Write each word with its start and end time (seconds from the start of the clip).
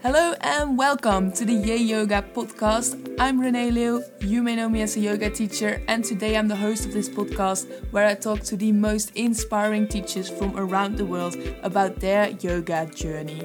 Hello 0.00 0.32
and 0.42 0.78
welcome 0.78 1.32
to 1.32 1.44
the 1.44 1.52
Yay 1.52 1.78
Yoga 1.78 2.24
podcast. 2.32 3.16
I'm 3.18 3.40
Renee 3.40 3.72
Leeuw. 3.72 4.04
You 4.20 4.44
may 4.44 4.54
know 4.54 4.68
me 4.68 4.82
as 4.82 4.96
a 4.96 5.00
yoga 5.00 5.28
teacher, 5.28 5.82
and 5.88 6.04
today 6.04 6.36
I'm 6.36 6.46
the 6.46 6.54
host 6.54 6.86
of 6.86 6.92
this 6.92 7.08
podcast 7.08 7.66
where 7.90 8.06
I 8.06 8.14
talk 8.14 8.44
to 8.44 8.56
the 8.56 8.70
most 8.70 9.10
inspiring 9.16 9.88
teachers 9.88 10.30
from 10.30 10.56
around 10.56 10.98
the 10.98 11.04
world 11.04 11.36
about 11.64 11.96
their 11.96 12.28
yoga 12.28 12.86
journey. 12.86 13.40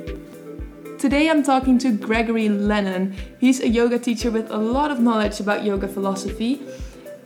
Today 1.00 1.27
I'm 1.27 1.41
talking 1.41 1.79
to 1.79 1.91
Gregory 1.91 2.50
Lennon. 2.50 3.15
He's 3.39 3.59
a 3.59 3.67
yoga 3.67 3.97
teacher 3.97 4.29
with 4.29 4.51
a 4.51 4.57
lot 4.57 4.91
of 4.91 4.99
knowledge 4.99 5.39
about 5.39 5.65
yoga 5.65 5.88
philosophy. 5.88 6.61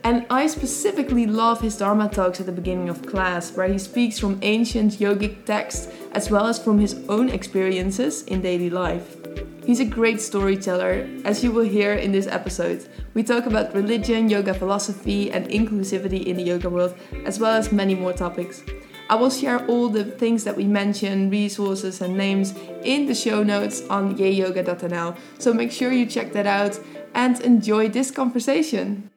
And 0.08 0.26
I 0.30 0.48
specifically 0.48 1.26
love 1.26 1.60
his 1.60 1.76
Dharma 1.76 2.08
talks 2.08 2.40
at 2.40 2.46
the 2.46 2.54
beginning 2.54 2.88
of 2.88 3.06
class, 3.06 3.52
where 3.52 3.68
he 3.68 3.78
speaks 3.78 4.18
from 4.18 4.40
ancient 4.42 4.94
yogic 4.94 5.44
texts 5.44 5.90
as 6.14 6.32
well 6.32 6.48
as 6.48 6.58
from 6.58 6.80
his 6.80 6.96
own 7.10 7.28
experiences 7.28 8.24
in 8.24 8.42
daily 8.42 8.70
life. 8.70 9.18
He's 9.66 9.82
a 9.82 9.86
great 9.86 10.22
storyteller, 10.22 11.10
as 11.26 11.44
you 11.44 11.52
will 11.52 11.66
hear 11.66 11.92
in 11.92 12.14
this 12.14 12.26
episode. 12.26 12.88
We 13.16 13.22
talk 13.22 13.48
about 13.48 13.76
religion, 13.76 14.30
yoga 14.30 14.54
philosophy, 14.54 15.30
and 15.30 15.46
inclusivity 15.50 16.26
in 16.26 16.38
the 16.38 16.44
yoga 16.44 16.70
world, 16.70 16.96
as 17.26 17.38
well 17.38 17.56
as 17.56 17.74
many 17.74 17.94
more 17.94 18.14
topics. 18.14 18.64
I 19.10 19.16
will 19.16 19.30
share 19.30 19.66
all 19.66 19.90
the 19.90 20.06
things 20.06 20.46
that 20.46 20.56
we 20.56 20.64
mention, 20.64 21.30
resources, 21.30 22.00
and 22.00 22.16
names 22.16 22.54
in 22.86 23.08
the 23.08 23.14
show 23.14 23.44
notes 23.44 23.86
on 23.90 24.16
yayyoga.nl. 24.16 25.18
So 25.38 25.54
make 25.54 25.74
sure 25.74 25.92
you 25.92 26.06
check 26.06 26.32
that 26.32 26.48
out 26.48 26.80
and 27.14 27.42
enjoy 27.42 27.90
this 27.90 28.10
conversation. 28.10 29.10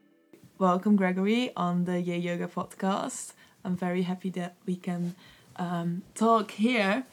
Welcome, 0.60 0.96
Gregory, 0.96 1.52
on 1.56 1.86
the 1.86 2.02
Yay 2.02 2.18
Yoga 2.18 2.46
podcast. 2.46 3.32
I'm 3.64 3.76
very 3.76 4.02
happy 4.02 4.28
that 4.32 4.56
we 4.66 4.76
can 4.76 5.14
um, 5.56 6.02
talk 6.14 6.50
here. 6.50 7.06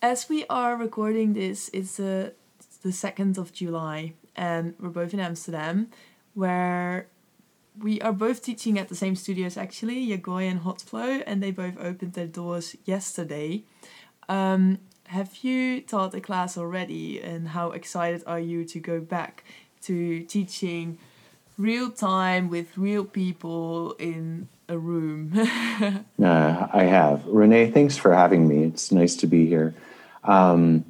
As 0.00 0.28
we 0.28 0.46
are 0.48 0.76
recording 0.76 1.32
this, 1.32 1.68
it's 1.72 1.98
uh, 1.98 2.30
the 2.84 2.90
2nd 2.90 3.38
of 3.38 3.52
July, 3.52 4.12
and 4.36 4.74
we're 4.78 4.90
both 4.90 5.12
in 5.12 5.18
Amsterdam, 5.18 5.88
where 6.34 7.08
we 7.76 8.00
are 8.02 8.12
both 8.12 8.40
teaching 8.40 8.78
at 8.78 8.88
the 8.88 8.94
same 8.94 9.16
studios 9.16 9.56
actually, 9.56 10.06
Yagoi 10.06 10.48
and 10.48 10.60
Hotflow, 10.60 11.24
and 11.26 11.42
they 11.42 11.50
both 11.50 11.76
opened 11.80 12.12
their 12.12 12.28
doors 12.28 12.76
yesterday. 12.84 13.64
Um, 14.28 14.78
have 15.08 15.38
you 15.38 15.80
taught 15.80 16.14
a 16.14 16.20
class 16.20 16.56
already, 16.56 17.20
and 17.20 17.48
how 17.48 17.72
excited 17.72 18.22
are 18.28 18.38
you 18.38 18.64
to 18.66 18.78
go 18.78 19.00
back 19.00 19.42
to 19.82 20.22
teaching? 20.22 20.98
Real 21.58 21.90
time 21.90 22.50
with 22.50 22.76
real 22.76 23.04
people 23.04 23.92
in 23.98 24.48
a 24.68 24.78
room. 24.78 25.32
uh, 26.22 26.66
I 26.72 26.84
have. 26.84 27.24
Renee, 27.26 27.70
thanks 27.70 27.96
for 27.96 28.12
having 28.12 28.46
me. 28.48 28.64
It's 28.64 28.92
nice 28.92 29.16
to 29.16 29.26
be 29.26 29.46
here. 29.46 29.74
Um, 30.24 30.84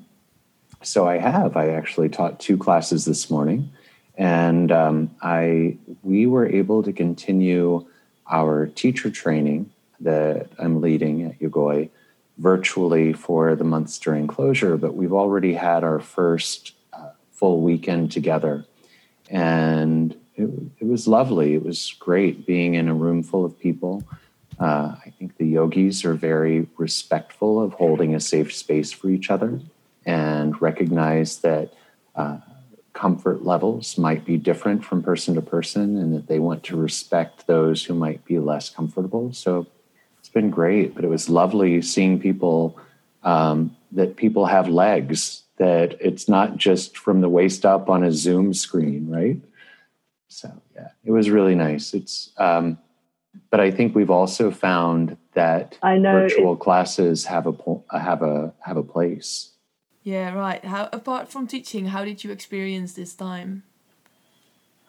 so 0.83 1.07
I 1.07 1.19
have. 1.19 1.57
I 1.57 1.71
actually 1.71 2.09
taught 2.09 2.41
two 2.41 2.57
classes 2.57 3.05
this 3.05 3.31
morning, 3.31 3.71
and 4.17 4.71
um, 4.73 5.11
I 5.23 5.77
we 6.03 6.27
were 6.27 6.47
able 6.47 6.83
to 6.83 6.93
continue 6.93 7.87
our 8.31 8.67
teacher 8.67 9.11
training 9.11 9.71
that 10.01 10.49
I'm 10.59 10.81
leading 10.81 11.23
at 11.23 11.39
Yogoi 11.39 11.91
virtually 12.39 13.13
for 13.13 13.55
the 13.57 13.65
months 13.65 13.99
during 13.99 14.27
closure. 14.27 14.77
But 14.77 14.95
we've 14.95 15.13
already 15.13 15.55
had 15.55 15.83
our 15.85 16.01
first 16.01 16.73
uh, 16.93 17.11
full 17.33 17.61
weekend 17.63 18.13
together, 18.13 18.65
and 19.29 20.17
it, 20.37 20.51
it 20.81 20.87
was 20.87 21.09
lovely. 21.09 21.55
It 21.55 21.65
was 21.65 21.95
great 21.99 22.47
being 22.47 22.75
in 22.75 22.89
a 22.89 22.95
room 22.95 23.23
full 23.23 23.45
of 23.45 23.59
people. 23.59 24.03
Uh, 24.59 24.95
I 25.05 25.13
think 25.19 25.37
the 25.37 25.47
yogis 25.47 26.05
are 26.05 26.15
very 26.15 26.67
respectful 26.77 27.61
of 27.63 27.75
holding 27.75 28.15
a 28.15 28.21
safe 28.21 28.55
space 28.55 28.93
for 28.93 29.09
each 29.09 29.31
other 29.31 29.61
and 30.05 30.61
recognize 30.63 31.39
that 31.39 31.75
uh, 32.15 32.39
comfort 32.93 33.45
levels 33.45 33.99
might 33.99 34.25
be 34.25 34.39
different 34.39 34.85
from 34.85 35.03
person 35.03 35.35
to 35.35 35.43
person 35.43 35.99
and 35.99 36.15
that 36.15 36.27
they 36.29 36.39
want 36.39 36.63
to 36.65 36.77
respect 36.77 37.47
those 37.47 37.85
who 37.85 37.95
might 37.95 38.25
be 38.25 38.39
less 38.39 38.71
comfortable. 38.71 39.33
So 39.33 39.67
it's 40.19 40.31
been 40.31 40.51
great, 40.51 40.95
but 40.95 41.05
it 41.05 41.09
was 41.09 41.29
lovely 41.29 41.83
seeing 41.83 42.19
people 42.19 42.79
um, 43.23 43.77
that 43.93 44.17
people 44.17 44.47
have 44.47 44.69
legs, 44.69 45.43
that 45.59 45.97
it's 46.01 46.29
not 46.29 46.57
just 46.57 46.97
from 46.97 47.21
the 47.21 47.29
waist 47.29 47.67
up 47.67 47.91
on 47.91 48.03
a 48.03 48.13
Zoom 48.13 48.55
screen, 48.55 49.11
right? 49.11 49.39
So 50.29 50.51
yeah, 50.75 50.89
it 51.05 51.11
was 51.11 51.31
really 51.31 51.55
nice. 51.55 51.95
It's, 51.95 52.33
um, 52.37 52.79
but 53.51 53.61
I 53.61 53.71
think 53.71 53.95
we've 53.95 54.11
also 54.11 54.51
found 54.51 55.17
that 55.35 55.79
I 55.83 55.99
know 55.99 56.13
virtual 56.13 56.57
classes 56.57 57.27
have 57.27 57.47
a 57.47 57.99
have 57.99 58.23
a 58.23 58.53
have 58.61 58.77
a 58.77 58.83
place. 58.83 59.53
Yeah, 60.03 60.35
right. 60.35 60.65
How 60.65 60.89
apart 60.93 61.29
from 61.29 61.47
teaching, 61.47 61.87
how 61.87 62.05
did 62.05 62.25
you 62.25 62.31
experience 62.31 62.93
this 62.95 63.15
time? 63.15 63.65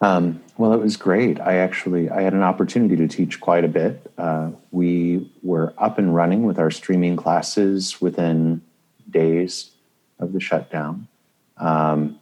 Um, 0.00 0.42
well, 0.56 0.72
it 0.72 0.80
was 0.80 0.96
great. 0.96 1.40
I 1.40 1.56
actually 1.56 2.08
I 2.08 2.22
had 2.22 2.32
an 2.32 2.42
opportunity 2.42 2.96
to 2.96 3.08
teach 3.08 3.40
quite 3.40 3.64
a 3.64 3.68
bit. 3.68 4.10
Uh, 4.16 4.50
we 4.70 5.30
were 5.42 5.74
up 5.76 5.98
and 5.98 6.14
running 6.14 6.44
with 6.44 6.58
our 6.58 6.70
streaming 6.70 7.16
classes 7.16 8.00
within 8.00 8.62
days 9.10 9.72
of 10.18 10.32
the 10.32 10.40
shutdown. 10.40 11.08
Um, 11.56 12.18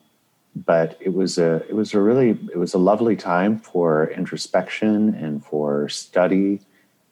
but 0.65 0.97
it 1.01 1.13
was 1.13 1.37
a 1.37 1.57
it 1.69 1.75
was 1.75 1.93
a 1.93 2.01
really 2.01 2.31
it 2.31 2.57
was 2.57 2.73
a 2.73 2.79
lovely 2.79 3.15
time 3.15 3.59
for 3.59 4.11
introspection 4.11 5.15
and 5.15 5.45
for 5.45 5.89
study 5.89 6.61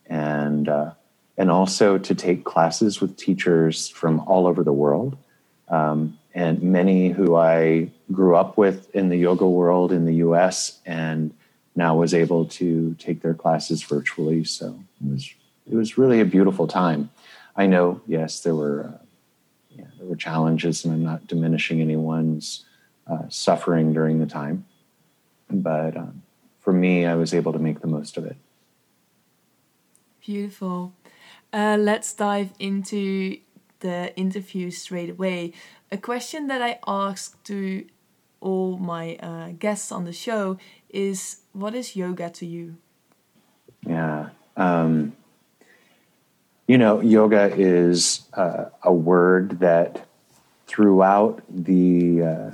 and 0.07 0.67
uh, 0.67 0.91
and 1.37 1.51
also 1.51 1.97
to 1.97 2.15
take 2.15 2.43
classes 2.43 2.99
with 2.99 3.15
teachers 3.17 3.87
from 3.87 4.19
all 4.21 4.47
over 4.47 4.63
the 4.63 4.73
world 4.73 5.15
um, 5.69 6.17
and 6.33 6.61
many 6.61 7.09
who 7.09 7.35
I 7.35 7.91
grew 8.11 8.35
up 8.35 8.57
with 8.57 8.93
in 8.95 9.09
the 9.09 9.17
yoga 9.17 9.47
world 9.47 9.91
in 9.91 10.05
the 10.05 10.15
U.S. 10.15 10.79
and 10.85 11.33
now 11.75 11.95
was 11.95 12.13
able 12.13 12.45
to 12.45 12.95
take 12.99 13.21
their 13.21 13.33
classes 13.33 13.83
virtually. 13.83 14.43
So 14.43 14.79
it 15.01 15.11
was 15.11 15.33
it 15.69 15.75
was 15.75 15.97
really 15.97 16.19
a 16.19 16.25
beautiful 16.25 16.67
time. 16.67 17.09
I 17.55 17.67
know, 17.67 18.01
yes, 18.05 18.41
there 18.41 18.55
were 18.55 18.91
uh, 18.93 19.05
yeah, 19.69 19.85
there 19.97 20.07
were 20.07 20.15
challenges, 20.15 20.83
and 20.83 20.93
I'm 20.93 21.03
not 21.03 21.27
diminishing 21.27 21.81
anyone's 21.81 22.65
uh, 23.07 23.29
suffering 23.29 23.93
during 23.93 24.19
the 24.19 24.25
time. 24.25 24.65
But 25.49 25.95
um, 25.95 26.23
for 26.59 26.73
me, 26.73 27.05
I 27.05 27.15
was 27.15 27.33
able 27.33 27.53
to 27.53 27.59
make 27.59 27.81
the 27.81 27.87
most 27.87 28.17
of 28.17 28.25
it. 28.25 28.37
Beautiful. 30.25 30.93
Uh, 31.53 31.77
let's 31.79 32.13
dive 32.13 32.51
into 32.59 33.37
the 33.79 34.15
interview 34.15 34.71
straight 34.71 35.11
away. 35.11 35.53
A 35.91 35.97
question 35.97 36.47
that 36.47 36.61
I 36.61 36.79
ask 36.87 37.41
to 37.43 37.85
all 38.41 38.77
my 38.77 39.15
uh, 39.17 39.49
guests 39.57 39.91
on 39.91 40.05
the 40.05 40.13
show 40.13 40.57
is 40.89 41.41
what 41.53 41.75
is 41.75 41.95
yoga 41.95 42.29
to 42.29 42.45
you? 42.45 42.77
Yeah. 43.85 44.29
Um, 44.57 45.15
you 46.67 46.77
know, 46.77 47.01
yoga 47.01 47.53
is 47.55 48.21
uh, 48.33 48.65
a 48.81 48.91
word 48.91 49.59
that 49.59 50.07
throughout 50.67 51.41
the 51.49 52.23
uh, 52.23 52.51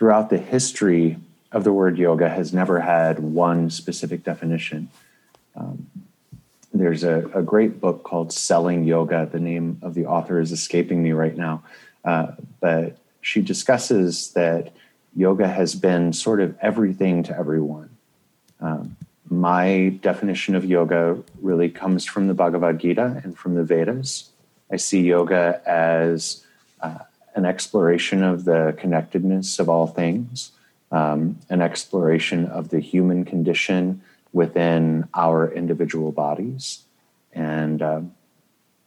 throughout 0.00 0.30
the 0.30 0.38
history 0.38 1.18
of 1.52 1.62
the 1.62 1.72
word 1.74 1.98
yoga 1.98 2.26
has 2.26 2.54
never 2.54 2.80
had 2.80 3.18
one 3.18 3.68
specific 3.68 4.24
definition. 4.24 4.88
Um, 5.54 5.88
there's 6.72 7.04
a, 7.04 7.28
a, 7.34 7.42
great 7.42 7.82
book 7.82 8.02
called 8.02 8.32
Selling 8.32 8.84
Yoga. 8.84 9.28
The 9.30 9.38
name 9.38 9.78
of 9.82 9.92
the 9.92 10.06
author 10.06 10.40
is 10.40 10.52
escaping 10.52 11.02
me 11.02 11.12
right 11.12 11.36
now. 11.36 11.62
Uh, 12.02 12.28
but 12.60 12.96
she 13.20 13.42
discusses 13.42 14.30
that 14.30 14.72
yoga 15.14 15.46
has 15.46 15.74
been 15.74 16.14
sort 16.14 16.40
of 16.40 16.56
everything 16.62 17.22
to 17.24 17.38
everyone. 17.38 17.90
Um, 18.58 18.96
my 19.28 19.98
definition 20.00 20.54
of 20.54 20.64
yoga 20.64 21.22
really 21.42 21.68
comes 21.68 22.06
from 22.06 22.26
the 22.26 22.32
Bhagavad 22.32 22.78
Gita 22.78 23.20
and 23.22 23.36
from 23.36 23.54
the 23.54 23.64
Vedas. 23.64 24.30
I 24.72 24.76
see 24.76 25.02
yoga 25.02 25.60
as 25.66 26.42
uh, 26.80 27.00
an 27.34 27.44
exploration 27.44 28.22
of 28.22 28.44
the 28.44 28.74
connectedness 28.78 29.58
of 29.58 29.68
all 29.68 29.86
things, 29.86 30.52
um, 30.90 31.38
an 31.48 31.62
exploration 31.62 32.46
of 32.46 32.70
the 32.70 32.80
human 32.80 33.24
condition 33.24 34.02
within 34.32 35.08
our 35.14 35.52
individual 35.52 36.12
bodies, 36.12 36.84
and 37.32 37.82
um, 37.82 38.12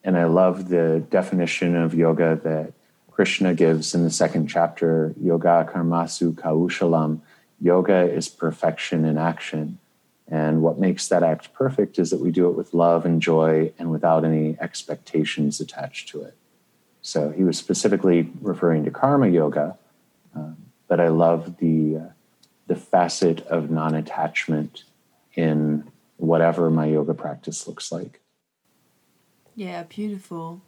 and 0.03 0.17
I 0.17 0.25
love 0.25 0.67
the 0.67 1.03
definition 1.09 1.75
of 1.75 1.93
yoga 1.93 2.39
that 2.43 2.73
Krishna 3.09 3.53
gives 3.53 3.95
in 3.95 4.03
the 4.03 4.09
second 4.09 4.47
chapter. 4.47 5.13
Yoga 5.21 5.69
karmasu 5.71 6.33
kaushalam. 6.33 7.21
Yoga 7.61 8.11
is 8.11 8.27
perfection 8.27 9.05
in 9.05 9.17
action. 9.17 9.79
And 10.27 10.61
what 10.61 10.79
makes 10.79 11.07
that 11.07 11.23
act 11.23 11.53
perfect 11.53 11.99
is 11.99 12.09
that 12.09 12.19
we 12.19 12.31
do 12.31 12.49
it 12.49 12.55
with 12.55 12.73
love 12.73 13.05
and 13.05 13.21
joy 13.21 13.71
and 13.77 13.91
without 13.91 14.25
any 14.25 14.57
expectations 14.59 15.61
attached 15.61 16.09
to 16.09 16.23
it. 16.23 16.35
So 17.03 17.31
he 17.31 17.43
was 17.43 17.57
specifically 17.57 18.31
referring 18.41 18.85
to 18.85 18.91
karma 18.91 19.27
yoga, 19.27 19.77
um, 20.33 20.57
but 20.87 20.99
I 20.99 21.09
love 21.09 21.57
the 21.57 21.97
uh, 21.97 22.09
the 22.67 22.77
facet 22.77 23.41
of 23.47 23.69
non-attachment 23.69 24.85
in 25.35 25.91
whatever 26.15 26.69
my 26.69 26.85
yoga 26.85 27.13
practice 27.13 27.67
looks 27.67 27.91
like. 27.91 28.21
Yeah, 29.53 29.83
beautiful. 29.83 30.61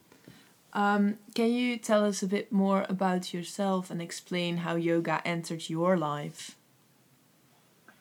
Um, 0.74 1.18
can 1.34 1.54
you 1.54 1.78
tell 1.78 2.04
us 2.04 2.22
a 2.22 2.28
bit 2.28 2.52
more 2.52 2.86
about 2.90 3.34
yourself 3.34 3.90
and 3.90 4.02
explain 4.02 4.58
how 4.58 4.76
yoga 4.76 5.22
entered 5.26 5.70
your 5.70 5.96
life? 5.96 6.58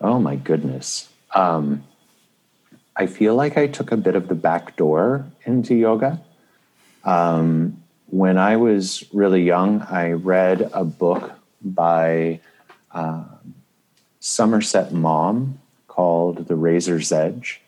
Oh 0.00 0.18
my 0.18 0.34
goodness. 0.34 1.08
Um, 1.32 1.84
I 2.96 3.06
feel 3.06 3.36
like 3.36 3.56
I 3.56 3.68
took 3.68 3.92
a 3.92 3.96
bit 3.96 4.16
of 4.16 4.26
the 4.26 4.34
back 4.34 4.76
door 4.76 5.24
into 5.44 5.76
yoga. 5.76 6.20
Um, 7.04 7.83
when 8.06 8.38
I 8.38 8.56
was 8.56 9.04
really 9.12 9.42
young, 9.42 9.82
I 9.82 10.12
read 10.12 10.70
a 10.72 10.84
book 10.84 11.32
by 11.62 12.40
uh, 12.92 13.24
Somerset 14.20 14.92
Maugham 14.92 15.60
called 15.88 16.48
The 16.48 16.56
Razor's 16.56 17.12
Edge. 17.12 17.60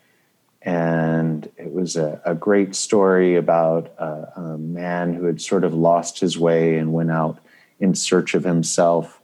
And 0.63 1.49
it 1.57 1.73
was 1.73 1.97
a, 1.97 2.21
a 2.25 2.35
great 2.35 2.75
story 2.75 3.37
about 3.37 3.93
a, 3.99 4.33
a 4.37 4.59
man 4.59 5.15
who 5.15 5.25
had 5.27 5.41
sort 5.41 5.65
of 5.65 5.73
lost 5.73 6.19
his 6.19 6.39
way 6.39 6.77
and 6.77 6.93
went 6.93 7.11
out 7.11 7.39
in 7.79 7.95
search 7.95 8.35
of 8.35 8.45
himself. 8.45 9.21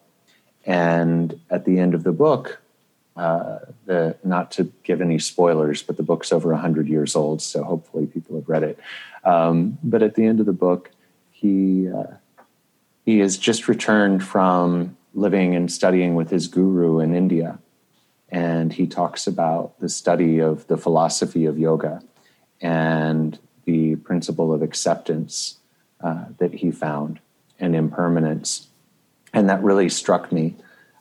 And 0.65 1.41
at 1.50 1.65
the 1.65 1.81
end 1.81 1.94
of 1.94 2.05
the 2.05 2.12
book, 2.12 2.61
uh, 3.17 3.58
the 3.85 4.17
not 4.25 4.50
to 4.53 4.73
give 4.85 5.00
any 5.00 5.19
spoilers, 5.19 5.82
but 5.82 5.97
the 5.97 6.03
book's 6.03 6.32
over 6.32 6.55
hundred 6.55 6.88
years 6.88 7.15
old, 7.15 7.43
so 7.43 7.62
hopefully 7.62 8.06
people 8.06 8.37
have 8.37 8.49
read 8.49 8.62
it. 8.62 8.79
Um, 9.25 9.79
but 9.82 10.03
at 10.03 10.15
the 10.15 10.25
end 10.25 10.41
of 10.41 10.47
the 10.47 10.53
book, 10.53 10.91
he 11.43 11.89
uh, 11.91 12.15
he 13.05 13.19
has 13.19 13.37
just 13.37 13.67
returned 13.67 14.23
from 14.23 14.97
living 15.12 15.55
and 15.56 15.71
studying 15.71 16.15
with 16.15 16.31
his 16.31 16.47
guru 16.47 17.00
in 17.00 17.15
India, 17.15 17.59
and 18.31 18.73
he 18.73 18.87
talks 18.87 19.27
about 19.27 19.79
the 19.81 19.89
study 19.89 20.39
of 20.39 20.67
the 20.69 20.77
philosophy 20.77 21.44
of 21.44 21.59
yoga 21.59 22.00
and 22.61 23.39
the 23.65 23.97
principle 23.97 24.53
of 24.53 24.62
acceptance 24.62 25.59
uh, 26.00 26.27
that 26.39 26.55
he 26.55 26.71
found 26.71 27.21
and 27.59 27.75
impermanence, 27.75 28.69
and 29.33 29.50
that 29.50 29.62
really 29.62 29.89
struck 29.89 30.31
me. 30.31 30.55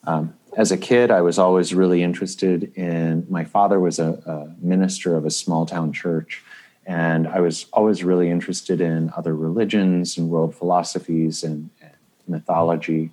Um, 0.03 0.33
as 0.57 0.71
a 0.71 0.77
kid, 0.77 1.11
I 1.11 1.21
was 1.21 1.39
always 1.39 1.73
really 1.73 2.01
interested 2.03 2.75
in. 2.75 3.25
My 3.29 3.45
father 3.45 3.79
was 3.79 3.99
a, 3.99 4.11
a, 4.25 4.65
minister 4.65 5.15
of 5.15 5.25
a 5.25 5.29
small 5.29 5.65
town 5.65 5.93
church, 5.93 6.43
and 6.91 7.25
I 7.25 7.39
was 7.39 7.67
always 7.71 8.03
really 8.03 8.29
interested 8.29 8.81
in 8.81 9.13
other 9.15 9.33
religions 9.33 10.17
and 10.17 10.29
world 10.29 10.53
philosophies 10.53 11.41
and, 11.41 11.69
and 11.81 11.93
mythology. 12.27 13.11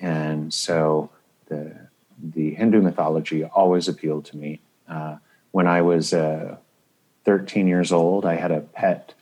And 0.00 0.52
so 0.52 1.10
the 1.46 1.76
the 2.18 2.54
Hindu 2.54 2.80
mythology 2.80 3.44
always 3.44 3.86
appealed 3.86 4.24
to 4.26 4.36
me. 4.38 4.60
Uh, 4.88 5.16
when 5.50 5.66
I 5.66 5.82
was 5.82 6.14
uh, 6.14 6.56
13 7.24 7.68
years 7.68 7.92
old, 7.92 8.24
I 8.24 8.36
had 8.36 8.50
a 8.50 8.60
pet 8.60 9.12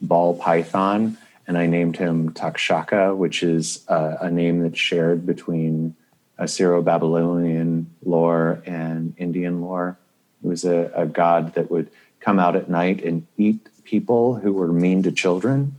ball 0.00 0.36
python, 0.36 1.18
and 1.48 1.58
I 1.58 1.66
named 1.66 1.96
him 1.96 2.32
Takshaka, 2.32 3.16
which 3.16 3.42
is 3.42 3.84
uh, 3.88 4.18
a 4.20 4.30
name 4.30 4.62
that's 4.62 4.78
shared 4.78 5.26
between 5.26 5.96
Assyro 6.38 6.84
Babylonian 6.84 7.90
lore 8.04 8.62
and 8.64 9.14
Indian 9.16 9.60
lore. 9.60 9.98
It 10.44 10.46
was 10.46 10.64
a, 10.64 10.92
a, 10.94 11.06
god 11.06 11.54
that 11.54 11.70
would 11.70 11.90
come 12.20 12.38
out 12.38 12.56
at 12.56 12.68
night 12.68 13.02
and 13.02 13.26
eat 13.36 13.68
people 13.84 14.34
who 14.34 14.52
were 14.52 14.72
mean 14.72 15.02
to 15.02 15.12
children. 15.12 15.74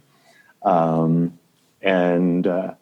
Um, 0.63 1.37
and, 1.81 2.45
uh, 2.45 2.73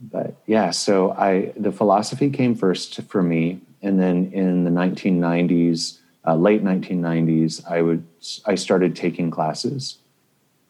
but 0.00 0.34
yeah, 0.46 0.70
so 0.70 1.12
I, 1.12 1.52
the 1.56 1.72
philosophy 1.72 2.30
came 2.30 2.54
first 2.54 3.00
for 3.02 3.22
me. 3.22 3.60
And 3.82 4.00
then 4.00 4.32
in 4.32 4.64
the 4.64 4.70
1990s, 4.70 5.98
uh, 6.26 6.34
late 6.34 6.64
1990s, 6.64 7.64
I 7.70 7.82
would, 7.82 8.04
I 8.46 8.54
started 8.54 8.96
taking 8.96 9.30
classes. 9.30 9.98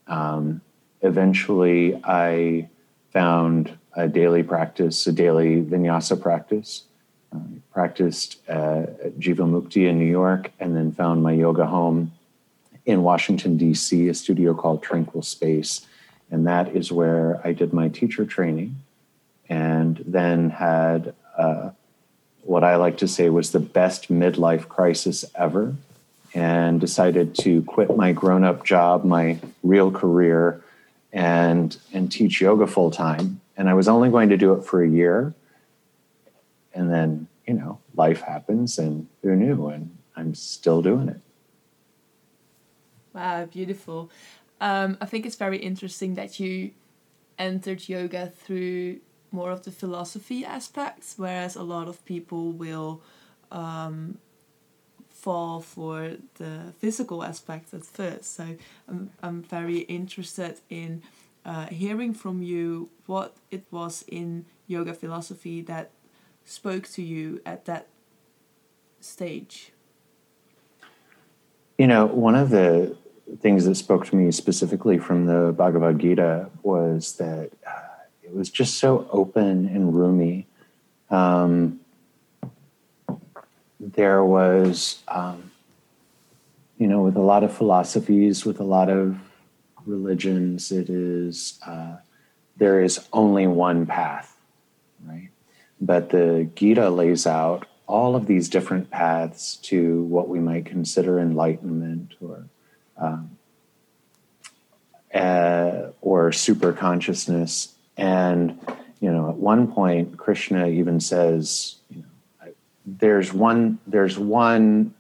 Um, 0.07 0.61
eventually 1.01 2.01
I 2.05 2.69
found 3.13 3.79
a 3.95 4.09
daily 4.09 4.43
practice, 4.43 5.07
a 5.07 5.13
daily 5.13 5.63
vinyasa 5.63 6.21
practice. 6.21 6.85
I 7.35 7.39
practiced 7.73 8.39
uh, 8.49 8.87
at 9.05 9.19
Jivamukti 9.19 9.89
in 9.89 9.99
New 9.99 10.11
York 10.11 10.53
and 10.61 10.77
then 10.77 10.93
found 10.93 11.23
my 11.23 11.33
yoga 11.33 11.67
home 11.67 12.13
in 12.87 13.03
Washington, 13.03 13.57
D.C., 13.57 14.09
a 14.09 14.15
studio 14.15 14.55
called 14.55 14.83
Tranquil 14.83 15.23
Space. 15.23 15.87
And 16.31 16.47
that 16.47 16.75
is 16.75 16.93
where 16.93 17.41
I 17.45 17.53
did 17.53 17.73
my 17.73 17.89
teacher 17.89 18.25
training 18.25 18.77
and 19.49 20.03
then 20.07 20.51
had 20.51 21.15
uh, 21.37 21.71
what 22.43 22.65
I 22.65 22.77
like 22.77 22.99
to 22.99 23.09
say 23.09 23.31
was 23.31 23.53
the 23.53 23.61
best 23.61 24.11
midlife 24.11 24.69
crisis 24.69 25.25
ever 25.35 25.75
and 26.35 26.81
decided 26.81 27.35
to 27.37 27.63
quit 27.63 27.97
my 27.97 28.13
grown 28.13 28.45
up 28.45 28.65
job, 28.65 29.05
my 29.05 29.39
real 29.63 29.91
career, 29.91 30.63
and, 31.13 31.77
and 31.93 32.11
teach 32.11 32.41
yoga 32.41 32.67
full 32.67 32.91
time 32.91 33.41
and 33.57 33.69
I 33.69 33.75
was 33.75 33.89
only 33.89 34.11
going 34.11 34.29
to 34.31 34.37
do 34.37 34.53
it 34.55 34.65
for 34.65 34.83
a 34.83 34.89
year. 34.89 35.35
And 36.75 36.91
then, 36.91 37.29
you 37.47 37.55
know, 37.55 37.79
life 37.95 38.23
happens 38.23 38.79
and 38.79 39.07
who 39.23 39.37
knew? 39.37 39.69
And 39.69 39.97
I'm 40.17 40.35
still 40.35 40.83
doing 40.83 41.09
it. 41.09 41.21
Wow, 43.13 43.47
beautiful. 43.47 44.11
Um, 44.61 44.99
I 45.01 45.07
think 45.07 45.25
it's 45.25 45.37
very 45.37 45.59
interesting 45.59 46.15
that 46.15 46.41
you 46.41 46.73
entered 47.39 47.89
yoga 47.89 48.29
through 48.29 49.01
more 49.31 49.51
of 49.51 49.65
the 49.65 49.71
philosophy 49.71 50.45
aspects, 50.45 51.15
whereas 51.17 51.57
a 51.57 51.63
lot 51.63 51.89
of 51.89 52.05
people 52.05 52.53
will 52.53 53.03
um, 53.51 54.19
fall 55.11 55.61
for 55.61 56.17
the 56.35 56.73
physical 56.79 57.23
aspects 57.25 57.75
at 57.75 57.85
first. 57.85 58.37
So 58.37 58.57
I'm, 58.89 59.11
I'm 59.23 59.43
very 59.43 59.79
interested 59.81 60.61
in 60.69 61.03
uh, 61.45 61.67
hearing 61.67 62.15
from 62.15 62.43
you 62.43 62.91
what 63.07 63.37
it 63.51 63.65
was 63.71 64.05
in 64.09 64.47
yoga 64.67 64.95
philosophy 64.95 65.61
that 65.63 65.91
spoke 66.45 66.89
to 66.89 67.03
you 67.03 67.41
at 67.45 67.65
that 67.65 67.87
stage. 69.01 69.73
You 71.79 71.87
know, 71.87 72.07
one 72.07 72.35
of 72.35 72.51
the 72.51 72.97
things 73.41 73.65
that 73.65 73.75
spoke 73.75 74.07
to 74.07 74.17
me 74.17 74.31
specifically 74.31 74.99
from 74.99 75.27
the 75.27 75.53
Bhagavad 75.53 75.99
Gita 75.99 76.51
was 76.63 77.17
that 77.17 77.51
uh, 77.67 77.81
it 78.23 78.35
was 78.35 78.51
just 78.51 78.79
so 78.79 79.09
open 79.11 79.67
and 79.67 79.95
roomy. 79.95 80.47
Um, 81.11 81.81
there 83.81 84.25
was, 84.25 85.03
um, 85.09 85.51
you 86.79 86.87
know, 86.87 87.03
with 87.03 87.17
a 87.17 87.21
lot 87.21 87.45
of 87.45 87.53
philosophies, 87.53 88.45
with 88.45 88.61
a 88.61 88.65
lot 88.65 88.89
of 88.89 89.19
religions, 89.87 90.73
it 90.73 90.89
is 90.89 91.59
uh, 91.67 91.97
there 92.57 92.83
is 92.83 93.07
only 93.13 93.47
one 93.47 93.87
path, 93.87 94.37
right? 95.05 95.31
But 95.81 96.11
the 96.11 96.49
Gita 96.55 96.89
lays 96.91 97.27
out 97.27 97.67
all 97.87 98.17
of 98.17 98.27
these 98.27 98.49
different 98.49 98.91
paths 98.91 99.57
to 99.57 100.03
what 100.05 100.29
we 100.29 100.41
might 100.41 100.67
consider 100.67 101.19
enlightenment 101.19 102.15
or 102.21 102.47
um, 102.97 103.37
uh, 105.15 105.91
or 106.01 106.33
super 106.33 106.73
consciousness. 106.73 107.75
And 107.97 108.59
you 109.01 109.13
know, 109.13 109.29
at 109.29 109.37
one 109.37 109.71
point, 109.71 110.17
Krishna 110.17 110.69
even 110.69 111.01
says, 111.01 111.77
you 111.91 112.03
know, 112.03 112.53
there's 112.87 113.33
one 113.33 113.79
there's 113.87 114.19
one 114.19 114.95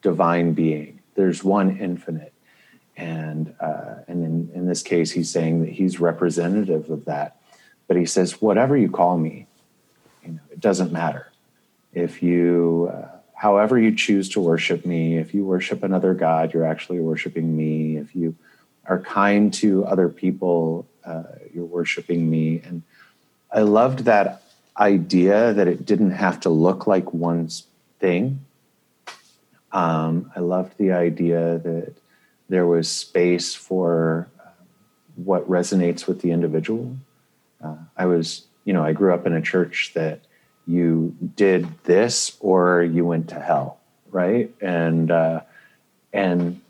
divine 0.00 0.54
being, 0.54 1.00
there's 1.14 1.44
one 1.44 1.78
infinite, 1.78 2.32
and 2.96 3.54
uh, 3.60 3.96
and 4.08 4.24
in, 4.24 4.50
in 4.54 4.66
this 4.66 4.82
case 4.82 5.10
he's 5.10 5.30
saying 5.30 5.64
that 5.64 5.70
he's 5.70 6.00
representative 6.00 6.88
of 6.90 7.04
that. 7.04 7.36
But 7.86 7.96
he 7.96 8.06
says 8.06 8.40
whatever 8.40 8.76
you 8.76 8.90
call 8.90 9.18
me 9.18 9.46
you 10.24 10.32
know 10.32 10.40
it 10.50 10.60
doesn't 10.60 10.92
matter. 10.92 11.28
If 11.92 12.22
you 12.22 12.90
uh, 12.92 13.08
however 13.34 13.78
you 13.78 13.94
choose 13.94 14.28
to 14.30 14.40
worship 14.40 14.84
me 14.84 15.16
if 15.18 15.32
you 15.34 15.44
worship 15.44 15.82
another 15.82 16.14
god 16.14 16.52
you're 16.52 16.66
actually 16.66 17.00
worshiping 17.00 17.56
me. 17.56 17.96
If 17.96 18.14
you 18.14 18.36
are 18.86 19.00
kind 19.00 19.52
to 19.54 19.84
other 19.84 20.08
people 20.08 20.86
uh, 21.04 21.22
you're 21.52 21.64
worshiping 21.64 22.30
me. 22.30 22.60
And 22.64 22.82
i 23.52 23.60
loved 23.60 24.00
that 24.00 24.42
idea 24.76 25.52
that 25.52 25.66
it 25.68 25.84
didn't 25.84 26.12
have 26.12 26.40
to 26.40 26.50
look 26.50 26.86
like 26.86 27.12
one 27.12 27.48
thing. 27.98 28.44
Um, 29.72 30.32
i 30.36 30.40
loved 30.40 30.76
the 30.78 30.92
idea 30.92 31.58
that 31.58 31.94
there 32.50 32.66
was 32.66 32.90
space 32.90 33.54
for 33.54 34.28
uh, 34.38 34.50
what 35.14 35.48
resonates 35.48 36.06
with 36.06 36.20
the 36.20 36.32
individual. 36.32 36.96
Uh, 37.62 37.76
I 37.96 38.06
was, 38.06 38.46
you 38.70 38.74
know, 38.74 38.84
I 38.84 38.92
grew 38.92 39.12
up 39.12 39.26
in 39.26 39.32
a 39.32 39.42
church 39.42 39.90
that 39.94 40.20
you 40.64 41.16
did 41.34 41.66
this 41.82 42.36
or 42.38 42.84
you 42.84 43.04
went 43.04 43.28
to 43.30 43.40
hell, 43.40 43.80
right? 44.12 44.54
And 44.60 45.10
uh, 45.10 45.40
and 46.12 46.60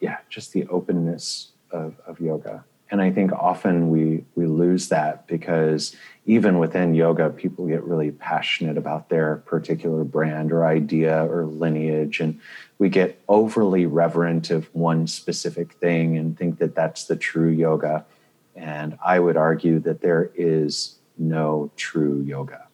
yeah, 0.00 0.16
just 0.30 0.54
the 0.54 0.66
openness 0.68 1.50
of, 1.70 2.00
of 2.06 2.20
yoga. 2.20 2.64
And 2.90 3.02
I 3.02 3.10
think 3.10 3.32
often 3.32 3.90
we 3.90 4.24
we 4.34 4.46
lose 4.46 4.88
that 4.88 5.26
because 5.26 5.94
even 6.24 6.58
within 6.58 6.94
yoga, 6.94 7.28
people 7.28 7.66
get 7.66 7.84
really 7.84 8.12
passionate 8.12 8.78
about 8.78 9.10
their 9.10 9.36
particular 9.44 10.04
brand 10.04 10.52
or 10.52 10.64
idea 10.64 11.26
or 11.26 11.44
lineage. 11.44 12.18
And 12.18 12.40
we 12.78 12.88
get 12.88 13.20
overly 13.28 13.84
reverent 13.84 14.48
of 14.48 14.74
one 14.74 15.06
specific 15.06 15.74
thing 15.74 16.16
and 16.16 16.34
think 16.34 16.60
that 16.60 16.74
that's 16.74 17.04
the 17.04 17.16
true 17.16 17.50
yoga. 17.50 18.06
And 18.54 18.96
I 19.04 19.20
would 19.20 19.36
argue 19.36 19.80
that 19.80 20.00
there 20.00 20.30
is 20.34 20.95
no 21.18 21.70
true 21.76 22.22
yoga. 22.22 22.68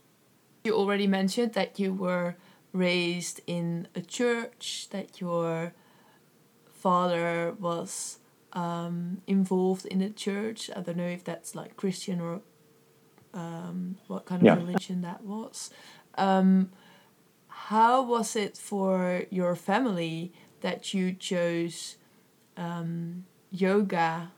You 0.64 0.74
already 0.74 1.06
mentioned 1.06 1.54
that 1.54 1.78
you 1.78 1.92
were 1.92 2.36
raised 2.72 3.40
in 3.46 3.88
a 3.94 4.00
church, 4.00 4.88
that 4.90 5.20
your 5.20 5.74
father 6.66 7.54
was 7.58 8.18
um, 8.52 9.22
involved 9.26 9.86
in 9.86 9.98
the 9.98 10.10
church. 10.10 10.70
I 10.74 10.80
don't 10.80 10.96
know 10.96 11.06
if 11.06 11.24
that's 11.24 11.54
like 11.54 11.76
Christian 11.76 12.20
or 12.20 12.40
um, 13.34 13.96
what 14.06 14.24
kind 14.26 14.42
of 14.42 14.46
yeah. 14.46 14.54
religion 14.54 15.02
that 15.02 15.24
was. 15.24 15.70
Um, 16.16 16.70
how 17.48 18.02
was 18.02 18.36
it 18.36 18.56
for 18.56 19.24
your 19.30 19.54
family 19.54 20.32
that 20.60 20.92
you 20.92 21.12
chose 21.12 21.96
um, 22.56 23.24
yoga 23.50 24.32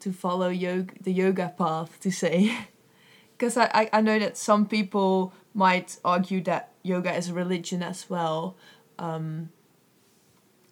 to 0.00 0.12
follow 0.12 0.48
yoga, 0.48 0.94
the 1.00 1.12
yoga 1.12 1.54
path, 1.56 2.00
to 2.00 2.10
say? 2.10 2.56
Because 3.36 3.56
I, 3.56 3.70
I, 3.72 3.90
I 3.92 4.00
know 4.00 4.18
that 4.18 4.36
some 4.36 4.66
people 4.66 5.32
might 5.54 5.96
argue 6.04 6.40
that 6.42 6.72
yoga 6.82 7.14
is 7.14 7.28
a 7.28 7.34
religion 7.34 7.84
as 7.84 8.10
well. 8.10 8.56
Um, 8.98 9.50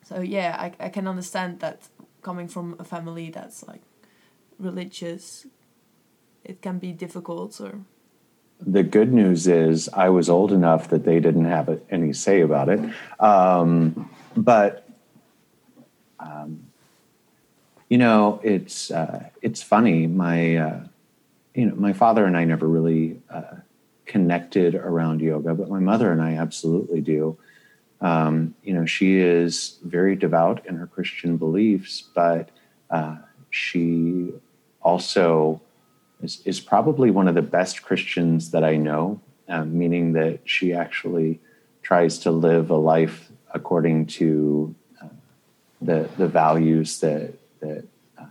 so 0.02 0.20
yeah, 0.20 0.56
I, 0.58 0.86
I 0.86 0.88
can 0.88 1.06
understand 1.06 1.60
that 1.60 1.88
coming 2.22 2.48
from 2.48 2.74
a 2.80 2.84
family 2.84 3.30
that's 3.30 3.62
like 3.68 3.82
religious, 4.58 5.46
it 6.42 6.60
can 6.60 6.80
be 6.80 6.90
difficult 6.90 7.60
or 7.60 7.82
the 8.60 8.82
good 8.82 9.12
news 9.12 9.46
is 9.46 9.88
I 9.90 10.08
was 10.08 10.28
old 10.30 10.52
enough 10.52 10.88
that 10.88 11.04
they 11.04 11.20
didn't 11.20 11.44
have 11.44 11.80
any 11.90 12.12
say 12.12 12.40
about 12.40 12.68
it. 12.68 12.80
Um, 13.20 14.10
but 14.36 14.88
um, 16.18 16.65
you 17.88 17.98
know, 17.98 18.40
it's 18.42 18.90
uh, 18.90 19.28
it's 19.42 19.62
funny. 19.62 20.06
My 20.06 20.56
uh, 20.56 20.80
you 21.54 21.66
know, 21.66 21.74
my 21.76 21.92
father 21.92 22.24
and 22.24 22.36
I 22.36 22.44
never 22.44 22.66
really 22.66 23.20
uh, 23.30 23.56
connected 24.04 24.74
around 24.74 25.20
yoga, 25.20 25.54
but 25.54 25.68
my 25.68 25.78
mother 25.78 26.10
and 26.12 26.20
I 26.20 26.34
absolutely 26.34 27.00
do. 27.00 27.38
Um, 28.00 28.54
you 28.62 28.74
know, 28.74 28.84
she 28.84 29.18
is 29.18 29.78
very 29.84 30.16
devout 30.16 30.66
in 30.66 30.76
her 30.76 30.86
Christian 30.86 31.36
beliefs, 31.36 32.02
but 32.14 32.50
uh, 32.90 33.16
she 33.50 34.32
also 34.82 35.62
is, 36.22 36.42
is 36.44 36.60
probably 36.60 37.10
one 37.10 37.26
of 37.26 37.34
the 37.34 37.42
best 37.42 37.82
Christians 37.82 38.50
that 38.50 38.64
I 38.64 38.76
know, 38.76 39.20
um, 39.48 39.78
meaning 39.78 40.12
that 40.12 40.40
she 40.44 40.74
actually 40.74 41.40
tries 41.82 42.18
to 42.18 42.30
live 42.30 42.70
a 42.70 42.76
life 42.76 43.30
according 43.54 44.06
to 44.06 44.74
uh, 45.02 45.08
the 45.80 46.08
the 46.18 46.28
values 46.28 47.00
that 47.00 47.32
that 47.60 47.84
uh, 48.18 48.26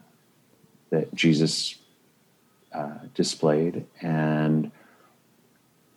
that 0.89 1.13
Jesus 1.13 1.75
uh, 2.73 2.99
displayed. 3.13 3.85
And 4.01 4.71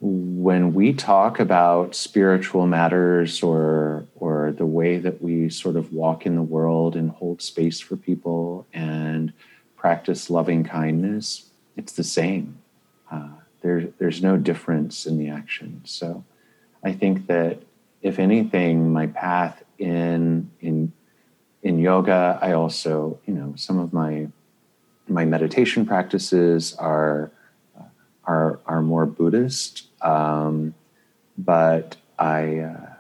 when 0.01 0.75
we 0.75 0.93
talk 0.93 1.41
about 1.41 1.95
spiritual 1.95 2.67
matters 2.67 3.43
or 3.43 4.07
or 4.17 4.53
the 4.53 4.67
way 4.67 4.99
that 4.99 5.21
we 5.23 5.51
sort 5.51 5.77
of 5.77 5.93
walk 5.93 6.27
in 6.27 6.37
the 6.37 6.43
world 6.43 6.97
and 6.97 7.11
hold 7.11 7.43
space 7.43 7.81
for 7.81 7.97
people 7.97 8.67
and 8.73 9.33
practice 9.77 10.31
loving 10.31 10.65
kindness 10.65 11.49
it's 11.79 11.93
the 11.93 12.05
same. 12.05 12.59
Uh, 13.11 13.29
there, 13.63 13.87
there's 13.99 14.21
no 14.21 14.37
difference 14.37 15.07
in 15.07 15.17
the 15.17 15.31
action. 15.31 15.81
So 15.85 16.25
I 16.83 16.93
think 16.93 17.29
that 17.29 17.61
if 18.03 18.19
anything, 18.19 18.93
my 18.93 19.07
path 19.07 19.63
in 19.79 20.51
in 20.61 20.93
in 21.63 21.79
yoga, 21.79 22.39
I 22.41 22.53
also, 22.53 23.19
you 23.27 23.35
know, 23.35 23.55
some 23.57 23.79
of 23.79 23.93
my 23.93 24.29
my 25.09 25.25
meditation 25.25 25.87
practices 25.87 26.75
are 26.75 27.31
are 28.25 28.61
are 28.67 28.83
more 28.83 29.07
Buddhist, 29.07 29.87
um, 30.03 30.75
but 31.37 31.97
I, 32.19 32.59
uh, 32.59 32.95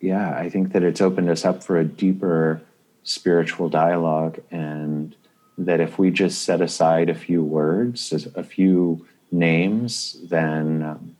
yeah, 0.00 0.36
I 0.36 0.50
think 0.50 0.72
that 0.72 0.82
it's 0.82 1.00
opened 1.00 1.30
us 1.30 1.44
up 1.44 1.62
for 1.62 1.78
a 1.78 1.84
deeper 1.84 2.60
spiritual 3.04 3.68
dialogue 3.68 4.40
and 4.50 5.16
that 5.58 5.80
if 5.80 5.98
we 5.98 6.10
just 6.10 6.42
set 6.42 6.60
aside 6.60 7.08
a 7.08 7.14
few 7.14 7.42
words, 7.42 8.12
a 8.34 8.42
few 8.42 9.06
names, 9.30 10.16
then 10.24 10.82
um, 10.82 11.16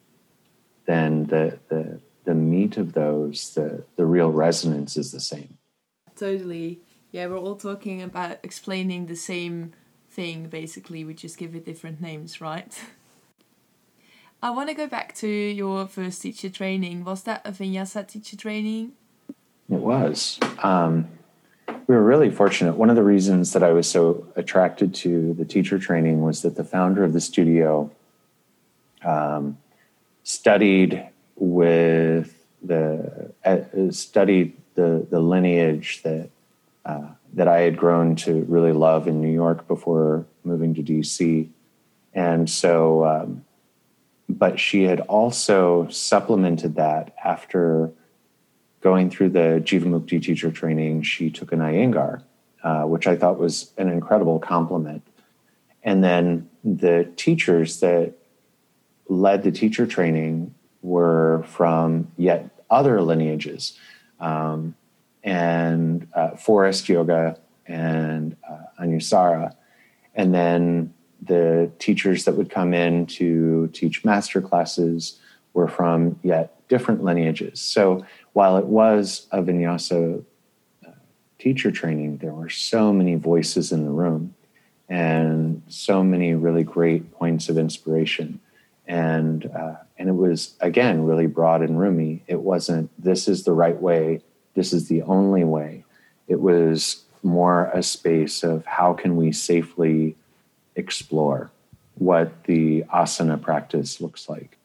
then 0.87 1.27
the, 1.27 1.59
the 1.69 2.01
the 2.25 2.35
meat 2.35 2.77
of 2.77 2.93
those, 2.93 3.55
the 3.55 3.85
the 3.97 4.05
real 4.05 4.31
resonance 4.31 4.97
is 4.97 5.13
the 5.13 5.21
same. 5.21 5.59
Totally. 6.23 6.79
Yeah, 7.11 7.27
we're 7.27 7.37
all 7.37 7.57
talking 7.57 8.01
about 8.01 8.39
explaining 8.45 9.07
the 9.07 9.17
same 9.17 9.73
thing 10.09 10.47
basically, 10.47 11.05
we 11.05 11.15
just 11.15 11.37
give 11.37 11.57
it 11.57 11.65
different 11.65 12.01
names, 12.01 12.41
right? 12.41 12.81
I 14.41 14.51
want 14.51 14.69
to 14.69 14.75
go 14.75 14.87
back 14.87 15.17
to 15.17 15.27
your 15.27 15.89
first 15.89 16.23
teacher 16.23 16.49
training. 16.49 17.03
Was 17.03 17.25
that 17.25 17.45
a 17.45 17.51
vinyasa 17.51 18.07
teacher 18.07 18.37
training? 18.37 18.93
It 19.69 19.81
was. 19.81 20.39
Um, 20.63 21.09
we 21.89 21.97
were 21.97 22.05
really 22.05 22.31
fortunate. 22.31 22.77
One 22.77 22.89
of 22.89 22.95
the 22.95 23.03
reasons 23.03 23.53
that 23.53 23.65
I 23.65 23.73
was 23.73 23.91
so 23.91 24.25
attracted 24.37 24.95
to 25.03 25.35
the 25.35 25.45
teacher 25.45 25.77
training 25.77 26.23
was 26.23 26.43
that 26.43 26.55
the 26.55 26.63
founder 26.63 27.03
of 27.03 27.15
the 27.15 27.21
studio 27.21 27.91
um, 29.05 29.59
studied 30.23 31.05
with 31.35 32.47
the 32.63 33.33
uh, 33.45 33.91
studied 33.91 34.62
the 34.75 35.07
the 35.11 35.21
lineage 35.21 36.03
that 36.03 36.31
uh, 36.85 37.09
that 37.35 37.49
I 37.49 37.61
had 37.61 37.77
grown 37.77 38.17
to 38.17 38.43
really 38.45 38.73
love 38.73 39.07
in 39.07 39.21
New 39.21 39.33
York 39.33 39.67
before 39.69 40.27
moving 40.45 40.75
to 40.75 40.83
DC, 40.83 41.49
and 42.15 42.49
so. 42.49 43.05
Um, 43.05 43.45
but 44.29 44.59
she 44.59 44.85
had 44.85 45.01
also 45.01 45.89
supplemented 45.89 46.77
that 46.77 47.15
after 47.23 47.93
going 48.81 49.11
through 49.11 49.31
the 49.31 49.63
Jivamukti 49.65 50.23
teacher 50.23 50.51
training, 50.51 51.03
she 51.03 51.31
took 51.31 51.53
an 51.53 51.61
Iyengar, 51.61 52.23
uh, 52.63 52.83
which 52.83 53.07
I 53.07 53.17
thought 53.17 53.39
was 53.39 53.73
an 53.79 53.89
incredible 53.89 54.39
compliment. 54.39 55.07
And 55.83 56.03
then 56.03 56.49
the 56.65 57.11
teachers 57.17 57.81
that 57.81 58.15
led 59.09 59.43
the 59.43 59.53
teacher 59.53 59.87
training 59.87 60.55
were 60.81 61.45
from 61.47 62.11
yet 62.17 62.51
other 62.71 63.03
lineages, 63.03 63.79
um, 64.23 64.75
and 65.23 66.09
uh, 66.15 66.31
Forest 66.37 66.89
Yoga 66.89 67.39
and 67.67 68.37
uh, 68.49 68.83
Anusara. 68.83 69.55
And 70.15 70.35
then 70.35 70.95
the 71.21 71.71
teachers 71.79 72.25
that 72.25 72.37
would 72.37 72.51
come 72.51 72.73
in 72.73 73.07
to 73.07 73.69
teach 73.73 74.05
master 74.05 74.41
classes 74.41 75.21
were 75.53 75.69
from 75.69 76.19
yet 76.23 76.67
different 76.69 77.05
lineages. 77.05 77.61
So 77.61 78.05
while 78.33 78.57
it 78.57 78.67
was 78.67 79.27
a 79.31 79.43
vinyasa 79.43 80.25
uh, 80.87 80.91
teacher 81.39 81.71
training, 81.71 82.19
there 82.19 82.33
were 82.33 82.49
so 82.49 82.93
many 82.93 83.15
voices 83.17 83.73
in 83.73 83.85
the 83.85 83.91
room 83.91 84.35
and 84.89 85.63
so 85.69 86.03
many 86.03 86.35
really 86.35 86.65
great 86.65 87.13
points 87.13 87.49
of 87.49 87.59
inspiration. 87.59 88.41
And 88.87 89.47
uh, 89.47 89.75
and 90.03 90.09
it 90.09 90.15
was 90.15 90.57
again 90.61 91.05
really 91.05 91.29
broad 91.29 91.63
and 91.63 91.79
roomy. 91.79 92.25
It 92.27 92.41
wasn't 92.41 92.91
this 92.99 93.29
is 93.29 93.45
the 93.45 93.53
right 93.53 93.81
way, 93.81 94.21
this 94.55 94.73
is 94.73 94.89
the 94.89 95.03
only 95.03 95.45
way. 95.45 95.85
It 96.27 96.41
was 96.41 97.05
more 97.23 97.71
a 97.73 97.85
space 97.85 98.43
of 98.43 98.67
how 98.67 98.95
can 98.95 99.15
we 99.15 99.31
safely 99.31 100.17
explore 100.75 101.53
what 101.95 102.43
the 102.45 102.83
asana 102.93 103.41
practice 103.41 104.01
looks 104.01 104.29
like. 104.29 104.59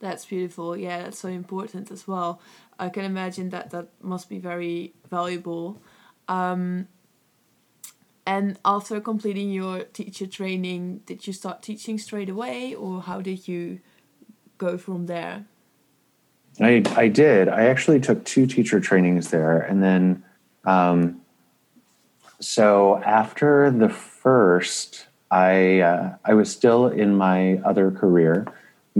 That's 0.00 0.24
beautiful. 0.24 0.76
Yeah, 0.76 1.04
that's 1.04 1.20
so 1.20 1.28
important 1.28 1.92
as 1.92 2.08
well. 2.08 2.40
I 2.80 2.88
can 2.88 3.04
imagine 3.04 3.50
that 3.50 3.70
that 3.70 3.90
must 4.02 4.28
be 4.28 4.40
very 4.40 4.92
valuable. 5.08 5.80
Um, 6.26 6.88
and 8.28 8.58
after 8.64 9.00
completing 9.00 9.50
your 9.50 9.84
teacher 9.84 10.26
training, 10.26 11.00
did 11.06 11.26
you 11.26 11.32
start 11.32 11.62
teaching 11.62 11.96
straight 11.98 12.28
away, 12.28 12.74
or 12.74 13.00
how 13.02 13.22
did 13.22 13.48
you 13.48 13.80
go 14.58 14.76
from 14.76 15.06
there? 15.06 15.46
I 16.60 16.82
I 17.04 17.08
did. 17.08 17.48
I 17.48 17.62
actually 17.72 18.00
took 18.00 18.24
two 18.24 18.46
teacher 18.46 18.80
trainings 18.80 19.30
there, 19.30 19.60
and 19.60 19.82
then, 19.82 20.22
um, 20.64 21.22
so 22.38 23.00
after 23.04 23.70
the 23.70 23.88
first, 23.88 25.06
I 25.30 25.80
uh, 25.80 26.16
I 26.24 26.34
was 26.34 26.50
still 26.50 26.88
in 26.88 27.16
my 27.16 27.58
other 27.64 27.90
career 27.90 28.46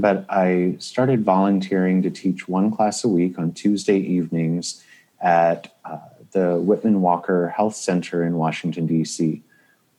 but 0.01 0.25
I 0.29 0.77
started 0.79 1.25
volunteering 1.25 2.03
to 2.03 2.11
teach 2.11 2.49
one 2.49 2.71
class 2.71 3.03
a 3.03 3.09
week 3.09 3.37
on 3.37 3.53
Tuesday 3.53 3.99
evenings 3.99 4.85
at 5.21 5.75
uh, 5.85 5.99
the 6.33 6.59
Whitman 6.59 7.01
Walker 7.01 7.49
Health 7.49 7.77
Center 7.77 8.25
in 8.25 8.37
Washington, 8.37 8.87
D.C. 8.87 9.43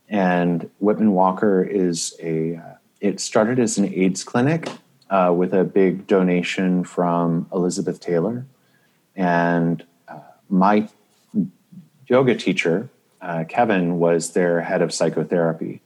And 0.08 0.70
Whitman 0.80 1.14
Walker 1.14 1.64
is 1.64 2.16
a, 2.22 2.56
uh, 2.56 2.76
it 3.02 3.20
started 3.20 3.60
as 3.60 3.78
an 3.78 3.94
AIDS 3.94 4.24
clinic 4.24 4.70
uh, 5.10 5.34
with 5.36 5.54
a 5.54 5.64
big 5.64 6.08
donation 6.08 6.84
from 6.84 7.48
Elizabeth 7.54 8.00
Taylor. 8.00 8.46
And 9.16 9.86
uh, 10.08 10.20
my 10.50 10.88
yoga 12.08 12.36
teacher 12.36 12.90
uh, 13.22 13.44
Kevin 13.48 14.00
was 14.00 14.32
their 14.32 14.62
head 14.62 14.82
of 14.82 14.94
psychotherapy, 14.94 15.82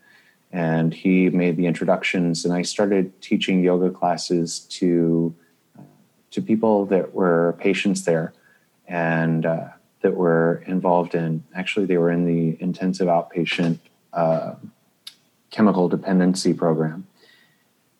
and 0.52 0.94
he 0.94 1.30
made 1.30 1.56
the 1.56 1.66
introductions. 1.66 2.44
And 2.44 2.54
I 2.54 2.62
started 2.62 3.20
teaching 3.20 3.62
yoga 3.62 3.90
classes 3.90 4.60
to 4.70 5.34
uh, 5.78 5.82
to 6.30 6.42
people 6.42 6.86
that 6.86 7.14
were 7.14 7.56
patients 7.58 8.04
there, 8.04 8.32
and 8.86 9.44
uh, 9.44 9.68
that 10.04 10.14
were 10.14 10.62
involved 10.66 11.16
in. 11.16 11.42
Actually, 11.52 11.86
they 11.86 11.98
were 11.98 12.12
in 12.12 12.24
the 12.24 12.56
intensive 12.62 13.08
outpatient 13.08 13.80
uh, 14.12 14.54
chemical 15.50 15.88
dependency 15.88 16.54
program, 16.54 17.08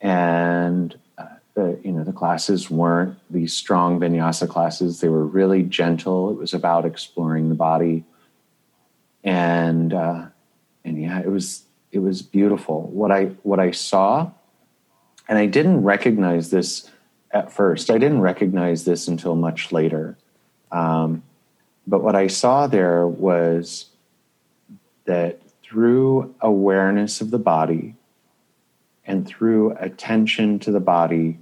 and 0.00 0.96
uh, 1.18 1.26
the 1.54 1.80
you 1.82 1.90
know 1.90 2.04
the 2.04 2.12
classes 2.12 2.70
weren't 2.70 3.18
these 3.28 3.52
strong 3.52 3.98
vinyasa 3.98 4.48
classes. 4.48 5.00
They 5.00 5.08
were 5.08 5.26
really 5.26 5.64
gentle. 5.64 6.30
It 6.30 6.36
was 6.36 6.54
about 6.54 6.84
exploring 6.84 7.48
the 7.48 7.56
body 7.56 8.04
and 9.24 9.92
uh, 9.92 10.26
and 10.84 11.00
yeah, 11.00 11.18
it 11.20 11.30
was 11.30 11.64
it 11.90 11.98
was 12.00 12.22
beautiful. 12.22 12.82
What 12.82 13.10
I 13.10 13.24
what 13.42 13.58
I 13.58 13.70
saw, 13.70 14.30
and 15.28 15.38
I 15.38 15.46
didn't 15.46 15.82
recognize 15.82 16.50
this 16.50 16.90
at 17.30 17.50
first. 17.50 17.90
I 17.90 17.98
didn't 17.98 18.20
recognize 18.20 18.84
this 18.84 19.08
until 19.08 19.34
much 19.34 19.72
later. 19.72 20.16
Um, 20.70 21.22
but 21.86 22.02
what 22.02 22.16
I 22.16 22.26
saw 22.26 22.66
there 22.66 23.06
was 23.06 23.86
that 25.04 25.40
through 25.62 26.34
awareness 26.40 27.20
of 27.20 27.30
the 27.30 27.38
body 27.38 27.94
and 29.06 29.26
through 29.26 29.72
attention 29.78 30.58
to 30.60 30.70
the 30.70 30.80
body, 30.80 31.38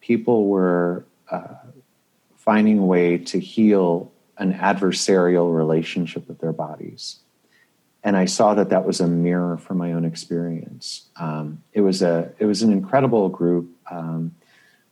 people 0.00 0.46
were 0.48 1.04
uh, 1.30 1.54
finding 2.36 2.78
a 2.78 2.84
way 2.84 3.18
to 3.18 3.38
heal 3.38 4.12
an 4.36 4.54
adversarial 4.54 5.54
relationship 5.54 6.28
with 6.28 6.38
their 6.38 6.52
bodies. 6.52 7.20
And 8.04 8.16
I 8.16 8.26
saw 8.26 8.54
that 8.54 8.70
that 8.70 8.86
was 8.86 9.00
a 9.00 9.08
mirror 9.08 9.58
for 9.58 9.74
my 9.74 9.92
own 9.92 10.04
experience. 10.04 11.08
Um, 11.16 11.62
it 11.72 11.80
was 11.80 12.00
a 12.00 12.32
it 12.38 12.46
was 12.46 12.62
an 12.62 12.72
incredible 12.72 13.28
group, 13.28 13.70
um, 13.90 14.34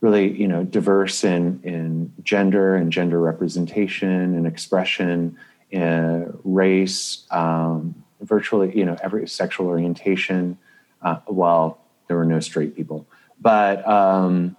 really 0.01 0.31
you 0.31 0.47
know 0.47 0.63
diverse 0.63 1.23
in 1.23 1.59
in 1.63 2.13
gender 2.23 2.75
and 2.75 2.91
gender 2.91 3.19
representation 3.19 4.35
and 4.35 4.45
expression, 4.45 5.37
in 5.71 5.81
uh, 5.81 6.31
race, 6.43 7.25
um, 7.31 7.95
virtually 8.21 8.77
you 8.77 8.85
know 8.85 8.97
every 9.01 9.27
sexual 9.27 9.67
orientation. 9.67 10.57
Uh, 11.01 11.17
well, 11.27 11.79
there 12.07 12.17
were 12.17 12.25
no 12.25 12.39
straight 12.39 12.75
people, 12.75 13.05
but 13.39 13.87
um, 13.87 14.55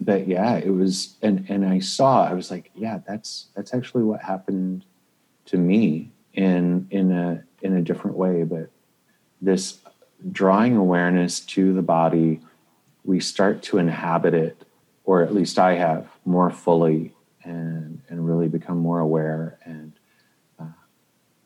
but 0.00 0.28
yeah, 0.28 0.56
it 0.56 0.70
was, 0.70 1.16
and 1.22 1.44
and 1.48 1.64
I 1.64 1.80
saw, 1.80 2.24
I 2.24 2.34
was 2.34 2.50
like, 2.50 2.70
yeah, 2.74 3.00
that's 3.06 3.46
that's 3.54 3.74
actually 3.74 4.04
what 4.04 4.22
happened 4.22 4.84
to 5.46 5.56
me 5.56 6.10
in 6.34 6.86
in 6.90 7.12
a 7.12 7.42
in 7.62 7.76
a 7.76 7.82
different 7.82 8.16
way. 8.16 8.44
But 8.44 8.70
this 9.40 9.78
drawing 10.30 10.76
awareness 10.76 11.40
to 11.40 11.72
the 11.72 11.82
body, 11.82 12.40
we 13.04 13.20
start 13.20 13.62
to 13.64 13.78
inhabit 13.78 14.34
it, 14.34 14.64
or 15.08 15.22
at 15.22 15.32
least 15.32 15.58
I 15.58 15.72
have 15.76 16.06
more 16.26 16.50
fully, 16.50 17.14
and 17.42 18.02
and 18.10 18.28
really 18.28 18.46
become 18.46 18.76
more 18.76 19.00
aware. 19.00 19.58
And 19.64 19.92
uh, 20.60 20.76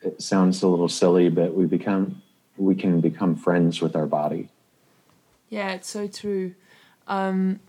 it 0.01 0.21
sounds 0.21 0.65
a 0.65 0.67
little 0.67 0.89
silly, 0.89 1.29
but 1.29 1.55
we 1.55 1.67
become 1.67 2.23
we 2.57 2.75
can 2.75 3.01
become 3.01 3.37
friends 3.37 3.81
with 3.81 3.95
our 3.95 4.07
body. 4.07 4.49
Yeah, 5.49 5.75
it's 5.75 5.89
so 5.89 6.09
true. 6.09 6.57
Um, 7.07 7.61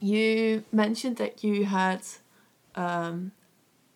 you 0.00 0.64
mentioned 0.72 1.16
that 1.18 1.44
you 1.44 1.66
had 1.66 2.02
um, 2.74 3.30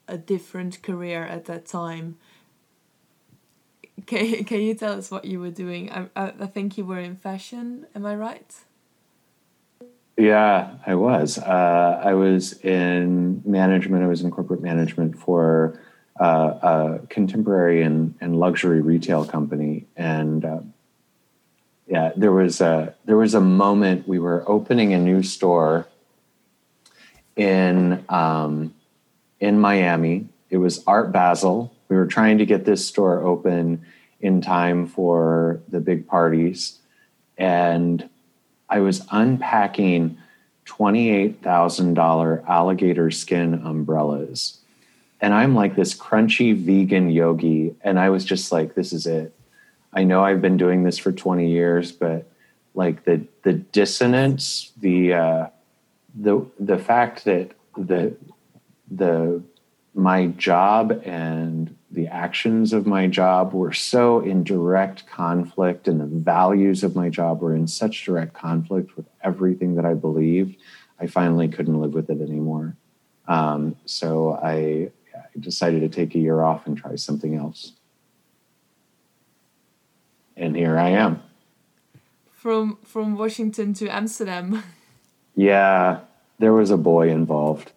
a 0.06 0.16
different 0.16 0.82
career 0.82 1.24
at 1.24 1.46
that 1.46 1.66
time. 1.66 2.16
Can, 4.06 4.44
can 4.44 4.60
you 4.60 4.74
tell 4.74 4.92
us 4.92 5.10
what 5.10 5.24
you 5.24 5.40
were 5.40 5.50
doing? 5.50 5.90
I, 5.90 6.06
I, 6.14 6.32
I 6.40 6.46
think 6.46 6.78
you 6.78 6.84
were 6.84 7.00
in 7.00 7.16
fashion, 7.16 7.86
am 7.92 8.06
I 8.06 8.14
right? 8.14 8.54
Yeah, 10.22 10.76
I 10.86 10.94
was. 10.94 11.36
Uh, 11.36 12.00
I 12.00 12.14
was 12.14 12.52
in 12.60 13.42
management, 13.44 14.04
I 14.04 14.06
was 14.06 14.22
in 14.22 14.30
corporate 14.30 14.62
management 14.62 15.18
for 15.18 15.80
uh, 16.20 16.24
a 16.62 17.00
contemporary 17.08 17.82
and, 17.82 18.14
and 18.20 18.38
luxury 18.38 18.80
retail 18.80 19.24
company. 19.24 19.84
And 19.96 20.44
uh, 20.44 20.60
yeah, 21.88 22.12
there 22.14 22.30
was 22.30 22.60
a 22.60 22.94
there 23.04 23.16
was 23.16 23.34
a 23.34 23.40
moment 23.40 24.06
we 24.06 24.20
were 24.20 24.48
opening 24.48 24.94
a 24.94 24.98
new 24.98 25.24
store 25.24 25.88
in 27.34 28.04
um, 28.08 28.76
in 29.40 29.58
Miami. 29.58 30.28
It 30.50 30.58
was 30.58 30.84
Art 30.86 31.10
Basel. 31.10 31.74
We 31.88 31.96
were 31.96 32.06
trying 32.06 32.38
to 32.38 32.46
get 32.46 32.64
this 32.64 32.86
store 32.86 33.24
open 33.26 33.84
in 34.20 34.40
time 34.40 34.86
for 34.86 35.60
the 35.66 35.80
big 35.80 36.06
parties, 36.06 36.78
and 37.36 38.08
I 38.72 38.80
was 38.80 39.06
unpacking 39.10 40.16
twenty-eight 40.64 41.42
thousand 41.42 41.92
dollar 41.92 42.42
alligator 42.48 43.10
skin 43.10 43.52
umbrellas, 43.66 44.60
and 45.20 45.34
I'm 45.34 45.54
like 45.54 45.76
this 45.76 45.94
crunchy 45.94 46.56
vegan 46.56 47.10
yogi, 47.10 47.76
and 47.82 48.00
I 48.00 48.08
was 48.08 48.24
just 48.24 48.50
like, 48.50 48.74
"This 48.74 48.94
is 48.94 49.06
it." 49.06 49.34
I 49.92 50.04
know 50.04 50.24
I've 50.24 50.40
been 50.40 50.56
doing 50.56 50.84
this 50.84 50.96
for 50.96 51.12
20 51.12 51.50
years, 51.50 51.92
but 51.92 52.26
like 52.74 53.04
the 53.04 53.26
the 53.42 53.52
dissonance, 53.52 54.72
the 54.80 55.12
uh, 55.12 55.46
the 56.14 56.46
the 56.58 56.78
fact 56.78 57.26
that 57.26 57.50
the 57.76 58.16
the 58.90 59.42
my 59.94 60.28
job 60.28 61.02
and 61.04 61.76
the 61.92 62.08
actions 62.08 62.72
of 62.72 62.86
my 62.86 63.06
job 63.06 63.52
were 63.52 63.72
so 63.72 64.20
in 64.20 64.44
direct 64.44 65.06
conflict 65.06 65.86
and 65.88 66.00
the 66.00 66.06
values 66.06 66.82
of 66.82 66.96
my 66.96 67.08
job 67.08 67.40
were 67.40 67.54
in 67.54 67.66
such 67.66 68.04
direct 68.04 68.32
conflict 68.32 68.96
with 68.96 69.06
everything 69.22 69.74
that 69.76 69.84
I 69.84 69.94
believed, 69.94 70.56
I 70.98 71.06
finally 71.06 71.48
couldn't 71.48 71.80
live 71.80 71.94
with 71.94 72.10
it 72.10 72.20
anymore. 72.20 72.76
Um, 73.28 73.76
so 73.84 74.32
I, 74.42 74.90
I 75.14 75.38
decided 75.38 75.80
to 75.80 75.88
take 75.88 76.14
a 76.14 76.18
year 76.18 76.42
off 76.42 76.66
and 76.66 76.76
try 76.76 76.96
something 76.96 77.36
else 77.36 77.72
and 80.36 80.56
here 80.56 80.78
I 80.78 80.90
am. 80.90 81.22
From 82.30 82.78
from 82.84 83.16
Washington 83.16 83.74
to 83.74 83.88
Amsterdam. 83.88 84.62
Yeah, 85.34 86.00
there 86.38 86.52
was 86.52 86.70
a 86.70 86.76
boy 86.76 87.08
involved. 87.08 87.72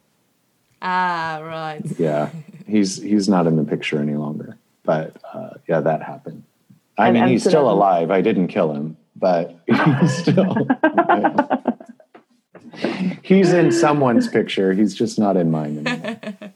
Ah, 0.81 1.39
right. 1.41 1.81
Yeah, 1.97 2.31
he's 2.67 3.01
he's 3.01 3.29
not 3.29 3.47
in 3.47 3.55
the 3.55 3.63
picture 3.63 3.99
any 3.99 4.15
longer. 4.15 4.57
But 4.83 5.17
uh, 5.33 5.51
yeah, 5.67 5.81
that 5.81 6.03
happened. 6.03 6.43
I 6.97 7.07
and 7.07 7.15
mean, 7.15 7.27
he's 7.27 7.43
still 7.43 7.69
alive. 7.69 8.11
I 8.11 8.21
didn't 8.21 8.47
kill 8.47 8.73
him, 8.73 8.97
but 9.15 9.59
he's 9.67 10.17
still. 10.17 10.55
he's 13.21 13.51
in 13.51 13.71
someone's 13.71 14.27
picture. 14.27 14.73
He's 14.73 14.93
just 14.93 15.17
not 15.19 15.37
in 15.37 15.51
mine 15.51 15.85
anymore. 15.85 16.17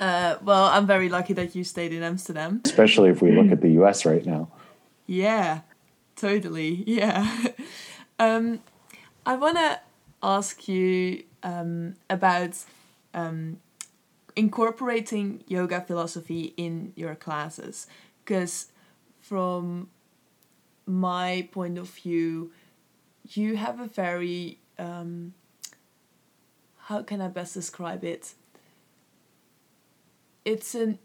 Uh, 0.00 0.36
well, 0.42 0.64
I'm 0.64 0.86
very 0.86 1.08
lucky 1.08 1.32
that 1.34 1.54
you 1.54 1.64
stayed 1.64 1.92
in 1.92 2.02
Amsterdam. 2.02 2.60
Especially 2.64 3.10
if 3.10 3.22
we 3.22 3.30
look 3.30 3.50
at 3.52 3.60
the 3.60 3.70
US 3.80 4.04
right 4.04 4.26
now. 4.26 4.48
Yeah, 5.06 5.60
totally. 6.16 6.84
Yeah. 6.86 7.46
um, 8.18 8.60
I 9.24 9.36
want 9.36 9.56
to 9.56 9.80
ask 10.22 10.68
you 10.68 11.22
um, 11.42 11.94
about 12.10 12.56
um, 13.14 13.60
incorporating 14.36 15.44
yoga 15.46 15.80
philosophy 15.80 16.54
in 16.56 16.92
your 16.96 17.14
classes. 17.14 17.86
Because 18.24 18.68
from 19.20 19.88
my 20.86 21.48
point 21.52 21.78
of 21.78 21.88
view 21.88 22.52
you 23.30 23.56
have 23.56 23.80
a 23.80 23.86
very 23.86 24.58
um, 24.78 25.32
how 26.76 27.02
can 27.02 27.20
i 27.20 27.28
best 27.28 27.54
describe 27.54 28.04
it? 28.04 28.34
It's 30.44 30.74
an 30.74 30.98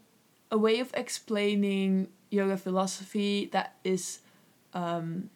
a 0.50 0.58
way 0.58 0.80
of 0.80 0.90
explaining 0.94 2.08
yoga 2.30 2.56
philosophy 2.56 3.48
that 3.52 3.76
is 3.84 4.20
um, 4.74 5.30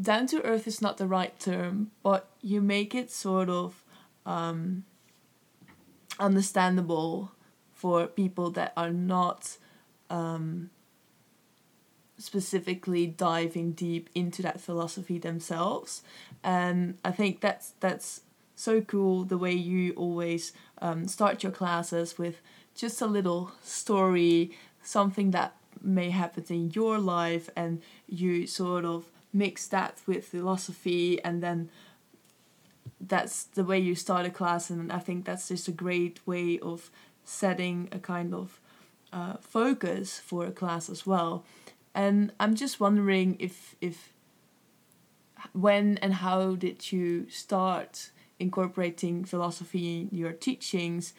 down 0.00 0.26
to 0.28 0.42
earth 0.42 0.66
is 0.66 0.80
not 0.80 0.96
the 0.96 1.06
right 1.06 1.38
term, 1.38 1.90
but 2.02 2.30
you 2.40 2.60
make 2.60 2.94
it 2.94 3.10
sort 3.10 3.48
of 3.48 3.84
um, 4.24 4.84
understandable 6.20 7.32
for 7.72 8.06
people 8.06 8.50
that 8.50 8.72
are 8.76 8.90
not 8.90 9.56
um, 10.10 10.70
specifically 12.18 13.06
diving 13.06 13.72
deep 13.72 14.10
into 14.14 14.42
that 14.42 14.60
philosophy 14.60 15.18
themselves. 15.18 16.02
And 16.44 16.98
I 17.04 17.10
think 17.10 17.40
that's 17.40 17.72
that's 17.80 18.20
so 18.54 18.82
cool 18.82 19.24
the 19.24 19.38
way 19.38 19.52
you 19.52 19.92
always 19.94 20.52
um, 20.82 21.08
start 21.08 21.42
your 21.42 21.52
classes 21.52 22.18
with 22.18 22.42
just 22.74 23.00
a 23.00 23.06
little 23.06 23.52
story, 23.62 24.52
something 24.82 25.30
that 25.30 25.54
may 25.82 26.10
happen 26.10 26.44
in 26.50 26.70
your 26.72 26.98
life, 26.98 27.48
and 27.56 27.80
you 28.06 28.46
sort 28.46 28.84
of 28.84 29.06
mix 29.32 29.66
that 29.68 29.98
with 30.06 30.26
philosophy, 30.26 31.22
and 31.24 31.42
then 31.42 31.70
that's 33.00 33.44
the 33.44 33.64
way 33.64 33.78
you 33.78 33.94
start 33.94 34.26
a 34.26 34.30
class. 34.30 34.70
And 34.70 34.92
I 34.92 34.98
think 34.98 35.24
that's 35.24 35.48
just 35.48 35.68
a 35.68 35.72
great 35.72 36.20
way 36.26 36.58
of 36.58 36.90
setting 37.24 37.88
a 37.92 37.98
kind 37.98 38.34
of 38.34 38.60
uh, 39.12 39.36
focus 39.40 40.18
for 40.18 40.46
a 40.46 40.52
class 40.52 40.88
as 40.88 41.06
well. 41.06 41.44
And 41.94 42.32
I'm 42.38 42.54
just 42.54 42.78
wondering 42.78 43.36
if 43.38 43.74
if 43.80 44.12
when 45.52 45.98
and 45.98 46.14
how 46.14 46.54
did 46.54 46.92
you 46.92 47.28
start 47.30 48.10
incorporating 48.38 49.24
philosophy 49.24 50.00
in 50.00 50.16
your 50.16 50.32
teachings? 50.32 51.14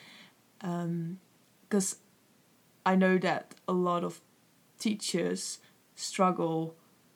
Because 0.60 1.94
um, 1.94 2.00
I 2.86 2.96
know 2.96 3.18
that 3.18 3.56
a 3.68 3.74
lot 3.74 4.04
of 4.04 4.22
teachers 4.80 5.60
struggle 5.96 6.76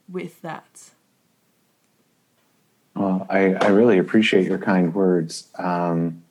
with 0.10 0.42
that. 0.42 0.92
I, 3.30 3.54
I 3.54 3.68
really 3.68 3.98
appreciate 3.98 4.46
your 4.46 4.58
kind 4.58 4.94
words. 4.94 5.48
Um, 5.58 6.24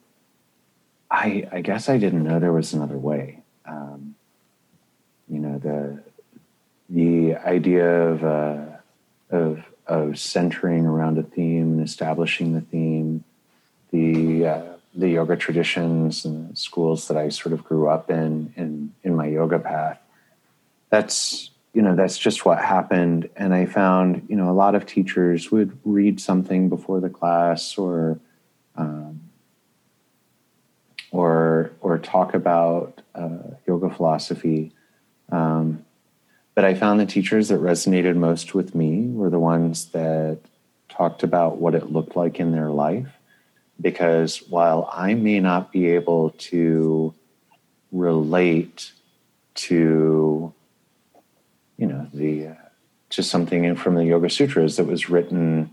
I, 1.09 1.47
I 1.51 1.61
guess 1.61 1.89
I 1.89 1.97
didn't 1.97 2.23
know 2.23 2.39
there 2.39 2.51
was 2.51 2.73
another 2.73 2.97
way. 2.97 3.43
Um, 3.65 4.15
you 5.29 5.39
know, 5.39 5.57
the 5.57 6.03
the 6.89 7.35
idea 7.35 8.09
of 8.09 8.23
uh, 8.23 8.65
of 9.31 9.63
of 9.87 10.19
centering 10.19 10.85
around 10.85 11.17
a 11.17 11.23
theme 11.23 11.73
and 11.73 11.81
establishing 11.81 12.53
the 12.53 12.61
theme, 12.61 13.23
the 13.91 14.45
uh, 14.45 14.63
the 14.93 15.09
yoga 15.09 15.35
traditions 15.35 16.25
and 16.25 16.57
schools 16.57 17.07
that 17.07 17.17
I 17.17 17.29
sort 17.29 17.53
of 17.53 17.63
grew 17.63 17.87
up 17.87 18.09
in 18.09 18.53
in 18.55 18.93
in 19.03 19.15
my 19.15 19.27
yoga 19.27 19.59
path. 19.59 19.99
That's 20.89 21.49
you 21.75 21.81
know 21.81 21.95
that's 21.95 22.17
just 22.17 22.45
what 22.45 22.57
happened, 22.57 23.29
and 23.35 23.53
I 23.53 23.65
found 23.65 24.25
you 24.29 24.35
know 24.35 24.49
a 24.49 24.53
lot 24.53 24.75
of 24.75 24.85
teachers 24.85 25.51
would 25.51 25.77
read 25.83 26.19
something 26.19 26.69
before 26.69 26.99
the 26.99 27.09
class 27.09 27.77
or. 27.77 28.19
Um, 28.75 29.21
or 31.11 31.71
or 31.79 31.97
talk 31.97 32.33
about 32.33 33.01
uh, 33.13 33.37
yoga 33.65 33.89
philosophy, 33.89 34.73
um, 35.31 35.85
but 36.55 36.63
I 36.63 36.73
found 36.73 36.99
the 36.99 37.05
teachers 37.05 37.49
that 37.49 37.59
resonated 37.59 38.15
most 38.15 38.53
with 38.53 38.73
me 38.73 39.07
were 39.07 39.29
the 39.29 39.39
ones 39.39 39.87
that 39.87 40.39
talked 40.87 41.21
about 41.21 41.57
what 41.57 41.75
it 41.75 41.91
looked 41.91 42.15
like 42.15 42.39
in 42.39 42.51
their 42.51 42.69
life. 42.69 43.09
Because 43.79 44.37
while 44.49 44.89
I 44.91 45.15
may 45.15 45.41
not 45.41 45.73
be 45.73 45.87
able 45.91 46.29
to 46.29 47.13
relate 47.91 48.93
to, 49.55 50.53
you 51.77 51.87
know, 51.87 52.07
the 52.13 52.47
uh, 52.47 52.53
to 53.11 53.23
something 53.23 53.75
from 53.75 53.95
the 53.95 54.05
Yoga 54.05 54.29
Sutras 54.29 54.77
that 54.77 54.85
was 54.85 55.09
written, 55.09 55.69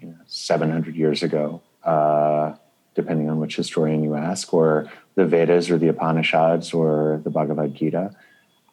you 0.00 0.08
know, 0.08 0.16
700 0.26 0.94
years 0.94 1.22
ago, 1.22 1.62
uh, 1.84 2.54
depending 2.94 3.30
on 3.30 3.38
which 3.38 3.56
historian 3.56 4.02
you 4.02 4.14
ask, 4.14 4.52
or 4.52 4.90
the 5.14 5.24
Vedas 5.24 5.70
or 5.70 5.78
the 5.78 5.88
Upanishads 5.88 6.72
or 6.72 7.20
the 7.24 7.30
Bhagavad 7.30 7.74
Gita, 7.74 8.14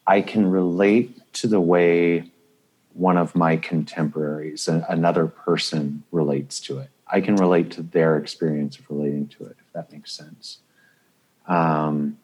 I 0.08 0.21
can 0.21 0.49
relate 0.49 1.34
to 1.34 1.47
the 1.47 1.62
way 1.62 2.30
one 2.93 3.17
of 3.17 3.36
my 3.36 3.58
contemporaries, 3.58 4.67
another 4.67 5.28
person, 5.28 6.04
relates 6.12 6.60
to 6.62 6.80
it. 6.80 6.89
I 7.08 7.21
can 7.21 7.36
relate 7.36 7.71
to 7.71 7.84
their 7.84 8.17
experience 8.17 8.78
of 8.78 8.89
relating 8.89 9.28
to 9.30 9.45
it, 9.45 9.58
if 9.60 9.73
that 9.73 9.91
makes 9.91 10.12
sense. 10.12 10.60
Um, 11.47 12.17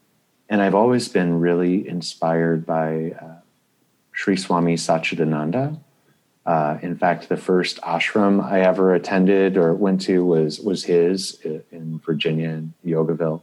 and 0.47 0.61
I've 0.61 0.75
always 0.75 1.07
been 1.07 1.39
really 1.39 1.87
inspired 1.87 2.65
by 2.65 3.11
uh, 3.11 3.38
Sri 4.19 4.35
Swami 4.35 4.75
Satchidananda. 4.75 5.79
Uh, 6.45 6.77
in 6.81 6.97
fact, 6.97 7.29
the 7.29 7.37
first 7.37 7.79
ashram 7.83 8.43
I 8.43 8.59
ever 8.59 8.93
attended 8.93 9.55
or 9.55 9.73
went 9.73 10.01
to 10.01 10.25
was 10.25 10.59
was 10.59 10.83
his 10.83 11.39
in 11.71 12.01
Virginia, 12.05 12.49
in 12.49 12.73
Yogaville, 12.85 13.41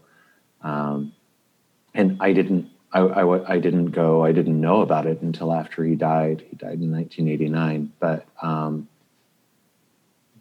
um, 0.61 1.15
and 1.95 2.19
I 2.21 2.35
didn't 2.35 2.69
I, 2.93 3.01
I, 3.01 3.55
I, 3.55 3.59
didn't 3.59 3.93
go, 3.93 4.23
I 4.23 4.33
didn't 4.33 4.61
know 4.61 4.83
about 4.83 5.07
it 5.07 5.23
until 5.23 5.51
after 5.51 5.83
he 5.83 5.95
died. 5.95 6.45
He 6.49 6.57
died 6.57 6.81
in 6.81 6.93
1989. 6.93 7.93
But, 7.99 8.27
um, 8.41 8.89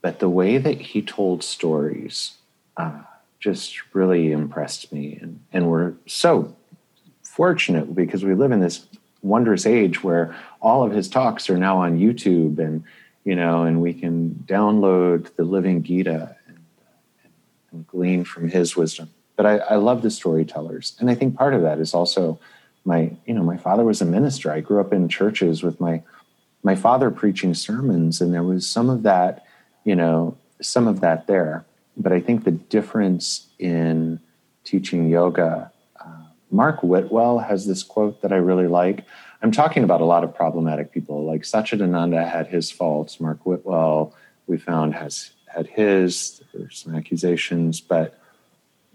but 0.02 0.20
the 0.20 0.30
way 0.30 0.58
that 0.60 0.80
he 0.80 1.02
told 1.02 1.44
stories 1.44 2.36
uh, 2.78 3.02
just 3.40 3.94
really 3.94 4.32
impressed 4.32 4.94
me. 4.94 5.18
And, 5.22 5.42
and 5.52 5.68
we're 5.68 5.96
so 6.06 6.56
fortunate 7.24 7.94
because 7.94 8.24
we 8.24 8.36
live 8.36 8.52
in 8.52 8.62
this 8.62 8.86
wondrous 9.26 9.66
age 9.66 10.04
where 10.04 10.36
all 10.62 10.84
of 10.84 10.92
his 10.92 11.10
talks 11.10 11.50
are 11.50 11.58
now 11.58 11.80
on 11.80 12.00
YouTube 12.00 12.60
and, 12.60 12.84
you 13.24 13.36
know, 13.36 13.64
and 13.64 13.82
we 13.82 13.94
can 13.94 14.44
download 14.48 15.36
the 15.36 15.44
Living 15.44 15.84
Gita 15.84 16.36
and, 16.48 16.58
and, 17.24 17.34
and 17.72 17.88
glean 17.88 18.24
from 18.24 18.50
his 18.50 18.76
wisdom. 18.76 19.10
But 19.36 19.46
I, 19.46 19.58
I 19.58 19.76
love 19.76 20.02
the 20.02 20.12
storytellers. 20.12 20.96
And 21.00 21.10
i 21.10 21.16
think 21.16 21.36
part 21.36 21.54
of 21.54 21.62
that 21.64 21.80
is 21.80 21.94
also 21.94 22.40
my 22.86 23.12
you 23.26 23.34
know 23.34 23.44
my 23.44 23.58
father 23.58 23.84
was 23.84 24.02
a 24.02 24.06
minister. 24.06 24.52
I 24.52 24.62
grew 24.62 24.80
up 24.80 24.94
in 24.94 25.10
churches 25.10 25.64
with 25.64 25.82
my 25.82 26.04
my 26.64 26.76
father 26.76 27.12
preaching 27.12 27.54
sermons 27.54 28.22
and 28.22 28.34
there 28.34 28.44
was 28.44 28.68
some 28.68 28.90
of 28.90 29.04
that 29.04 29.46
you 29.84 29.96
know 29.96 30.38
some 30.62 30.88
of 30.88 31.02
that 31.02 31.28
there. 31.28 31.66
But 31.98 32.14
i 32.14 32.22
think 32.22 32.44
the 32.44 32.52
difference 32.52 33.48
in 33.58 34.20
teaching 34.64 35.10
yoga 35.10 35.72
mark 36.52 36.82
whitwell 36.82 37.40
has 37.40 37.66
this 37.66 37.84
quote 37.84 38.22
that 38.22 38.32
i 38.32 38.38
really 38.38 38.68
like 38.68 39.04
i'm 39.42 39.52
talking 39.52 39.84
about 39.84 40.02
a 40.02 40.06
lot 40.06 40.24
of 40.24 40.34
problematic 40.34 40.92
people 40.92 41.26
like 41.26 41.42
satchidananda 41.42 42.28
had 42.30 42.48
his 42.48 42.72
faults 42.72 43.20
mark 43.20 43.46
whitwell 43.46 44.14
we 44.48 44.58
found 44.58 44.94
has 44.94 45.32
had 45.48 45.68
his 45.68 46.42
there's 46.54 46.80
some 46.80 46.96
accusations 46.96 47.82
but 47.82 48.20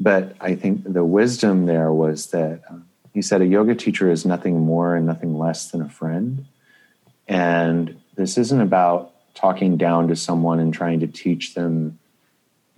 but 0.00 0.34
I 0.40 0.56
think 0.56 0.90
the 0.90 1.04
wisdom 1.04 1.66
there 1.66 1.92
was 1.92 2.28
that 2.28 2.62
uh, 2.70 2.76
he 3.12 3.20
said 3.20 3.42
a 3.42 3.46
yoga 3.46 3.74
teacher 3.74 4.10
is 4.10 4.24
nothing 4.24 4.58
more 4.58 4.96
and 4.96 5.06
nothing 5.06 5.38
less 5.38 5.70
than 5.70 5.82
a 5.82 5.88
friend. 5.88 6.46
And 7.28 8.00
this 8.16 8.38
isn't 8.38 8.60
about 8.60 9.12
talking 9.34 9.76
down 9.76 10.08
to 10.08 10.16
someone 10.16 10.58
and 10.58 10.72
trying 10.72 11.00
to 11.00 11.06
teach 11.06 11.54
them 11.54 11.98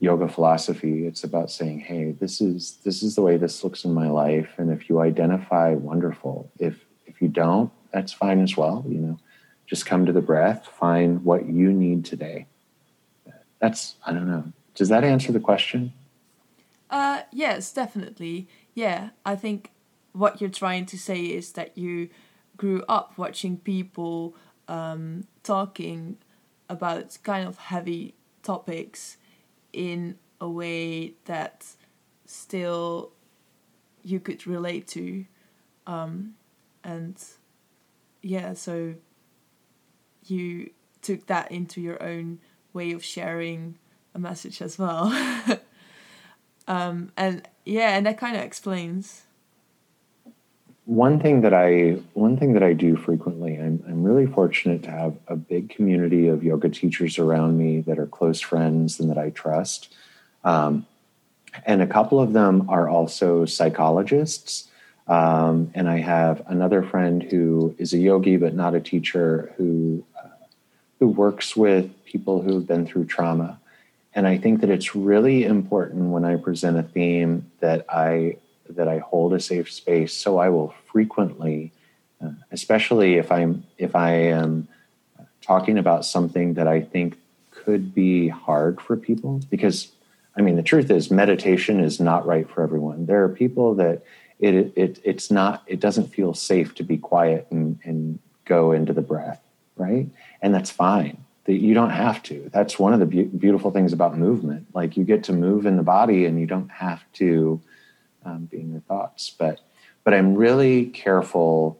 yoga 0.03 0.27
philosophy. 0.27 1.07
It's 1.07 1.23
about 1.23 1.49
saying, 1.49 1.79
hey, 1.79 2.11
this 2.11 2.41
is 2.41 2.79
this 2.83 3.05
is 3.05 3.15
the 3.15 3.23
way 3.23 3.37
this 3.37 3.63
looks 3.63 3.85
in 3.85 3.95
my 3.95 4.11
life. 4.11 4.51
And 4.59 4.71
if 4.71 4.89
you 4.89 5.01
identify, 5.01 5.75
wonderful. 5.75 6.51
If 6.59 6.85
if 7.07 7.23
you 7.23 7.29
don't, 7.29 7.71
that's 7.93 8.13
fine 8.13 8.41
as 8.43 8.57
well. 8.57 8.85
You 8.89 8.99
know, 8.99 9.19
just 9.65 9.87
come 9.87 10.05
to 10.07 10.13
the 10.13 10.21
breath, 10.21 10.67
find 10.67 11.25
what 11.25 11.47
you 11.47 11.73
need 11.73 12.05
today. 12.05 12.47
That's 13.61 13.95
I 14.05 14.13
don't 14.13 14.29
know. 14.29 14.53
Does 14.75 14.89
that 14.89 15.05
answer 15.05 15.31
the 15.31 15.41
question? 15.41 15.93
Uh, 16.91 17.23
yes, 17.31 17.73
definitely. 17.73 18.49
Yeah, 18.75 19.11
I 19.25 19.37
think 19.37 19.71
what 20.13 20.41
you're 20.41 20.51
trying 20.51 20.85
to 20.87 20.99
say 20.99 21.21
is 21.21 21.53
that 21.53 21.79
you 21.79 22.09
grew 22.57 22.83
up 22.89 23.17
watching 23.17 23.57
people 23.57 24.35
um, 24.67 25.29
talking 25.45 26.19
about 26.69 27.19
kind 27.23 27.47
of 27.47 27.57
heavy 27.59 28.15
topics 28.43 29.17
in 29.73 30.17
a 30.41 30.49
way 30.49 31.15
that 31.25 31.67
still 32.27 33.13
you 34.03 34.21
could 34.21 34.47
relate 34.47 34.87
to. 34.89 35.25
Um, 35.87 36.35
and 36.85 37.23
yeah, 38.23 38.55
so 38.55 38.95
you 40.27 40.71
took 41.01 41.27
that 41.27 41.51
into 41.51 41.81
your 41.81 42.03
own 42.03 42.39
way 42.73 42.93
of 42.93 43.05
sharing 43.05 43.79
a 44.15 44.19
message 44.19 44.63
as 44.63 44.79
well. 44.79 45.11
Um, 46.69 47.13
and 47.17 47.47
yeah, 47.65 47.97
and 47.97 48.07
that 48.07 48.19
kind 48.19 48.37
of 48.37 48.43
explains. 48.43 49.23
One 50.85 51.21
thing 51.21 51.43
that 51.43 51.55
I 51.55 52.01
one 52.15 52.37
thing 52.37 52.55
that 52.55 52.63
I 52.63 52.73
do 52.73 52.97
frequently, 52.97 53.57
I'm 53.57 53.85
I'm 53.87 54.03
really 54.03 54.27
fortunate 54.27 54.83
to 54.85 54.91
have 54.91 55.15
a 55.29 55.37
big 55.37 55.71
community 55.71 56.27
of 56.27 56.43
yoga 56.43 56.69
teachers 56.69 57.19
around 57.19 57.57
me 57.57 57.81
that 57.83 57.99
are 58.01 58.07
close 58.07 58.41
friends 58.41 58.99
and 58.99 59.09
that 59.09 59.19
I 59.19 59.31
trust. 59.31 59.95
Um, 60.43 60.87
and 61.67 61.83
a 61.83 61.87
couple 61.87 62.19
of 62.21 62.33
them 62.33 62.69
are 62.69 62.89
also 62.89 63.45
psychologists. 63.45 64.69
Um, 65.07 65.71
and 65.75 65.89
I 65.89 65.99
have 65.99 66.43
another 66.47 66.83
friend 66.83 67.23
who 67.23 67.75
is 67.79 67.93
a 67.93 67.99
yogi 67.99 68.37
but 68.37 68.55
not 68.55 68.75
a 68.75 68.81
teacher 68.81 69.53
who 69.57 70.05
uh, 70.19 70.29
who 70.99 71.09
works 71.09 71.57
with 71.57 71.91
people 72.05 72.43
who've 72.43 72.67
been 72.67 72.87
through 72.87 73.05
trauma. 73.05 73.61
And 74.15 74.27
I 74.27 74.37
think 74.37 74.61
that 74.61 74.71
it's 74.71 74.95
really 74.95 75.45
important 75.45 76.11
when 76.11 76.25
I 76.25 76.37
present 76.37 76.77
a 76.77 76.83
theme 76.83 77.51
that 77.61 77.87
I 77.89 78.37
that 78.69 78.89
I 78.89 78.99
hold 78.99 79.33
a 79.35 79.41
safe 79.41 79.71
space. 79.71 80.13
So 80.13 80.39
I 80.39 80.49
will 80.49 80.75
frequently, 80.91 81.73
uh, 82.23 82.31
especially 82.51 83.15
if 83.15 83.31
I'm 83.31 83.65
if 83.79 83.95
I 83.95 84.13
am 84.13 84.69
talking 85.41 85.79
about 85.79 86.05
something 86.05 86.55
that 86.55 86.69
I 86.69 86.81
think 86.81 87.19
could 87.51 87.95
be 87.95 88.29
hard 88.29 88.81
for 88.81 88.97
people, 88.97 89.41
because 89.51 89.93
I 90.37 90.41
mean 90.43 90.57
the 90.57 90.63
truth 90.63 90.91
is 90.91 91.11
meditation 91.11 91.81
is 91.81 92.01
not 92.01 92.27
right 92.27 92.49
for 92.49 92.63
everyone. 92.63 93.07
There 93.07 93.23
are 93.25 93.29
people 93.29 93.75
that 93.77 94.03
it 94.39 94.73
it 94.77 95.01
it's 95.05 95.31
not 95.31 95.63
it 95.67 95.81
doesn't 95.81 96.09
feel 96.09 96.35
safe 96.35 96.75
to 96.77 96.83
be 96.83 96.99
quiet 96.99 97.47
and 97.51 97.79
and 97.85 98.19
go 98.45 98.73
into 98.73 98.93
the 98.93 99.03
breath, 99.03 99.41
right? 99.77 100.09
And 100.41 100.55
that's 100.55 100.71
fine 100.71 101.25
that 101.45 101.55
you 101.55 101.75
don't 101.75 101.91
have 101.91 102.23
to. 102.23 102.51
That's 102.53 102.79
one 102.79 102.93
of 102.93 103.01
the 103.01 103.07
be- 103.07 103.25
beautiful 103.25 103.71
things 103.71 103.93
about 103.93 104.17
movement. 104.17 104.67
Like 104.75 104.97
you 104.97 105.05
get 105.05 105.25
to 105.25 105.33
move 105.33 105.67
in 105.67 105.77
the 105.77 105.83
body 105.83 106.25
and 106.25 106.41
you 106.41 106.47
don't 106.47 106.71
have 106.71 107.03
to 107.15 107.61
um, 108.25 108.47
be 108.51 108.61
in 108.61 108.73
your 108.73 108.81
thoughts. 108.83 109.31
But 109.31 109.61
but 110.05 110.15
I'm 110.15 110.35
really 110.35 110.87
careful 110.87 111.79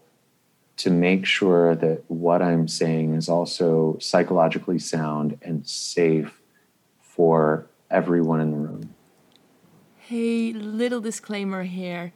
to 0.79 0.91
make 0.91 1.27
sure 1.27 1.75
that 1.75 2.03
what 2.09 2.41
I'm 2.43 2.67
saying 2.69 3.15
is 3.15 3.29
also 3.29 3.97
psychologically 4.01 4.79
sound 4.79 5.39
and 5.43 5.67
safe 5.67 6.41
for 7.01 7.67
everyone 7.91 8.41
in 8.41 8.51
the 8.51 8.57
room. 8.57 8.95
Hey, 9.97 10.53
little 10.53 11.01
disclaimer 11.01 11.65
here. 11.65 12.13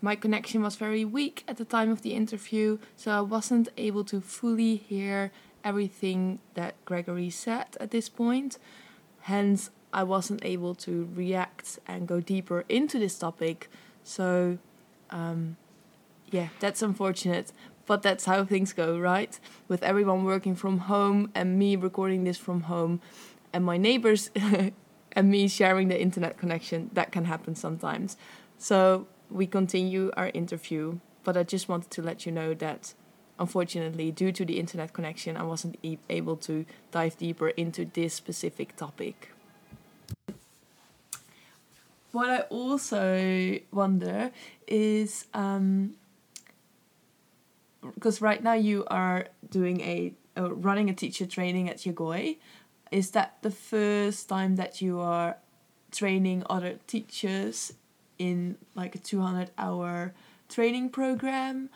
My 0.00 0.14
connection 0.14 0.62
was 0.62 0.76
very 0.76 1.04
weak 1.04 1.42
at 1.48 1.56
the 1.56 1.64
time 1.64 1.90
of 1.90 2.02
the 2.02 2.12
interview, 2.14 2.78
so 2.96 3.10
I 3.10 3.20
wasn't 3.20 3.68
able 3.76 4.04
to 4.04 4.20
fully 4.20 4.76
hear 4.76 5.32
everything 5.64 6.38
that 6.54 6.82
Gregory 6.84 7.30
said 7.30 7.76
at 7.80 7.90
this 7.90 8.08
point. 8.08 8.58
Hence, 9.20 9.70
I 9.96 10.02
wasn't 10.02 10.44
able 10.44 10.74
to 10.86 11.08
react 11.14 11.78
and 11.88 12.06
go 12.06 12.20
deeper 12.20 12.66
into 12.68 12.98
this 12.98 13.18
topic. 13.18 13.70
So, 14.04 14.58
um, 15.08 15.56
yeah, 16.30 16.48
that's 16.60 16.82
unfortunate, 16.82 17.50
but 17.86 18.02
that's 18.02 18.26
how 18.26 18.44
things 18.44 18.74
go, 18.74 18.98
right? 18.98 19.40
With 19.68 19.82
everyone 19.82 20.24
working 20.24 20.54
from 20.54 20.80
home 20.80 21.30
and 21.34 21.58
me 21.58 21.76
recording 21.76 22.24
this 22.24 22.36
from 22.36 22.64
home, 22.64 23.00
and 23.54 23.64
my 23.64 23.78
neighbors 23.78 24.30
and 25.12 25.30
me 25.30 25.48
sharing 25.48 25.88
the 25.88 25.98
internet 25.98 26.36
connection, 26.36 26.90
that 26.92 27.10
can 27.10 27.24
happen 27.24 27.54
sometimes. 27.54 28.18
So, 28.58 29.06
we 29.30 29.46
continue 29.46 30.10
our 30.14 30.30
interview, 30.34 30.98
but 31.24 31.38
I 31.38 31.42
just 31.42 31.70
wanted 31.70 31.90
to 31.92 32.02
let 32.02 32.26
you 32.26 32.32
know 32.32 32.52
that 32.52 32.92
unfortunately, 33.38 34.12
due 34.12 34.32
to 34.32 34.44
the 34.44 34.58
internet 34.60 34.92
connection, 34.92 35.38
I 35.38 35.42
wasn't 35.42 35.78
e 35.82 35.96
able 36.10 36.36
to 36.48 36.66
dive 36.90 37.16
deeper 37.16 37.48
into 37.48 37.86
this 37.86 38.12
specific 38.12 38.76
topic. 38.76 39.32
What 42.12 42.30
I 42.30 42.40
also 42.48 43.58
wonder 43.72 44.30
is 44.66 45.26
um, 45.34 45.94
because 47.94 48.20
right 48.20 48.42
now 48.42 48.54
you 48.54 48.84
are 48.88 49.26
doing 49.50 49.80
a 49.80 50.14
uh, 50.36 50.52
running 50.52 50.90
a 50.90 50.94
teacher 50.94 51.26
training 51.26 51.68
at 51.68 51.78
Yagoi. 51.78 52.38
Is 52.90 53.10
that 53.12 53.38
the 53.42 53.50
first 53.50 54.28
time 54.28 54.56
that 54.56 54.80
you 54.80 55.00
are 55.00 55.36
training 55.90 56.44
other 56.48 56.78
teachers 56.86 57.72
in 58.18 58.56
like 58.74 58.94
a 58.94 58.98
200 58.98 59.50
hour 59.58 60.14
training 60.48 60.90
program? 60.90 61.68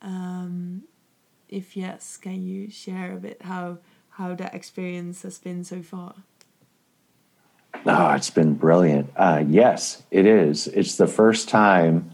Um, 0.00 0.84
if 1.48 1.76
yes, 1.76 2.16
can 2.16 2.42
you 2.42 2.70
share 2.70 3.12
a 3.12 3.16
bit 3.16 3.42
how 3.42 3.78
how 4.10 4.34
that 4.34 4.54
experience 4.54 5.22
has 5.22 5.38
been 5.38 5.64
so 5.64 5.82
far? 5.82 6.14
Oh, 7.86 8.12
it's 8.12 8.30
been 8.30 8.54
brilliant. 8.54 9.10
Uh, 9.16 9.44
yes, 9.46 10.02
it 10.10 10.26
is. 10.26 10.66
It's 10.68 10.96
the 10.96 11.06
first 11.06 11.48
time, 11.48 12.10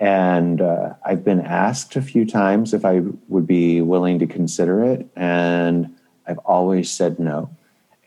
and 0.00 0.60
uh, 0.60 0.94
I've 1.04 1.24
been 1.24 1.40
asked 1.40 1.96
a 1.96 2.02
few 2.02 2.26
times 2.26 2.74
if 2.74 2.84
I 2.84 3.02
would 3.28 3.46
be 3.46 3.80
willing 3.80 4.18
to 4.18 4.26
consider 4.26 4.82
it, 4.84 5.06
and 5.14 5.94
I've 6.26 6.38
always 6.38 6.90
said 6.90 7.18
no. 7.18 7.50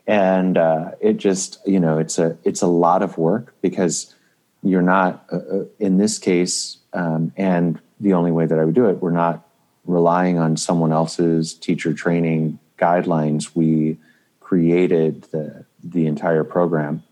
And 0.06 0.58
uh, 0.58 0.92
it 1.00 1.16
just, 1.16 1.58
you 1.66 1.80
know, 1.80 1.98
it's 1.98 2.18
a 2.18 2.36
it's 2.44 2.62
a 2.62 2.66
lot 2.66 3.02
of 3.02 3.18
work 3.18 3.54
because 3.60 4.14
you're 4.62 4.82
not 4.82 5.26
uh, 5.32 5.36
uh, 5.36 5.64
in 5.78 5.98
this 5.98 6.18
case, 6.18 6.78
um, 6.92 7.32
and 7.36 7.80
the 7.98 8.12
only 8.12 8.30
way 8.30 8.46
that 8.46 8.58
I 8.58 8.64
would 8.64 8.74
do 8.74 8.86
it, 8.86 9.00
we're 9.00 9.10
not 9.10 9.46
relying 9.86 10.38
on 10.38 10.56
someone 10.56 10.92
else's 10.92 11.54
teacher 11.54 11.94
training 11.94 12.58
guidelines, 12.78 13.54
we 13.54 13.98
created 14.40 15.22
the 15.32 15.64
the 15.92 16.06
entire 16.06 16.44
program 16.44 17.02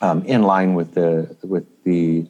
um, 0.00 0.22
in 0.24 0.42
line 0.42 0.74
with 0.74 0.94
the 0.94 1.36
with 1.42 1.66
the 1.84 2.26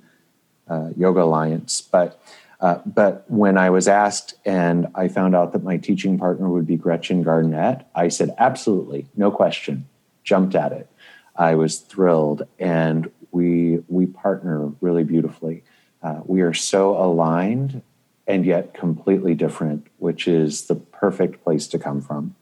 uh, 0.68 0.90
Yoga 0.96 1.22
Alliance. 1.22 1.80
But 1.80 2.20
uh, 2.60 2.78
but 2.86 3.24
when 3.28 3.58
I 3.58 3.70
was 3.70 3.88
asked 3.88 4.34
and 4.44 4.86
I 4.94 5.08
found 5.08 5.34
out 5.34 5.52
that 5.52 5.62
my 5.62 5.76
teaching 5.76 6.18
partner 6.18 6.48
would 6.48 6.66
be 6.66 6.76
Gretchen 6.76 7.22
Garnett, 7.22 7.86
I 7.94 8.08
said 8.08 8.34
absolutely, 8.38 9.06
no 9.16 9.30
question, 9.30 9.86
jumped 10.22 10.54
at 10.54 10.72
it. 10.72 10.88
I 11.36 11.56
was 11.56 11.78
thrilled, 11.78 12.46
and 12.58 13.10
we 13.32 13.80
we 13.88 14.06
partner 14.06 14.72
really 14.80 15.04
beautifully. 15.04 15.64
Uh, 16.02 16.20
we 16.24 16.42
are 16.42 16.54
so 16.54 16.96
aligned 16.96 17.82
and 18.26 18.46
yet 18.46 18.74
completely 18.74 19.34
different, 19.34 19.86
which 19.98 20.26
is 20.26 20.66
the 20.66 20.74
perfect 20.74 21.42
place 21.42 21.66
to 21.68 21.78
come 21.78 22.00
from. 22.00 22.34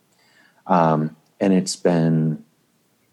Um, 0.67 1.17
and 1.41 1.53
it's 1.53 1.75
been 1.75 2.45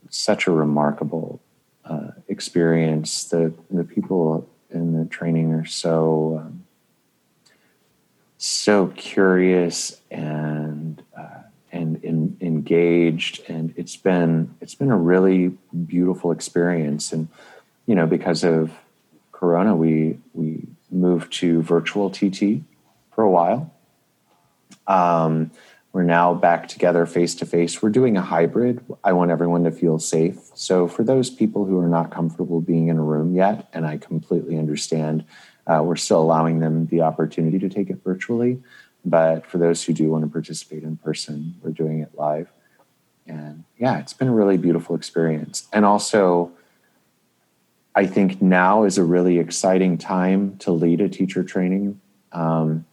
such 0.09 0.47
a 0.47 0.51
remarkable 0.51 1.41
uh, 1.85 2.11
experience. 2.27 3.25
The 3.25 3.53
the 3.69 3.83
people 3.83 4.47
in 4.69 4.97
the 4.97 5.05
training 5.05 5.53
are 5.53 5.65
so 5.65 6.41
um, 6.43 6.65
so 8.37 8.87
curious 8.87 9.99
and 10.09 11.01
uh, 11.17 11.43
and 11.71 12.03
in, 12.03 12.37
engaged, 12.41 13.41
and 13.49 13.73
it's 13.75 13.95
been 13.95 14.55
it's 14.61 14.75
been 14.75 14.91
a 14.91 14.97
really 14.97 15.49
beautiful 15.85 16.31
experience. 16.31 17.11
And 17.11 17.27
you 17.85 17.95
know, 17.95 18.07
because 18.07 18.43
of 18.43 18.71
Corona, 19.31 19.75
we 19.75 20.17
we 20.33 20.63
moved 20.91 21.33
to 21.33 21.61
virtual 21.61 22.09
TT 22.09 22.61
for 23.11 23.23
a 23.23 23.29
while. 23.29 23.73
Um, 24.87 25.51
we're 25.91 26.03
now 26.03 26.33
back 26.33 26.67
together 26.67 27.05
face 27.05 27.33
to 27.35 27.45
face. 27.45 27.81
We're 27.81 27.89
doing 27.89 28.15
a 28.15 28.21
hybrid. 28.21 28.83
I 29.03 29.13
want 29.13 29.31
everyone 29.31 29.63
to 29.63 29.71
feel 29.71 29.97
safe. 29.97 30.37
So, 30.53 30.87
for 30.87 31.03
those 31.03 31.29
people 31.29 31.65
who 31.65 31.79
are 31.79 31.87
not 31.87 32.11
comfortable 32.11 32.61
being 32.61 32.89
in 32.89 32.97
a 32.97 33.03
room 33.03 33.33
yet, 33.33 33.67
and 33.73 33.85
I 33.87 33.97
completely 33.97 34.57
understand, 34.57 35.25
uh, 35.65 35.81
we're 35.83 35.95
still 35.95 36.21
allowing 36.21 36.59
them 36.59 36.85
the 36.87 37.01
opportunity 37.01 37.57
to 37.59 37.69
take 37.69 37.89
it 37.89 38.03
virtually. 38.03 38.61
But 39.03 39.45
for 39.45 39.57
those 39.57 39.83
who 39.83 39.93
do 39.93 40.09
want 40.09 40.25
to 40.25 40.29
participate 40.29 40.83
in 40.83 40.97
person, 40.97 41.55
we're 41.61 41.71
doing 41.71 42.01
it 42.01 42.11
live. 42.15 42.51
And 43.25 43.63
yeah, 43.77 43.99
it's 43.99 44.13
been 44.13 44.27
a 44.27 44.33
really 44.33 44.57
beautiful 44.57 44.95
experience. 44.95 45.67
And 45.71 45.85
also, 45.85 46.51
I 47.95 48.05
think 48.05 48.41
now 48.41 48.83
is 48.83 48.97
a 48.97 49.03
really 49.03 49.39
exciting 49.39 49.97
time 49.97 50.57
to 50.59 50.71
lead 50.71 51.01
a 51.01 51.09
teacher 51.09 51.43
training 51.43 51.99
um, 52.31 52.85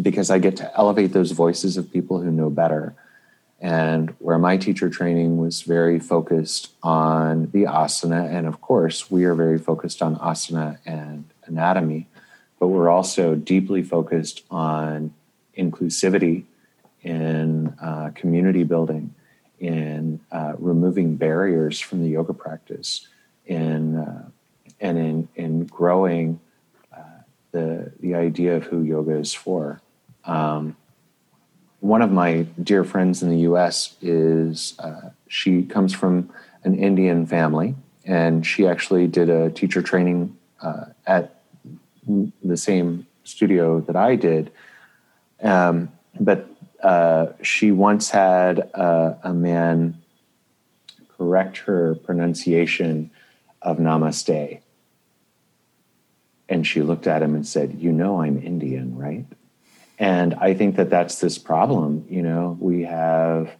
because 0.00 0.30
I 0.30 0.38
get 0.38 0.56
to 0.56 0.78
elevate 0.78 1.12
those 1.12 1.32
voices 1.32 1.76
of 1.76 1.92
people 1.92 2.20
who 2.20 2.30
know 2.30 2.50
better. 2.50 2.94
And 3.60 4.10
where 4.18 4.38
my 4.38 4.56
teacher 4.56 4.90
training 4.90 5.38
was 5.38 5.62
very 5.62 6.00
focused 6.00 6.72
on 6.82 7.50
the 7.52 7.64
asana, 7.64 8.28
and 8.28 8.46
of 8.46 8.60
course, 8.60 9.10
we 9.10 9.24
are 9.24 9.34
very 9.34 9.58
focused 9.58 10.02
on 10.02 10.16
asana 10.16 10.78
and 10.84 11.24
anatomy, 11.44 12.08
but 12.58 12.68
we're 12.68 12.90
also 12.90 13.36
deeply 13.36 13.82
focused 13.82 14.42
on 14.50 15.14
inclusivity 15.56 16.44
in 17.02 17.68
uh, 17.80 18.10
community 18.14 18.64
building, 18.64 19.14
in 19.60 20.18
uh, 20.32 20.54
removing 20.58 21.16
barriers 21.16 21.78
from 21.78 22.02
the 22.02 22.08
yoga 22.08 22.32
practice 22.32 23.06
in 23.46 23.96
uh, 23.96 24.28
and 24.80 24.98
in 24.98 25.28
in 25.36 25.66
growing 25.66 26.40
uh, 26.96 27.20
the 27.52 27.92
the 28.00 28.14
idea 28.14 28.56
of 28.56 28.64
who 28.64 28.82
yoga 28.82 29.16
is 29.16 29.32
for. 29.32 29.80
Um, 30.24 30.76
one 31.80 32.02
of 32.02 32.12
my 32.12 32.46
dear 32.62 32.84
friends 32.84 33.22
in 33.22 33.30
the 33.30 33.40
U.S. 33.40 33.96
is 34.00 34.74
uh, 34.78 35.10
she 35.26 35.64
comes 35.64 35.92
from 35.92 36.30
an 36.64 36.76
Indian 36.76 37.26
family, 37.26 37.74
and 38.04 38.46
she 38.46 38.66
actually 38.66 39.08
did 39.08 39.28
a 39.28 39.50
teacher 39.50 39.82
training 39.82 40.36
uh, 40.60 40.84
at 41.06 41.42
the 42.42 42.56
same 42.56 43.06
studio 43.24 43.80
that 43.80 43.96
I 43.96 44.16
did. 44.16 44.52
Um, 45.42 45.90
but 46.20 46.48
uh, 46.82 47.26
she 47.42 47.72
once 47.72 48.10
had 48.10 48.58
a, 48.58 49.18
a 49.24 49.32
man 49.32 50.00
correct 51.16 51.58
her 51.58 51.94
pronunciation 51.94 53.10
of 53.60 53.78
namaste. 53.78 54.60
And 56.48 56.66
she 56.66 56.82
looked 56.82 57.06
at 57.06 57.22
him 57.22 57.34
and 57.34 57.46
said, 57.46 57.80
You 57.80 57.92
know, 57.92 58.20
I'm 58.22 58.42
Indian, 58.42 58.96
right? 58.96 59.24
And 60.02 60.34
I 60.34 60.52
think 60.54 60.74
that 60.76 60.90
that's 60.90 61.20
this 61.20 61.38
problem. 61.38 62.06
You 62.10 62.22
know, 62.22 62.56
we 62.58 62.82
have, 62.82 63.52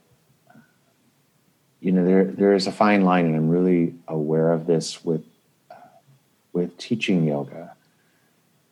you 1.80 1.92
know, 1.92 2.04
there, 2.04 2.24
there 2.24 2.54
is 2.54 2.66
a 2.66 2.72
fine 2.72 3.04
line, 3.04 3.26
and 3.26 3.36
I'm 3.36 3.48
really 3.48 3.94
aware 4.08 4.50
of 4.50 4.66
this 4.66 5.04
with, 5.04 5.24
uh, 5.70 5.76
with 6.52 6.76
teaching 6.78 7.28
yoga 7.28 7.76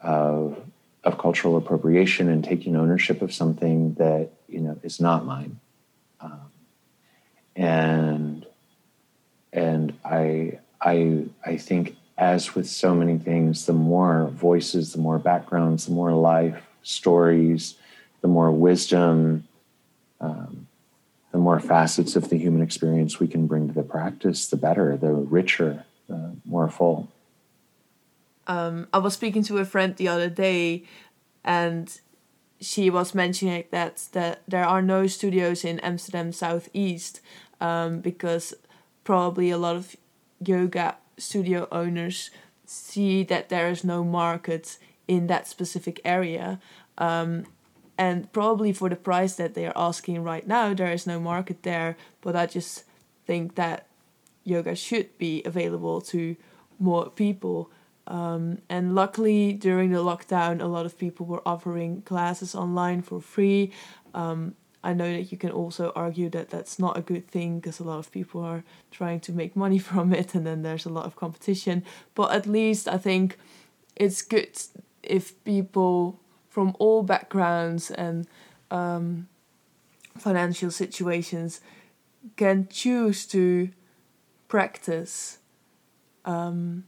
of, 0.01 0.59
of 1.05 1.19
cultural 1.19 1.57
appropriation 1.57 2.29
and 2.29 2.43
taking 2.43 2.75
ownership 2.75 3.23
of 3.23 3.33
something 3.33 3.95
that, 3.95 4.31
you 4.49 4.61
know, 4.61 4.77
is 4.83 5.01
not 5.01 5.25
mine. 5.25 5.61
Um, 6.21 6.51
and, 7.55 8.47
and 9.53 9.97
I, 10.05 10.59
I 10.81 11.27
I 11.45 11.57
think 11.57 11.97
as 12.19 12.57
with 12.57 12.69
so 12.69 12.97
many 12.97 13.17
things, 13.17 13.67
the 13.67 13.73
more 13.73 14.27
voices, 14.35 14.93
the 14.93 14.99
more 14.99 15.21
backgrounds, 15.21 15.87
the 15.87 15.93
more 15.93 16.13
life 16.13 16.67
stories, 16.83 17.75
the 18.21 18.29
more 18.29 18.51
wisdom, 18.51 19.47
um, 20.21 20.67
the 21.33 21.39
more 21.39 21.61
facets 21.61 22.17
of 22.17 22.29
the 22.29 22.37
human 22.37 22.63
experience 22.63 23.21
we 23.21 23.29
can 23.29 23.47
bring 23.47 23.69
to 23.69 23.75
the 23.75 23.83
practice, 23.83 24.49
the 24.49 24.57
better, 24.57 24.97
the 24.97 25.13
richer, 25.13 25.85
the 26.09 26.37
more 26.45 26.69
full. 26.69 27.09
um, 28.47 28.89
I 28.93 28.99
was 28.99 29.15
speaking 29.15 29.45
to 29.45 29.59
a 29.59 29.65
friend 29.65 29.95
the 29.97 30.09
other 30.09 30.29
day, 30.29 30.85
and 31.45 32.01
she 32.61 32.91
was 32.91 33.15
mentioning 33.15 33.65
that 33.71 34.09
that 34.13 34.43
there 34.49 34.65
are 34.65 34.83
no 34.83 35.07
studios 35.07 35.65
in 35.65 35.79
Amsterdam 35.81 36.33
Southeast 36.33 37.21
um, 37.61 38.01
because 38.01 38.55
probably 39.05 39.51
a 39.51 39.59
lot 39.59 39.77
of 39.77 39.97
yoga 40.45 40.97
studio 41.17 41.69
owners 41.71 42.31
see 42.67 43.23
that 43.25 43.49
there 43.49 43.71
is 43.71 43.85
no 43.85 44.05
market 44.05 44.79
in 45.11 45.27
that 45.27 45.49
specific 45.49 46.01
area. 46.05 46.61
Um, 46.97 47.45
and 47.99 48.33
probably 48.33 48.73
for 48.73 48.89
the 48.89 48.95
price 48.95 49.35
that 49.35 49.55
they 49.55 49.67
are 49.67 49.73
asking 49.75 50.23
right 50.23 50.47
now, 50.47 50.73
there 50.73 50.93
is 50.93 51.05
no 51.05 51.19
market 51.19 51.65
there. 51.65 51.97
But 52.21 52.37
I 52.37 52.47
just 52.47 52.85
think 53.27 53.57
that 53.57 53.89
yoga 54.45 54.77
should 54.77 55.19
be 55.19 55.43
available 55.45 56.01
to 56.13 56.37
more 56.79 57.11
people. 57.11 57.73
Um, 58.07 58.59
and 58.69 58.95
luckily, 58.95 59.53
during 59.53 59.91
the 59.91 59.99
lockdown, 59.99 60.63
a 60.63 60.67
lot 60.67 60.87
of 60.87 60.97
people 60.97 61.27
were 61.27 61.43
offering 61.45 62.03
classes 62.03 62.55
online 62.55 63.03
for 63.03 63.21
free. 63.21 63.73
Um, 64.15 64.55
I 64.83 64.95
know 64.95 65.13
that 65.13 65.33
you 65.33 65.37
can 65.37 65.51
also 65.51 65.93
argue 65.97 66.31
that 66.31 66.51
that's 66.51 66.79
not 66.79 66.97
a 66.97 67.03
good 67.03 67.27
thing 67.27 67.59
because 67.59 67.81
a 67.81 67.85
lot 67.85 67.99
of 67.99 68.13
people 68.13 68.41
are 68.43 68.63
trying 68.93 69.21
to 69.21 69.33
make 69.33 69.57
money 69.57 69.79
from 69.91 70.15
it 70.15 70.37
and 70.37 70.47
then 70.47 70.63
there's 70.63 70.87
a 70.87 70.89
lot 70.99 71.05
of 71.05 71.17
competition. 71.17 71.83
But 72.15 72.31
at 72.31 72.47
least 72.47 72.87
I 72.87 72.97
think 72.97 73.37
it's 73.97 74.23
good 74.23 74.57
if 75.03 75.43
people 75.45 76.21
from 76.49 76.75
all 76.79 77.03
backgrounds 77.03 77.91
and 77.91 78.27
um, 78.71 79.29
financial 80.19 80.71
situations 80.71 81.61
can 82.37 82.69
choose 82.69 83.27
to 83.27 83.71
practice 84.49 85.39
um, 86.25 86.85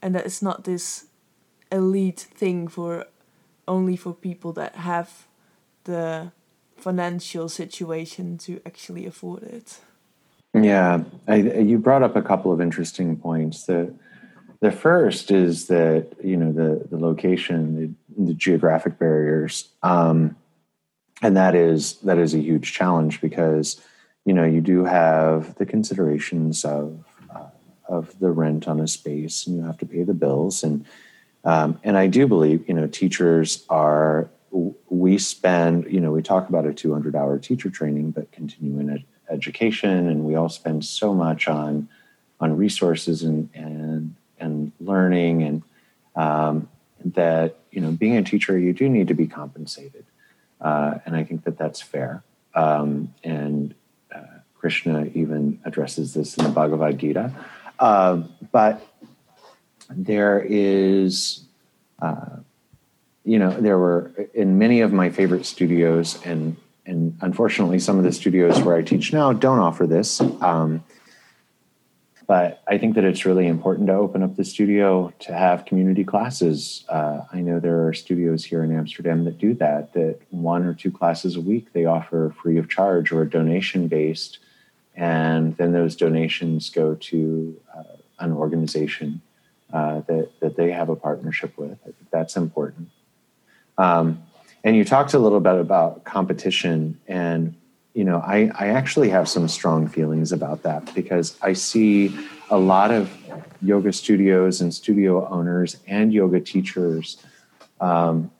and 0.00 0.14
that 0.14 0.24
it's 0.24 0.40
not 0.40 0.64
this 0.64 1.06
elite 1.70 2.20
thing 2.20 2.68
for 2.68 3.06
only 3.66 3.96
for 3.96 4.14
people 4.14 4.52
that 4.52 4.76
have 4.76 5.26
the 5.84 6.32
financial 6.76 7.48
situation 7.48 8.38
to 8.38 8.60
actually 8.64 9.04
afford 9.04 9.42
it. 9.42 9.80
Yeah, 10.54 11.04
I, 11.26 11.36
you 11.36 11.78
brought 11.78 12.02
up 12.02 12.16
a 12.16 12.22
couple 12.22 12.52
of 12.52 12.60
interesting 12.60 13.16
points. 13.16 13.64
The 13.64 13.92
the 14.60 14.72
first 14.72 15.30
is 15.30 15.66
that 15.68 16.08
you 16.22 16.36
know 16.36 16.52
the 16.52 16.86
the 16.88 16.98
location, 16.98 17.96
the, 18.16 18.24
the 18.24 18.34
geographic 18.34 18.98
barriers, 18.98 19.68
um, 19.82 20.36
and 21.22 21.36
that 21.36 21.54
is 21.54 21.94
that 22.00 22.18
is 22.18 22.34
a 22.34 22.40
huge 22.40 22.72
challenge 22.72 23.20
because 23.20 23.80
you 24.24 24.32
know 24.32 24.44
you 24.44 24.60
do 24.60 24.84
have 24.84 25.54
the 25.56 25.66
considerations 25.66 26.64
of 26.64 27.04
uh, 27.34 27.46
of 27.88 28.18
the 28.18 28.30
rent 28.30 28.66
on 28.66 28.80
a 28.80 28.88
space, 28.88 29.46
and 29.46 29.56
you 29.56 29.62
have 29.62 29.78
to 29.78 29.86
pay 29.86 30.02
the 30.02 30.14
bills, 30.14 30.64
and 30.64 30.84
um, 31.44 31.78
and 31.84 31.96
I 31.96 32.08
do 32.08 32.26
believe 32.26 32.68
you 32.68 32.74
know 32.74 32.88
teachers 32.88 33.64
are 33.68 34.28
we 34.50 35.18
spend, 35.18 35.92
you 35.92 36.00
know, 36.00 36.10
we 36.10 36.22
talk 36.22 36.48
about 36.48 36.66
a 36.66 36.72
200 36.72 37.14
hour 37.14 37.38
teacher 37.38 37.68
training, 37.68 38.12
but 38.12 38.32
continuing 38.32 38.88
ed- 38.90 39.04
education, 39.30 40.08
and 40.08 40.24
we 40.24 40.34
all 40.34 40.48
spend 40.48 40.84
so 40.84 41.14
much 41.14 41.48
on 41.48 41.88
on 42.40 42.56
resources 42.56 43.22
and 43.22 43.48
and 43.54 44.14
and 44.40 44.72
learning, 44.80 45.42
and 45.42 45.62
um, 46.16 46.68
that 47.04 47.58
you 47.70 47.80
know, 47.80 47.92
being 47.92 48.16
a 48.16 48.22
teacher, 48.22 48.58
you 48.58 48.72
do 48.72 48.88
need 48.88 49.08
to 49.08 49.14
be 49.14 49.26
compensated, 49.26 50.04
uh, 50.60 50.98
and 51.04 51.16
I 51.16 51.24
think 51.24 51.44
that 51.44 51.58
that's 51.58 51.80
fair. 51.80 52.22
Um, 52.54 53.14
and 53.22 53.74
uh, 54.14 54.22
Krishna 54.56 55.10
even 55.14 55.60
addresses 55.64 56.14
this 56.14 56.36
in 56.36 56.44
the 56.44 56.50
Bhagavad 56.50 56.98
Gita, 56.98 57.32
uh, 57.78 58.22
but 58.52 58.86
there 59.90 60.44
is. 60.46 61.44
Uh, 62.00 62.38
you 63.24 63.38
know, 63.38 63.50
there 63.50 63.76
were 63.76 64.10
in 64.32 64.56
many 64.56 64.80
of 64.80 64.90
my 64.90 65.10
favorite 65.10 65.44
studios, 65.44 66.18
and 66.24 66.56
and 66.88 67.18
unfortunately, 67.20 67.78
some 67.78 67.98
of 67.98 68.04
the 68.04 68.12
studios 68.12 68.62
where 68.62 68.74
I 68.74 68.82
teach 68.82 69.12
now 69.12 69.34
don't 69.34 69.58
offer 69.58 69.86
this. 69.86 70.22
Um, 70.40 70.82
but 72.28 72.62
I 72.68 72.76
think 72.76 72.94
that 72.94 73.04
it's 73.04 73.24
really 73.24 73.46
important 73.46 73.86
to 73.86 73.94
open 73.94 74.22
up 74.22 74.36
the 74.36 74.44
studio 74.44 75.10
to 75.20 75.32
have 75.32 75.64
community 75.64 76.04
classes. 76.04 76.84
Uh, 76.86 77.22
I 77.32 77.40
know 77.40 77.58
there 77.58 77.88
are 77.88 77.94
studios 77.94 78.44
here 78.44 78.62
in 78.62 78.70
Amsterdam 78.70 79.24
that 79.24 79.38
do 79.38 79.54
that. 79.54 79.94
That 79.94 80.20
one 80.28 80.64
or 80.64 80.74
two 80.74 80.92
classes 80.92 81.36
a 81.36 81.40
week 81.40 81.72
they 81.72 81.86
offer 81.86 82.34
free 82.42 82.58
of 82.58 82.68
charge 82.68 83.12
or 83.12 83.24
donation 83.24 83.88
based, 83.88 84.40
and 84.94 85.56
then 85.56 85.72
those 85.72 85.96
donations 85.96 86.68
go 86.68 86.96
to 86.96 87.58
uh, 87.74 87.96
an 88.18 88.34
organization 88.34 89.22
uh, 89.72 90.02
that 90.02 90.28
that 90.40 90.54
they 90.54 90.70
have 90.70 90.90
a 90.90 90.96
partnership 90.96 91.56
with. 91.56 91.78
I 91.82 91.92
think 91.92 92.10
that's 92.10 92.36
important. 92.36 92.90
Um, 93.78 94.22
and 94.64 94.76
you 94.76 94.84
talked 94.84 95.14
a 95.14 95.18
little 95.18 95.40
bit 95.40 95.58
about 95.58 96.04
competition, 96.04 97.00
and 97.08 97.54
you 97.98 98.04
know, 98.04 98.22
I, 98.24 98.48
I 98.56 98.68
actually 98.68 99.08
have 99.08 99.28
some 99.28 99.48
strong 99.48 99.88
feelings 99.88 100.30
about 100.30 100.62
that 100.62 100.94
because 100.94 101.36
I 101.42 101.52
see 101.52 102.16
a 102.48 102.56
lot 102.56 102.92
of 102.92 103.10
yoga 103.60 103.92
studios 103.92 104.60
and 104.60 104.72
studio 104.72 105.28
owners 105.28 105.78
and 105.88 106.12
yoga 106.12 106.38
teachers. 106.38 107.16
Um, 107.80 108.30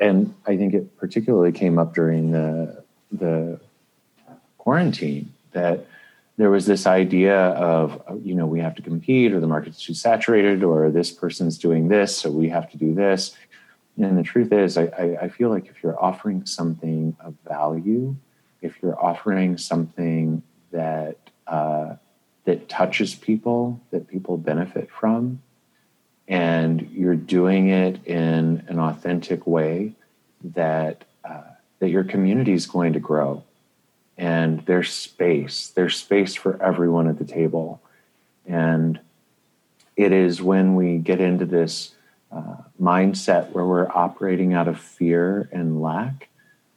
and 0.00 0.34
I 0.44 0.56
think 0.56 0.74
it 0.74 0.96
particularly 0.98 1.52
came 1.52 1.78
up 1.78 1.94
during 1.94 2.32
the 2.32 2.82
the 3.12 3.60
quarantine 4.58 5.32
that 5.52 5.86
there 6.36 6.50
was 6.50 6.66
this 6.66 6.84
idea 6.84 7.36
of 7.36 8.02
you 8.24 8.34
know 8.34 8.46
we 8.46 8.58
have 8.58 8.74
to 8.74 8.82
compete 8.82 9.32
or 9.32 9.38
the 9.38 9.46
market's 9.46 9.80
too 9.80 9.94
saturated 9.94 10.64
or 10.64 10.90
this 10.90 11.12
person's 11.12 11.58
doing 11.58 11.86
this 11.86 12.16
so 12.16 12.28
we 12.28 12.48
have 12.48 12.68
to 12.72 12.76
do 12.76 12.92
this 12.92 13.36
and 13.98 14.18
the 14.18 14.22
truth 14.22 14.52
is, 14.52 14.76
I, 14.76 15.16
I, 15.22 15.28
feel 15.28 15.48
like 15.48 15.68
if 15.68 15.82
you're 15.82 15.98
offering 16.02 16.44
something 16.44 17.16
of 17.20 17.34
value, 17.48 18.14
if 18.62 18.82
you're 18.82 18.98
offering 19.02 19.58
something 19.58 20.42
that 20.72 21.18
uh, 21.46 21.96
that 22.44 22.68
touches 22.68 23.14
people, 23.14 23.80
that 23.90 24.08
people 24.08 24.36
benefit 24.36 24.90
from, 24.90 25.42
and 26.28 26.88
you're 26.92 27.16
doing 27.16 27.68
it 27.68 28.04
in 28.06 28.64
an 28.68 28.78
authentic 28.78 29.46
way, 29.46 29.92
that 30.42 31.04
uh, 31.24 31.42
that 31.78 31.90
your 31.90 32.04
community 32.04 32.52
is 32.52 32.66
going 32.66 32.92
to 32.92 33.00
grow, 33.00 33.42
and 34.16 34.64
there's 34.66 34.92
space, 34.92 35.68
there's 35.68 35.96
space 35.96 36.34
for 36.34 36.60
everyone 36.62 37.08
at 37.08 37.18
the 37.18 37.24
table, 37.24 37.80
and 38.46 39.00
it 39.96 40.12
is 40.12 40.42
when 40.42 40.74
we 40.74 40.98
get 40.98 41.20
into 41.20 41.46
this 41.46 41.94
uh, 42.30 42.56
mindset 42.80 43.50
where 43.52 43.64
we're 43.64 43.88
operating 43.88 44.52
out 44.52 44.68
of 44.68 44.78
fear 44.78 45.48
and 45.52 45.80
lack 45.80 46.28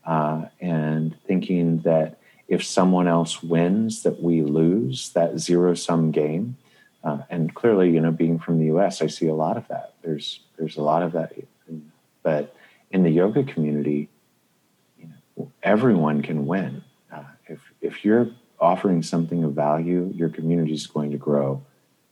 uh, 0.10 0.45
and 0.60 1.15
thinking 1.28 1.78
that 1.82 2.17
if 2.48 2.63
someone 2.63 3.08
else 3.08 3.43
wins 3.43 4.02
that 4.02 4.22
we 4.22 4.41
lose 4.41 5.10
that 5.10 5.38
zero 5.38 5.76
sum 5.76 6.12
game. 6.12 6.58
Uh, 7.02 7.19
and 7.30 7.56
clearly 7.56 7.89
you 7.91 8.02
know 8.02 8.12
being 8.12 8.38
from 8.38 8.60
the 8.60 8.65
us 8.65 9.02
i 9.02 9.08
see 9.08 9.28
a 9.28 9.34
lot 9.34 9.56
of 9.56 9.65
that. 9.69 9.93
There's 10.02 10.41
there's 10.58 10.76
a 10.76 10.82
lot 10.82 11.02
of 11.02 11.13
that 11.13 11.32
but 12.24 12.54
in 12.91 13.04
the 13.04 13.10
yoga 13.10 13.43
community 13.43 14.10
you 15.00 15.08
know 15.08 15.52
everyone 15.63 16.22
can 16.22 16.45
win. 16.45 16.84
Uh, 17.13 17.24
if 17.48 17.60
if 17.80 18.04
you're 18.04 18.28
offering 18.60 19.02
something 19.02 19.45
of 19.45 19.54
value 19.54 20.12
your 20.13 20.30
community 20.30 20.74
is 20.74 20.88
going 20.88 21.12
to 21.12 21.17
grow 21.17 21.63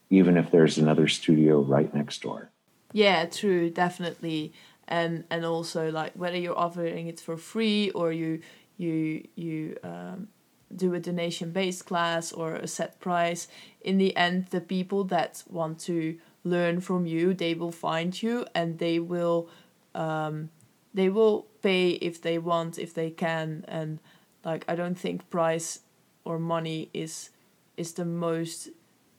even 0.10 0.38
if 0.38 0.52
there's 0.52 0.78
another 0.78 1.08
studio 1.08 1.60
right 1.60 1.94
next 1.94 2.22
door. 2.22 2.50
Yeah, 2.94 3.26
true, 3.26 3.70
definitely. 3.70 4.54
And 4.88 5.26
and 5.30 5.46
also 5.46 5.92
like 5.92 6.14
whether 6.14 6.38
you're 6.38 6.58
offering 6.58 7.08
it 7.08 7.20
for 7.20 7.38
free 7.38 7.90
or 7.92 8.12
you 8.12 8.42
you 8.78 9.28
you 9.36 9.78
um, 9.84 10.30
do 10.76 10.94
a 10.94 11.00
donation 11.00 11.52
based 11.52 11.86
class 11.86 12.32
or 12.32 12.56
a 12.56 12.68
set 12.68 13.00
price, 13.00 13.48
in 13.82 13.98
the 13.98 14.16
end 14.16 14.48
the 14.48 14.62
people 14.62 15.04
that 15.06 15.44
want 15.50 15.80
to 15.80 16.18
learn 16.44 16.80
from 16.80 17.06
you, 17.06 17.34
they 17.34 17.54
will 17.54 17.72
find 17.72 18.22
you 18.22 18.46
and 18.56 18.80
they 18.80 19.00
will 19.00 19.50
um, 19.94 20.50
they 20.94 21.10
will 21.10 21.48
pay 21.62 21.92
if 21.92 22.22
they 22.22 22.38
want, 22.38 22.80
if 22.80 22.94
they 22.94 23.10
can 23.10 23.66
and 23.68 24.00
like 24.46 24.64
I 24.68 24.76
don't 24.76 24.98
think 24.98 25.30
price 25.30 25.82
or 26.24 26.40
money 26.40 26.90
is 26.94 27.32
is 27.76 27.94
the 27.94 28.06
most 28.06 28.70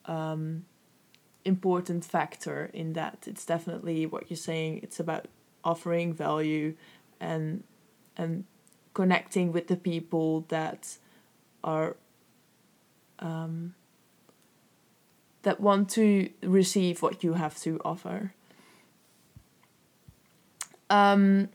um, 0.07 0.65
important 1.45 2.05
factor 2.05 2.71
in 2.73 2.95
that. 2.95 3.25
It's 3.27 3.45
definitely 3.45 4.07
what 4.07 4.31
you're 4.31 4.37
saying. 4.37 4.81
It's 4.83 4.99
about 5.01 5.27
offering 5.69 6.13
value 6.15 6.75
and 7.21 7.63
and 8.17 8.45
connecting 8.95 9.53
with 9.53 9.69
the 9.69 9.77
people 9.77 10.45
that 10.49 10.97
are 11.63 11.97
um, 13.19 13.75
that 15.43 15.61
want 15.61 15.91
to 15.91 16.31
receive 16.43 17.03
what 17.03 17.23
you 17.23 17.35
have 17.35 17.57
to 17.61 17.81
offer. 17.85 18.33
Um, 20.91 21.51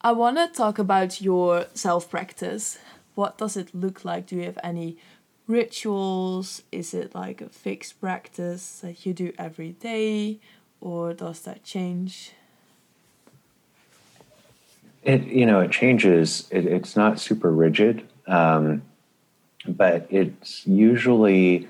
I 0.00 0.12
want 0.12 0.36
to 0.36 0.48
talk 0.48 0.78
about 0.78 1.20
your 1.20 1.66
self 1.74 2.10
practice. 2.10 2.78
What 3.14 3.38
does 3.38 3.56
it 3.56 3.74
look 3.74 4.04
like? 4.04 4.26
Do 4.26 4.36
you 4.36 4.42
have 4.42 4.58
any 4.62 4.98
rituals? 5.46 6.62
Is 6.72 6.92
it 6.92 7.14
like 7.14 7.40
a 7.40 7.48
fixed 7.48 8.00
practice 8.00 8.80
that 8.80 9.06
you 9.06 9.14
do 9.14 9.32
every 9.38 9.72
day? 9.72 10.40
or 10.80 11.12
does 11.12 11.42
that 11.42 11.64
change? 11.64 12.32
It 15.06 15.28
you 15.28 15.46
know 15.46 15.60
it 15.60 15.70
changes. 15.70 16.48
It, 16.50 16.66
it's 16.66 16.96
not 16.96 17.20
super 17.20 17.52
rigid, 17.52 18.06
um, 18.26 18.82
but 19.66 20.06
it's 20.10 20.66
usually 20.66 21.68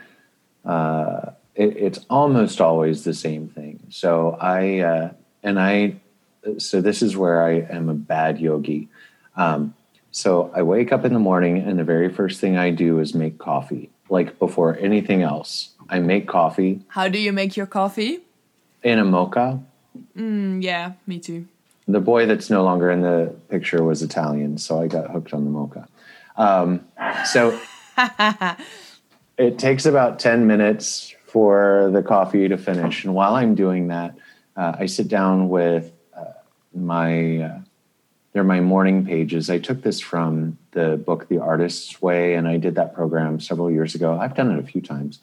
uh, 0.64 1.32
it, 1.55 1.76
it's 1.76 2.01
almost 2.09 2.61
always 2.62 3.05
the 3.05 3.12
same 3.12 3.49
thing. 3.49 3.80
So 3.91 4.39
I 4.41 4.78
uh, 4.78 5.11
and 5.43 5.61
I 5.61 5.97
so 6.59 6.80
this 6.80 7.03
is 7.03 7.14
where 7.14 7.43
I 7.43 7.66
am 7.70 7.91
a 7.91 7.95
bad 7.95 8.41
yogi. 8.41 8.89
Um, 9.37 9.74
so 10.11 10.51
I 10.55 10.62
wake 10.62 10.91
up 10.91 11.05
in 11.05 11.12
the 11.12 11.18
morning 11.18 11.59
and 11.59 11.78
the 11.78 11.84
very 11.84 12.09
first 12.11 12.41
thing 12.41 12.57
I 12.57 12.70
do 12.70 13.01
is 13.01 13.14
make 13.14 13.37
coffee. 13.37 13.91
Like 14.09 14.39
before 14.39 14.78
anything 14.78 15.20
else, 15.20 15.74
I 15.91 15.99
make 15.99 16.26
coffee. 16.26 16.80
How 16.89 17.09
do 17.09 17.18
you 17.18 17.32
make 17.32 17.55
your 17.55 17.66
coffee? 17.66 18.20
In 18.82 18.99
a 18.99 19.05
moka. 19.05 19.62
Mm, 20.16 20.62
yeah, 20.62 20.93
me 21.07 21.18
too. 21.18 21.49
The 21.89 22.01
boy 22.01 22.26
that's 22.26 22.51
no 22.51 22.64
longer 22.64 22.91
in 22.91 23.03
the 23.03 23.34
picture 23.49 23.84
was 23.84 24.03
Italian, 24.03 24.59
so 24.59 24.80
I 24.80 24.89
got 24.89 25.11
hooked 25.11 25.32
on 25.32 25.45
the 25.45 25.51
moka. 25.51 25.87
Um, 26.37 26.87
so 27.24 27.59
it 29.39 29.59
takes 29.59 29.87
about 29.87 30.18
10 30.18 30.47
minutes 30.47 31.14
for 31.26 31.91
the 31.93 32.03
coffee 32.03 32.49
to 32.49 32.59
finish. 32.59 33.05
And 33.05 33.14
while 33.14 33.34
I'm 33.34 33.55
doing 33.55 33.89
that, 33.89 34.16
uh, 34.57 34.76
I 34.78 34.87
sit 34.87 35.09
down 35.09 35.49
with 35.49 35.93
uh, 36.16 36.24
my 36.74 37.39
uh, 37.39 37.59
they're 38.37 38.45
my 38.45 38.61
morning 38.61 39.07
pages. 39.07 39.49
I 39.49 39.59
took 39.59 39.80
this 39.80 39.99
from 39.99 40.59
the 40.72 40.99
book 40.99 41.28
The 41.28 41.39
Artist's 41.39 42.03
Way, 42.03 42.34
and 42.34 42.47
I 42.47 42.59
did 42.59 42.74
that 42.74 42.95
program 42.95 43.41
several 43.41 43.70
years 43.70 43.95
ago. 43.95 44.18
I've 44.18 44.34
done 44.34 44.51
it 44.51 44.59
a 44.59 44.66
few 44.66 44.82
times. 44.82 45.20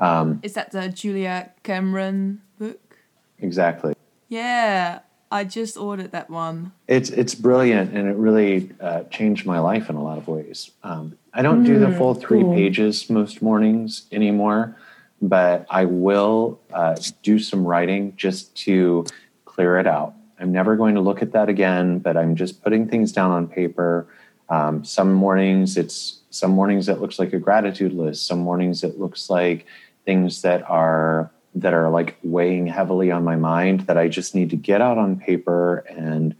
Um, 0.00 0.40
Is 0.42 0.54
that 0.54 0.72
the 0.72 0.88
Julia 0.88 1.52
Cameron 1.62 2.40
book? 2.58 2.96
Exactly. 3.38 3.94
Yeah, 4.28 4.98
I 5.30 5.44
just 5.44 5.76
ordered 5.76 6.12
that 6.12 6.30
one. 6.30 6.72
It's 6.86 7.10
it's 7.10 7.34
brilliant, 7.34 7.92
and 7.94 8.08
it 8.08 8.16
really 8.16 8.70
uh, 8.80 9.04
changed 9.04 9.46
my 9.46 9.58
life 9.58 9.90
in 9.90 9.96
a 9.96 10.02
lot 10.02 10.18
of 10.18 10.28
ways. 10.28 10.70
Um, 10.82 11.18
I 11.32 11.42
don't 11.42 11.62
mm, 11.62 11.66
do 11.66 11.78
the 11.78 11.86
mm, 11.86 11.98
full 11.98 12.14
three 12.14 12.42
cool. 12.42 12.54
pages 12.54 13.10
most 13.10 13.42
mornings 13.42 14.06
anymore, 14.12 14.76
but 15.20 15.66
I 15.68 15.84
will 15.84 16.60
uh, 16.72 16.96
do 17.22 17.38
some 17.38 17.64
writing 17.64 18.14
just 18.16 18.56
to 18.64 19.04
clear 19.44 19.78
it 19.78 19.86
out 19.86 20.14
I'm 20.38 20.52
never 20.52 20.76
going 20.76 20.94
to 20.94 21.00
look 21.00 21.22
at 21.22 21.32
that 21.32 21.48
again, 21.48 21.98
but 21.98 22.16
I'm 22.16 22.36
just 22.36 22.62
putting 22.62 22.88
things 22.88 23.12
down 23.12 23.30
on 23.30 23.48
paper. 23.48 24.06
Um, 24.48 24.84
some 24.84 25.12
mornings 25.12 25.76
it's 25.76 26.20
some 26.30 26.50
mornings 26.50 26.88
it 26.88 27.00
looks 27.00 27.18
like 27.18 27.32
a 27.32 27.38
gratitude 27.38 27.92
list. 27.92 28.26
Some 28.26 28.40
mornings 28.40 28.84
it 28.84 28.98
looks 28.98 29.30
like 29.30 29.66
things 30.04 30.42
that 30.42 30.68
are 30.70 31.30
that 31.56 31.72
are 31.72 31.90
like 31.90 32.16
weighing 32.22 32.66
heavily 32.66 33.10
on 33.10 33.24
my 33.24 33.36
mind 33.36 33.80
that 33.82 33.96
I 33.96 34.08
just 34.08 34.34
need 34.34 34.50
to 34.50 34.56
get 34.56 34.80
out 34.80 34.98
on 34.98 35.16
paper 35.18 35.78
and 35.88 36.36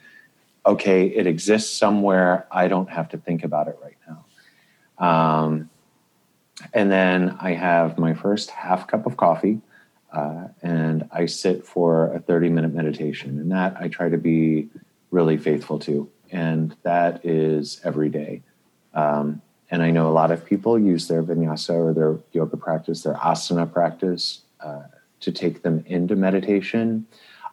okay, 0.65 1.07
it 1.07 1.27
exists 1.27 1.77
somewhere. 1.77 2.47
I 2.51 2.69
don't 2.69 2.91
have 2.91 3.09
to 3.11 3.19
think 3.19 3.45
about 3.45 3.69
it 3.69 3.79
right 3.83 3.97
now. 4.07 4.25
Um, 4.99 5.71
and 6.73 6.91
then 6.91 7.37
I 7.41 7.53
have 7.53 7.99
my 7.99 8.15
first 8.15 8.51
half 8.51 8.87
cup 8.89 9.07
of 9.07 9.17
coffee 9.17 9.61
uh, 10.13 10.49
and 10.63 11.09
I 11.13 11.27
sit 11.27 11.65
for 11.65 12.13
a 12.13 12.21
30 12.21 12.49
minute 12.51 12.75
meditation. 12.75 13.39
And 13.39 13.53
that 13.53 13.77
I 13.79 13.89
try 13.89 14.09
to 14.09 14.19
be 14.19 14.69
really 15.11 15.37
faithful 15.37 15.79
to. 15.81 16.11
And 16.31 16.77
that 16.83 17.25
is 17.25 17.81
every 17.85 18.09
day. 18.09 18.43
Um, 18.93 19.43
and 19.71 19.83
I 19.83 19.91
know 19.91 20.09
a 20.09 20.13
lot 20.13 20.31
of 20.31 20.45
people 20.45 20.79
use 20.79 21.09
their 21.09 21.23
vinyasa 21.23 21.75
or 21.75 21.93
their 21.93 22.19
yoga 22.33 22.57
practice, 22.57 23.03
their 23.03 23.15
asana 23.15 23.71
practice, 23.71 24.43
uh, 24.61 24.83
to 25.21 25.33
take 25.33 25.63
them 25.63 25.85
into 25.87 26.17
meditation. 26.17 27.07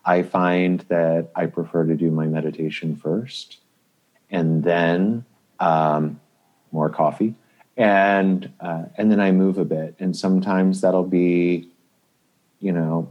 I 0.05 0.23
find 0.23 0.81
that 0.89 1.29
I 1.35 1.45
prefer 1.45 1.85
to 1.85 1.95
do 1.95 2.11
my 2.11 2.25
meditation 2.25 2.95
first 2.95 3.59
and 4.29 4.63
then 4.63 5.23
um, 5.59 6.19
more 6.71 6.89
coffee. 6.89 7.35
And 7.77 8.51
uh, 8.59 8.85
and 8.97 9.11
then 9.11 9.19
I 9.19 9.31
move 9.31 9.57
a 9.57 9.65
bit, 9.65 9.95
and 9.97 10.15
sometimes 10.15 10.81
that'll 10.81 11.07
be 11.07 11.69
you 12.59 12.71
know 12.71 13.09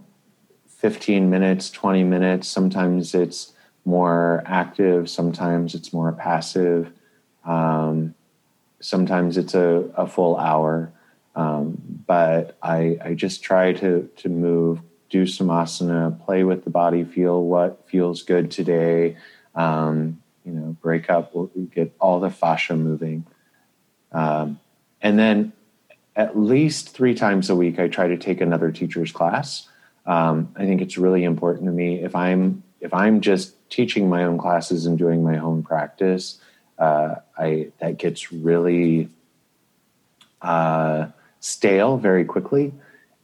15 0.69 1.31
minutes 1.31 1.69
20 1.71 2.05
minutes. 2.05 2.47
Sometimes 2.47 3.13
it's 3.13 3.55
more 3.85 4.45
active. 4.47 5.11
Sometimes 5.11 5.75
it's 5.75 5.93
more 5.93 6.13
passive. 6.13 6.93
Um, 7.45 8.15
sometimes 8.79 9.37
it's 9.37 9.55
a, 9.55 9.91
a 9.97 10.07
full 10.07 10.37
hour 10.37 10.93
um, 11.35 11.81
but 12.07 12.57
I, 12.63 12.99
I 13.03 13.15
just 13.15 13.43
try 13.43 13.73
to 13.75 14.09
to 14.17 14.29
move 14.29 14.81
do 15.11 15.27
some 15.27 15.49
asana 15.49 16.25
play 16.25 16.45
with 16.45 16.65
the 16.65 16.71
body 16.71 17.05
feel 17.05 17.45
what 17.45 17.89
feels 17.89 18.23
good 18.23 18.51
today 18.51 19.17
um, 19.55 20.23
you 20.45 20.53
know 20.53 20.77
break 20.81 21.11
up 21.11 21.35
get 21.75 21.95
all 22.01 22.21
the 22.21 22.31
fascia 22.31 22.77
moving 22.77 23.27
um, 24.13 24.61
and 25.01 25.19
then 25.19 25.53
at 26.15 26.39
least 26.39 26.91
three 26.91 27.15
times 27.15 27.49
a 27.49 27.57
week, 27.57 27.79
I 27.79 27.89
try 27.89 28.09
to 28.09 28.17
take 28.17 28.41
another 28.41 28.71
teacher's 28.71 29.13
class. 29.13 29.69
Um, 30.05 30.53
I 30.57 30.67
think 30.67 30.81
it's 30.81 30.99
really 30.99 31.25
important 31.25 31.67
to 31.67 31.73
me 31.73 32.03
if 32.03 32.15
I'm 32.15 32.63
if 32.81 32.93
I'm 32.93 33.21
just 33.21 33.55
teaching 33.71 34.09
my 34.09 34.25
own 34.25 34.39
classes 34.39 34.87
and 34.87 34.99
doing 34.99 35.23
my 35.23 35.39
own 35.39 35.63
practice, 35.63 36.39
uh, 36.79 37.17
I 37.39 37.69
that 37.79 37.99
gets 37.99 38.33
really 38.33 39.09
uh, 40.43 41.07
stale 41.43 41.99
very 41.99 42.25
quickly. 42.25 42.73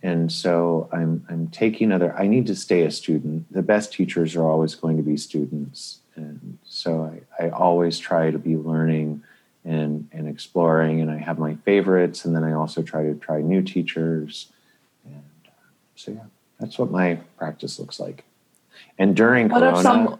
And 0.03 0.31
so 0.31 0.91
I'm 0.93 1.25
I'm 1.31 1.49
taking 1.49 1.91
other. 1.91 2.15
I 2.17 2.29
need 2.29 2.47
to 2.49 2.55
stay 2.55 2.83
a 2.83 2.91
student. 2.91 3.51
The 3.51 3.63
best 3.63 3.93
teachers 3.93 4.37
are 4.37 4.45
always 4.45 4.75
going 4.75 4.97
to 4.99 5.03
be 5.03 5.17
students, 5.17 6.01
and 6.15 6.59
so 6.63 7.03
I, 7.41 7.47
I 7.47 7.49
always 7.51 7.99
try 7.99 8.31
to 8.31 8.39
be 8.39 8.57
learning 8.57 9.23
and 9.65 10.09
and 10.13 10.29
exploring 10.29 11.01
and 11.01 11.11
i 11.11 11.19
have 11.19 11.39
my 11.39 11.55
favorites 11.57 12.25
and 12.25 12.35
then 12.35 12.43
i 12.45 12.53
also 12.53 12.83
try 12.83 13.03
to 13.03 13.15
try 13.15 13.41
new 13.41 13.63
teachers 13.63 14.51
and 15.05 15.23
uh, 15.47 15.51
so 15.95 16.13
yeah 16.13 16.25
that's 16.59 16.79
what 16.79 16.91
my 16.91 17.17
practice 17.37 17.79
looks 17.79 18.01
like 18.01 18.25
and 18.99 19.15
during 19.15 19.49
what 19.49 19.61
corona 19.61 19.83
some... 19.83 20.19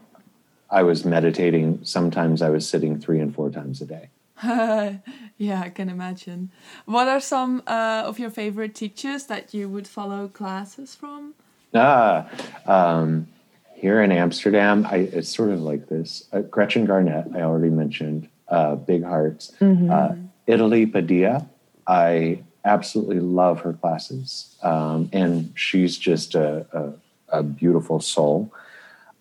i 0.69 0.83
was 0.83 1.03
meditating 1.05 1.79
sometimes 1.83 2.41
i 2.41 2.49
was 2.49 2.67
sitting 2.67 2.99
three 2.99 3.19
and 3.19 3.33
four 3.33 3.49
times 3.49 3.81
a 3.81 3.85
day 3.85 4.09
yeah 5.37 5.61
i 5.61 5.69
can 5.69 5.89
imagine 5.89 6.51
what 6.85 7.07
are 7.07 7.19
some 7.19 7.61
uh, 7.67 8.03
of 8.05 8.19
your 8.19 8.29
favorite 8.29 8.73
teachers 8.75 9.25
that 9.25 9.53
you 9.53 9.67
would 9.67 9.87
follow 9.87 10.27
classes 10.27 10.95
from 10.95 11.33
ah 11.73 12.27
um, 12.65 13.27
here 13.75 14.01
in 14.01 14.11
amsterdam 14.11 14.85
I, 14.89 14.97
it's 14.97 15.29
sort 15.29 15.49
of 15.51 15.61
like 15.61 15.87
this 15.89 16.27
uh, 16.31 16.41
gretchen 16.41 16.85
garnett 16.85 17.27
i 17.35 17.41
already 17.41 17.69
mentioned 17.69 18.29
uh, 18.49 18.75
Big 18.75 19.03
Hearts. 19.03 19.53
Mm-hmm. 19.59 19.91
Uh, 19.91 20.15
Italy 20.47 20.85
Padilla, 20.85 21.47
I 21.87 22.43
absolutely 22.65 23.19
love 23.19 23.61
her 23.61 23.73
classes, 23.73 24.57
um, 24.63 25.09
and 25.13 25.51
she's 25.55 25.97
just 25.97 26.35
a, 26.35 26.65
a, 26.73 27.39
a 27.39 27.43
beautiful 27.43 27.99
soul. 27.99 28.51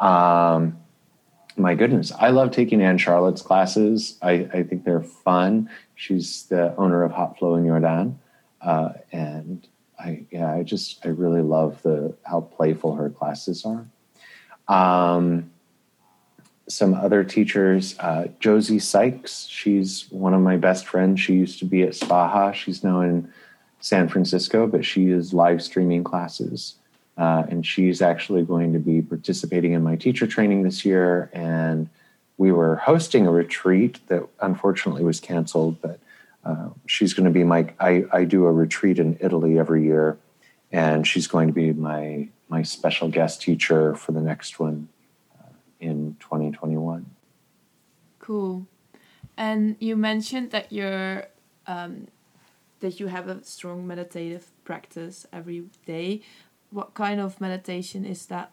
Um, 0.00 0.78
my 1.58 1.74
goodness, 1.74 2.12
I 2.18 2.30
love 2.30 2.50
taking 2.50 2.80
Anne 2.80 2.98
Charlotte's 2.98 3.42
classes. 3.42 4.18
I, 4.22 4.48
I, 4.52 4.62
think 4.62 4.84
they're 4.84 5.02
fun. 5.02 5.68
She's 5.94 6.44
the 6.44 6.74
owner 6.76 7.02
of 7.02 7.12
Hot 7.12 7.38
Flow 7.38 7.54
in 7.56 7.64
Jordaan, 7.64 8.14
uh, 8.60 8.90
and 9.12 9.66
I 9.98 10.24
yeah, 10.30 10.52
I 10.52 10.62
just 10.62 11.04
I 11.04 11.08
really 11.08 11.42
love 11.42 11.82
the 11.82 12.14
how 12.24 12.42
playful 12.42 12.94
her 12.94 13.10
classes 13.10 13.66
are. 13.66 13.86
Um, 14.68 15.50
some 16.68 16.94
other 16.94 17.24
teachers. 17.24 17.98
Uh, 17.98 18.28
Josie 18.40 18.78
Sykes, 18.78 19.46
she's 19.46 20.06
one 20.10 20.34
of 20.34 20.40
my 20.40 20.56
best 20.56 20.86
friends. 20.86 21.20
She 21.20 21.34
used 21.34 21.58
to 21.60 21.64
be 21.64 21.82
at 21.82 21.90
Spaha. 21.90 22.54
She's 22.54 22.84
now 22.84 23.00
in 23.00 23.32
San 23.80 24.08
Francisco, 24.08 24.66
but 24.66 24.84
she 24.84 25.10
is 25.10 25.32
live 25.32 25.62
streaming 25.62 26.04
classes. 26.04 26.77
Uh, 27.18 27.44
and 27.48 27.66
she's 27.66 28.00
actually 28.00 28.42
going 28.42 28.72
to 28.72 28.78
be 28.78 29.02
participating 29.02 29.72
in 29.72 29.82
my 29.82 29.96
teacher 29.96 30.26
training 30.26 30.62
this 30.62 30.84
year. 30.84 31.28
And 31.32 31.88
we 32.36 32.52
were 32.52 32.76
hosting 32.76 33.26
a 33.26 33.32
retreat 33.32 33.98
that 34.06 34.22
unfortunately 34.40 35.02
was 35.02 35.18
canceled, 35.18 35.82
but 35.82 35.98
uh, 36.44 36.68
she's 36.86 37.12
going 37.12 37.24
to 37.24 37.32
be 37.32 37.42
my. 37.42 37.68
I, 37.80 38.04
I 38.12 38.24
do 38.24 38.46
a 38.46 38.52
retreat 38.52 39.00
in 39.00 39.18
Italy 39.20 39.58
every 39.58 39.84
year, 39.84 40.16
and 40.70 41.04
she's 41.04 41.26
going 41.26 41.48
to 41.48 41.52
be 41.52 41.72
my 41.72 42.28
my 42.48 42.62
special 42.62 43.08
guest 43.08 43.42
teacher 43.42 43.96
for 43.96 44.12
the 44.12 44.20
next 44.20 44.60
one 44.60 44.88
in 45.80 46.16
2021. 46.20 47.06
Cool. 48.18 48.66
And 49.36 49.76
you 49.78 49.96
mentioned 49.96 50.50
that 50.50 50.72
you're 50.72 51.26
um, 51.66 52.08
that 52.80 53.00
you 53.00 53.06
have 53.08 53.28
a 53.28 53.42
strong 53.44 53.86
meditative 53.86 54.50
practice 54.64 55.26
every 55.32 55.64
day. 55.86 56.22
What 56.70 56.94
kind 56.94 57.20
of 57.20 57.40
meditation 57.40 58.04
is 58.04 58.26
that? 58.26 58.52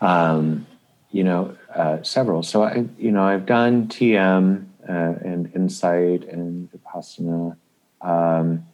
Um, 0.00 0.66
you 1.10 1.24
know, 1.24 1.56
uh, 1.74 2.02
several. 2.02 2.42
So 2.42 2.62
I, 2.62 2.84
you 2.98 3.10
know, 3.10 3.24
I've 3.24 3.46
done 3.46 3.88
TM 3.88 4.66
uh, 4.88 4.92
and 4.92 5.50
Insight 5.54 6.28
and 6.28 6.68
Vipassana. 6.70 7.56
Um, 8.02 8.66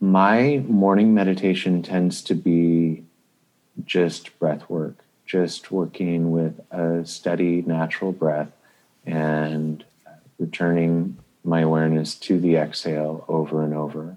my 0.00 0.62
morning 0.66 1.14
meditation 1.14 1.82
tends 1.82 2.22
to 2.22 2.34
be 2.34 3.04
just 3.84 4.38
breath 4.38 4.68
work, 4.68 5.04
just 5.26 5.70
working 5.70 6.30
with 6.30 6.60
a 6.70 7.04
steady, 7.06 7.62
natural 7.62 8.12
breath 8.12 8.52
and 9.06 9.84
returning 10.38 11.16
my 11.44 11.60
awareness 11.60 12.14
to 12.14 12.38
the 12.38 12.56
exhale 12.56 13.24
over 13.28 13.62
and 13.62 13.74
over. 13.74 14.16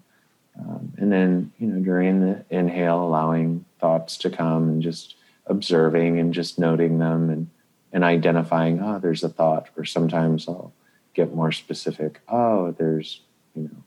Um, 0.59 0.93
and 0.97 1.11
then, 1.11 1.51
you 1.59 1.67
know, 1.67 1.83
during 1.83 2.21
the 2.21 2.45
inhale, 2.49 3.03
allowing 3.03 3.65
thoughts 3.79 4.17
to 4.19 4.29
come 4.29 4.69
and 4.69 4.81
just 4.81 5.15
observing 5.47 6.19
and 6.19 6.33
just 6.33 6.57
noting 6.57 6.97
them 6.99 7.29
and, 7.29 7.49
and 7.91 8.03
identifying, 8.03 8.81
oh, 8.81 8.99
there's 8.99 9.23
a 9.23 9.29
thought. 9.29 9.69
Or 9.77 9.85
sometimes 9.85 10.47
I'll 10.47 10.73
get 11.13 11.33
more 11.33 11.51
specific, 11.51 12.21
oh, 12.27 12.71
there's, 12.77 13.21
you 13.55 13.63
know, 13.63 13.83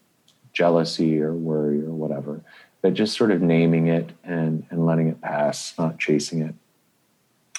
jealousy 0.53 1.21
or 1.21 1.35
worry 1.35 1.83
or 1.83 1.91
whatever. 1.91 2.43
But 2.81 2.95
just 2.95 3.17
sort 3.17 3.31
of 3.31 3.43
naming 3.43 3.89
it 3.89 4.11
and, 4.23 4.67
and 4.71 4.87
letting 4.87 5.09
it 5.09 5.21
pass, 5.21 5.75
not 5.79 5.99
chasing 5.99 6.43
it. 6.43 6.55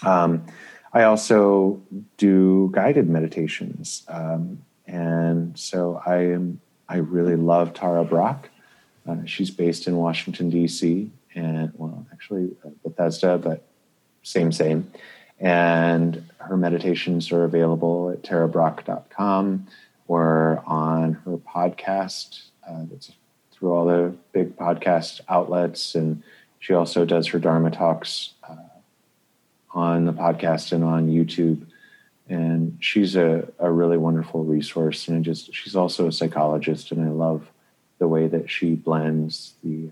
Um, 0.06 0.46
I 0.94 1.04
also 1.04 1.82
do 2.18 2.70
guided 2.74 3.10
meditations. 3.10 4.04
Um, 4.08 4.64
and 4.88 5.58
so 5.58 6.02
I 6.06 6.18
am, 6.32 6.62
I 6.88 6.98
really 6.98 7.36
love 7.36 7.74
Tara 7.74 8.04
Brach. 8.04 8.50
Uh, 9.10 9.26
she's 9.26 9.50
based 9.50 9.88
in 9.88 9.96
Washington, 9.96 10.50
D.C., 10.50 11.12
and 11.36 11.72
well, 11.76 12.06
actually 12.12 12.56
uh, 12.66 12.70
Bethesda, 12.84 13.38
but 13.38 13.64
same, 14.24 14.52
same. 14.52 14.92
And 15.40 16.24
her 16.40 16.58
meditations 16.58 17.32
are 17.32 17.46
available 17.46 18.10
at 18.10 18.24
tarabrach.com 18.24 19.68
or 20.08 20.64
on 20.66 21.14
her 21.14 21.38
podcast. 21.38 22.42
Uh, 22.68 22.84
through 23.60 23.74
all 23.74 23.86
the 23.86 24.14
big 24.32 24.56
podcast 24.58 25.22
outlets. 25.28 25.96
And 25.96 26.24
she 26.60 26.74
also 26.74 27.06
does 27.06 27.28
her 27.28 27.40
Dharma 27.40 27.72
talks 27.72 28.34
uh, 28.50 28.56
on 29.72 30.06
the 30.06 30.14
podcast 30.14 30.72
and 30.72 30.84
on 30.84 31.10
YouTube. 31.10 31.66
And 32.30 32.78
she's 32.80 33.16
a, 33.16 33.48
a 33.60 33.72
really 33.72 33.98
wonderful 33.98 34.44
resource. 34.44 35.08
And 35.08 35.26
just 35.26 35.54
she's 35.54 35.76
also 35.76 36.08
a 36.08 36.12
psychologist, 36.12 36.92
and 36.92 37.04
I 37.04 37.10
love 37.10 37.50
the 38.00 38.08
way 38.08 38.28
that 38.28 38.50
she 38.50 38.76
blends 38.76 39.54
the 39.64 39.92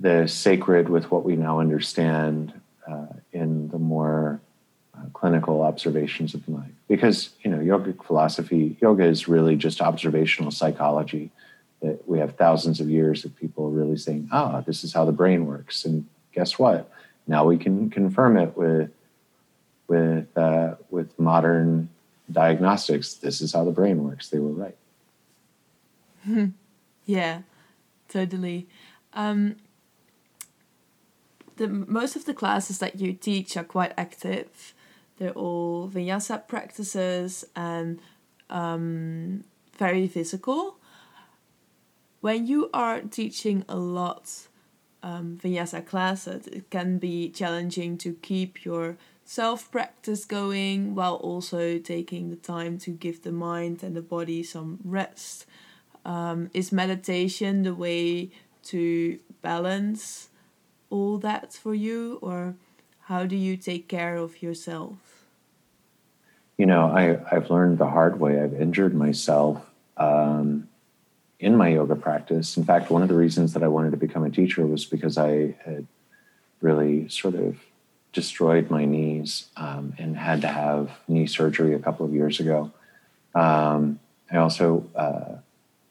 the 0.00 0.26
sacred 0.26 0.88
with 0.88 1.12
what 1.12 1.24
we 1.24 1.36
now 1.36 1.60
understand 1.60 2.52
uh, 2.90 3.06
in 3.32 3.68
the 3.68 3.78
more 3.78 4.40
uh, 4.96 5.02
clinical 5.12 5.62
observations 5.62 6.34
of 6.34 6.44
the 6.44 6.50
mind. 6.50 6.74
Because 6.88 7.30
you 7.42 7.50
know, 7.50 7.58
yogic 7.58 8.04
philosophy, 8.04 8.76
yoga 8.80 9.04
is 9.04 9.28
really 9.28 9.54
just 9.54 9.80
observational 9.80 10.50
psychology. 10.50 11.30
That 11.82 12.08
we 12.08 12.18
have 12.18 12.36
thousands 12.36 12.80
of 12.80 12.90
years 12.90 13.24
of 13.24 13.34
people 13.36 13.70
really 13.70 13.96
saying, 13.96 14.28
"Ah, 14.32 14.60
this 14.60 14.82
is 14.84 14.92
how 14.92 15.04
the 15.04 15.12
brain 15.12 15.46
works," 15.46 15.84
and 15.84 16.06
guess 16.32 16.58
what? 16.58 16.90
Now 17.26 17.44
we 17.44 17.58
can 17.58 17.90
confirm 17.90 18.36
it 18.36 18.56
with 18.56 18.90
with 19.88 20.36
uh, 20.36 20.74
with 20.90 21.18
modern 21.18 21.88
diagnostics. 22.30 23.14
This 23.14 23.40
is 23.40 23.52
how 23.52 23.64
the 23.64 23.72
brain 23.72 24.04
works. 24.04 24.28
They 24.28 24.38
were 24.38 24.50
right. 24.50 24.76
Yeah, 27.06 27.42
totally. 28.08 28.68
Um, 29.12 29.56
the 31.56 31.68
most 31.68 32.16
of 32.16 32.24
the 32.24 32.34
classes 32.34 32.78
that 32.78 33.00
you 33.00 33.12
teach 33.12 33.56
are 33.56 33.64
quite 33.64 33.92
active. 33.96 34.74
They're 35.18 35.30
all 35.32 35.88
vinyasa 35.88 36.48
practices 36.48 37.44
and 37.54 38.00
um, 38.50 39.44
very 39.78 40.08
physical. 40.08 40.76
When 42.20 42.46
you 42.46 42.70
are 42.72 43.00
teaching 43.00 43.64
a 43.68 43.76
lot 43.76 44.48
um, 45.02 45.38
vinyasa 45.42 45.86
classes, 45.86 46.46
it 46.46 46.70
can 46.70 46.98
be 46.98 47.28
challenging 47.28 47.98
to 47.98 48.14
keep 48.14 48.64
your 48.64 48.96
self 49.24 49.70
practice 49.70 50.24
going 50.24 50.94
while 50.94 51.16
also 51.16 51.78
taking 51.78 52.30
the 52.30 52.36
time 52.36 52.78
to 52.78 52.90
give 52.90 53.22
the 53.22 53.32
mind 53.32 53.82
and 53.82 53.96
the 53.96 54.02
body 54.02 54.42
some 54.42 54.78
rest. 54.84 55.46
Um, 56.04 56.50
is 56.52 56.72
meditation 56.72 57.62
the 57.62 57.74
way 57.74 58.30
to 58.64 59.18
balance 59.40 60.28
all 60.90 61.18
that 61.18 61.52
for 61.52 61.74
you, 61.74 62.18
or 62.22 62.54
how 63.02 63.24
do 63.26 63.36
you 63.36 63.56
take 63.56 63.88
care 63.88 64.16
of 64.16 64.42
yourself? 64.42 65.26
You 66.58 66.66
know, 66.66 66.86
I, 66.86 67.18
I've 67.34 67.50
learned 67.50 67.78
the 67.78 67.88
hard 67.88 68.20
way. 68.20 68.40
I've 68.40 68.54
injured 68.54 68.94
myself 68.94 69.64
um, 69.96 70.68
in 71.40 71.56
my 71.56 71.68
yoga 71.68 71.96
practice. 71.96 72.56
In 72.56 72.64
fact, 72.64 72.90
one 72.90 73.02
of 73.02 73.08
the 73.08 73.16
reasons 73.16 73.52
that 73.54 73.62
I 73.62 73.68
wanted 73.68 73.90
to 73.92 73.96
become 73.96 74.24
a 74.24 74.30
teacher 74.30 74.66
was 74.66 74.84
because 74.84 75.18
I 75.18 75.56
had 75.64 75.86
really 76.60 77.08
sort 77.08 77.34
of 77.34 77.58
destroyed 78.12 78.70
my 78.70 78.84
knees 78.84 79.48
um, 79.56 79.94
and 79.98 80.16
had 80.16 80.42
to 80.42 80.48
have 80.48 80.90
knee 81.08 81.26
surgery 81.26 81.74
a 81.74 81.78
couple 81.78 82.06
of 82.06 82.12
years 82.12 82.38
ago. 82.38 82.70
Um, 83.34 83.98
I 84.30 84.36
also 84.36 84.86
uh, 84.94 85.36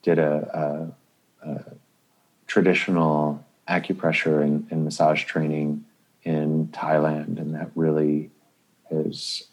did 0.02 0.20
a, 0.20 0.94
a, 1.44 1.50
a, 1.50 1.64
traditional 2.48 3.46
acupressure 3.68 4.42
and, 4.44 4.68
and, 4.72 4.84
massage 4.84 5.24
training 5.24 5.86
in 6.24 6.68
Thailand, 6.68 7.40
and 7.40 7.56
that 7.56 7.70
really 7.76 8.30
has 8.90 9.44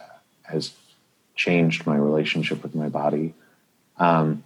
has 0.42 0.72
changed 1.34 1.86
my 1.86 1.96
relationship 1.96 2.62
with 2.62 2.74
my 2.74 2.88
body. 2.88 3.34
Um, 3.98 4.42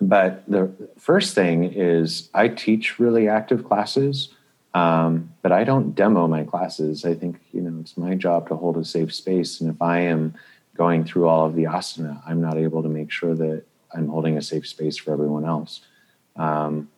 but 0.00 0.42
the 0.48 0.70
first 0.98 1.34
thing 1.34 1.64
is 1.64 2.28
I 2.34 2.48
teach 2.48 2.98
really 2.98 3.28
active 3.28 3.64
classes, 3.64 4.28
um, 4.74 5.32
but 5.40 5.52
I 5.52 5.64
don't 5.64 5.94
demo 5.94 6.26
my 6.26 6.44
classes. 6.44 7.04
I 7.04 7.14
think 7.14 7.40
you 7.52 7.62
know 7.62 7.80
it's 7.80 7.96
my 7.96 8.14
job 8.14 8.48
to 8.48 8.56
hold 8.56 8.76
a 8.76 8.84
safe 8.84 9.14
space, 9.14 9.60
and 9.60 9.70
if 9.70 9.80
I 9.80 10.00
am 10.00 10.34
going 10.76 11.04
through 11.04 11.28
all 11.28 11.46
of 11.46 11.54
the 11.54 11.64
asana, 11.64 12.20
I'm 12.26 12.40
not 12.40 12.58
able 12.58 12.82
to 12.82 12.88
make 12.88 13.10
sure 13.10 13.34
that 13.34 13.64
I'm 13.94 14.08
holding 14.08 14.36
a 14.36 14.42
safe 14.42 14.66
space 14.66 14.96
for 14.96 15.12
everyone 15.12 15.44
else. 15.44 15.80
Um, 16.36 16.88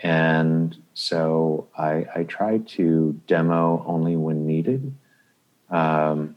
and 0.00 0.76
so 0.94 1.68
I, 1.76 2.06
I, 2.14 2.24
try 2.24 2.58
to 2.58 3.20
demo 3.26 3.82
only 3.86 4.14
when 4.14 4.46
needed, 4.46 4.94
um, 5.70 6.36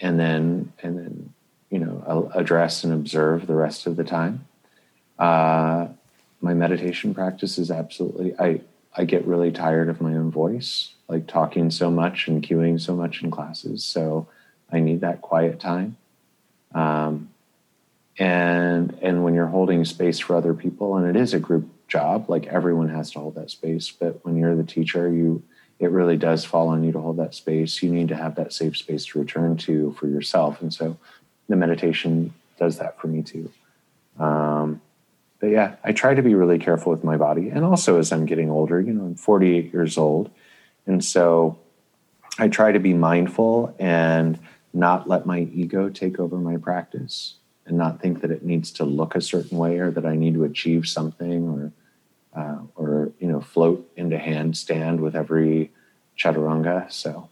and 0.00 0.18
then 0.18 0.72
and 0.82 0.98
then 0.98 1.34
you 1.70 1.78
know 1.78 2.02
I'll 2.06 2.30
address 2.34 2.84
and 2.84 2.92
observe 2.92 3.46
the 3.46 3.54
rest 3.54 3.86
of 3.86 3.96
the 3.96 4.04
time. 4.04 4.46
Uh, 5.18 5.88
my 6.40 6.54
meditation 6.54 7.12
practice 7.14 7.58
is 7.58 7.70
absolutely 7.70 8.34
I 8.38 8.62
I 8.96 9.04
get 9.04 9.26
really 9.26 9.52
tired 9.52 9.88
of 9.88 10.00
my 10.00 10.14
own 10.14 10.30
voice, 10.30 10.94
like 11.06 11.26
talking 11.26 11.70
so 11.70 11.90
much 11.90 12.28
and 12.28 12.42
cueing 12.42 12.80
so 12.80 12.96
much 12.96 13.22
in 13.22 13.30
classes. 13.30 13.84
So 13.84 14.26
I 14.72 14.80
need 14.80 15.02
that 15.02 15.20
quiet 15.20 15.60
time. 15.60 15.96
Um, 16.74 17.30
and 18.18 18.98
and 19.00 19.22
when 19.22 19.34
you're 19.34 19.46
holding 19.46 19.84
space 19.84 20.18
for 20.18 20.36
other 20.36 20.54
people, 20.54 20.96
and 20.96 21.08
it 21.08 21.20
is 21.20 21.34
a 21.34 21.38
group 21.38 21.68
job, 21.88 22.28
like 22.28 22.46
everyone 22.46 22.88
has 22.88 23.10
to 23.12 23.20
hold 23.20 23.36
that 23.36 23.50
space. 23.50 23.90
But 23.90 24.24
when 24.24 24.36
you're 24.36 24.56
the 24.56 24.64
teacher, 24.64 25.10
you 25.12 25.42
it 25.78 25.90
really 25.90 26.16
does 26.16 26.44
fall 26.44 26.68
on 26.68 26.82
you 26.82 26.90
to 26.92 27.00
hold 27.00 27.18
that 27.18 27.34
space. 27.34 27.82
You 27.82 27.90
need 27.90 28.08
to 28.08 28.16
have 28.16 28.34
that 28.34 28.52
safe 28.52 28.76
space 28.76 29.06
to 29.06 29.20
return 29.20 29.56
to 29.58 29.92
for 29.92 30.08
yourself, 30.08 30.60
and 30.60 30.74
so 30.74 30.96
the 31.48 31.56
meditation 31.56 32.34
does 32.58 32.78
that 32.78 33.00
for 33.00 33.06
me 33.06 33.22
too. 33.22 33.50
Um, 34.18 34.80
but 35.40 35.48
yeah, 35.48 35.76
I 35.84 35.92
try 35.92 36.14
to 36.14 36.22
be 36.22 36.34
really 36.34 36.58
careful 36.58 36.90
with 36.90 37.04
my 37.04 37.16
body. 37.16 37.48
And 37.48 37.64
also 37.64 37.98
as 37.98 38.12
I'm 38.12 38.26
getting 38.26 38.50
older, 38.50 38.80
you 38.80 38.92
know, 38.92 39.04
I'm 39.04 39.14
48 39.14 39.72
years 39.72 39.96
old. 39.96 40.30
And 40.86 41.04
so 41.04 41.58
I 42.38 42.48
try 42.48 42.72
to 42.72 42.80
be 42.80 42.92
mindful 42.92 43.74
and 43.78 44.38
not 44.74 45.08
let 45.08 45.26
my 45.26 45.40
ego 45.40 45.88
take 45.88 46.18
over 46.18 46.36
my 46.36 46.56
practice 46.56 47.37
and 47.68 47.78
not 47.78 48.00
think 48.00 48.20
that 48.22 48.30
it 48.30 48.44
needs 48.44 48.70
to 48.72 48.84
look 48.84 49.14
a 49.14 49.20
certain 49.20 49.58
way 49.58 49.78
or 49.78 49.90
that 49.90 50.04
I 50.06 50.16
need 50.16 50.34
to 50.34 50.44
achieve 50.44 50.86
something 50.86 51.48
or 51.48 51.72
uh, 52.40 52.58
or 52.76 53.12
you 53.18 53.28
know 53.28 53.40
float 53.40 53.90
into 53.96 54.16
handstand 54.16 54.98
with 54.98 55.14
every 55.14 55.70
chaturanga. 56.16 56.90
So 56.90 57.28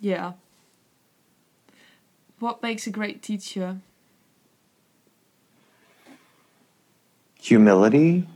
yeah. 0.00 0.32
What 2.38 2.62
makes 2.62 2.86
a 2.86 2.90
great 2.90 3.22
teacher? 3.22 3.80
humility. 7.46 8.26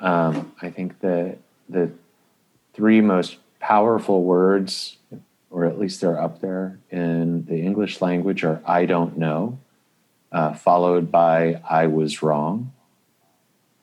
Um, 0.00 0.52
I 0.60 0.70
think 0.70 0.98
that 1.00 1.38
the 1.68 1.92
three 2.74 3.00
most 3.00 3.36
powerful 3.60 4.24
words, 4.24 4.96
or 5.54 5.66
at 5.66 5.78
least 5.78 6.00
they're 6.00 6.20
up 6.20 6.40
there 6.40 6.80
in 6.90 7.44
the 7.44 7.60
English 7.60 8.02
language, 8.02 8.42
are 8.42 8.60
I 8.66 8.86
don't 8.86 9.16
know, 9.16 9.60
uh, 10.32 10.52
followed 10.52 11.12
by 11.12 11.62
I 11.70 11.86
was 11.86 12.24
wrong. 12.24 12.72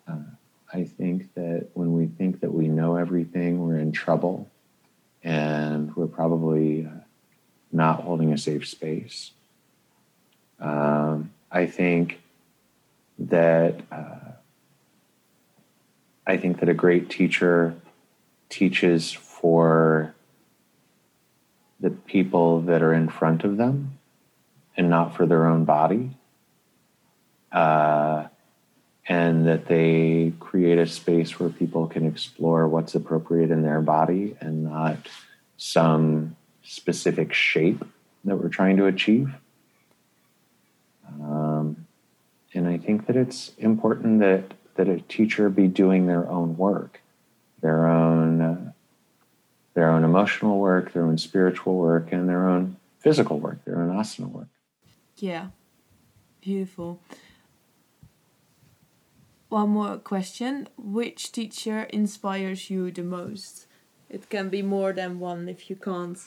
Uh, 0.06 0.36
I 0.74 0.84
think 0.84 1.34
that 1.36 1.70
when 1.74 1.94
we 1.94 2.08
think 2.08 2.42
that 2.42 2.54
we 2.54 2.68
know 2.68 2.98
everything, 2.98 3.66
we're 3.66 3.78
in 3.78 3.94
trouble 3.94 4.52
and 5.24 5.96
we're 5.96 6.08
probably 6.08 6.86
uh, 6.86 6.90
not 7.72 8.02
holding 8.02 8.34
a 8.34 8.38
safe 8.38 8.68
space. 8.68 9.32
Um, 10.60 11.32
I 11.50 11.68
think 11.68 12.20
that 13.18 13.80
uh, 13.90 14.32
I 16.28 16.36
think 16.36 16.60
that 16.60 16.68
a 16.68 16.74
great 16.74 17.10
teacher 17.10 17.76
teaches 18.50 19.14
for 19.14 20.14
the 21.82 21.90
people 21.90 22.62
that 22.62 22.82
are 22.82 22.94
in 22.94 23.10
front 23.10 23.44
of 23.44 23.58
them 23.58 23.98
and 24.78 24.90
not 24.90 25.16
for 25.16 25.26
their 25.26 25.48
own 25.48 25.66
body. 25.66 26.12
Uh, 27.52 28.28
and 29.08 29.48
that 29.48 29.66
they 29.66 30.32
create 30.40 30.78
a 30.78 30.86
space 30.86 31.40
where 31.40 31.50
people 31.50 31.88
can 31.88 32.06
explore 32.06 32.68
what's 32.68 32.96
appropriate 32.96 33.52
in 33.52 33.64
their 33.64 33.82
body 33.82 34.38
and 34.40 34.64
not 34.64 34.98
some 35.58 36.36
specific 36.64 37.34
shape 37.34 37.84
that 38.24 38.38
we're 38.38 38.48
trying 38.48 38.78
to 38.78 38.86
achieve. 38.86 39.34
Um, 41.20 41.88
and 42.54 42.68
I 42.68 42.78
think 42.78 43.08
that 43.08 43.16
it's 43.16 43.52
important 43.58 44.20
that 44.20 44.54
that 44.76 44.88
a 44.88 45.02
teacher 45.02 45.50
be 45.50 45.68
doing 45.68 46.08
their 46.08 46.30
own 46.30 46.56
work, 46.56 47.02
their 47.62 47.88
own 47.88 48.42
uh, 48.42 48.71
their 49.74 49.90
own 49.90 50.04
emotional 50.04 50.60
work, 50.60 50.94
their 50.94 51.06
own 51.06 51.18
spiritual 51.18 51.76
work, 51.78 52.12
and 52.12 52.28
their 52.28 52.48
own 52.48 52.78
physical 53.00 53.40
work, 53.40 53.64
their 53.66 53.82
own 53.82 53.90
asana 53.90 54.30
work. 54.30 54.48
Yeah, 55.18 55.48
beautiful. 56.42 57.00
One 59.50 59.70
more 59.70 59.98
question: 59.98 60.70
Which 60.78 61.32
teacher 61.32 61.84
inspires 61.84 62.70
you 62.70 62.92
the 62.92 63.04
most? 63.04 63.68
It 64.10 64.30
can 64.30 64.50
be 64.50 64.62
more 64.62 64.94
than 64.94 65.20
one 65.20 65.48
if 65.48 65.70
you 65.70 65.76
can't 65.76 66.20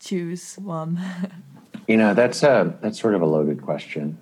choose 0.00 0.56
one. 0.56 1.00
you 1.88 1.96
know, 1.96 2.14
that's 2.14 2.42
a 2.42 2.76
that's 2.80 3.00
sort 3.00 3.14
of 3.14 3.22
a 3.22 3.26
loaded 3.26 3.62
question. 3.62 4.18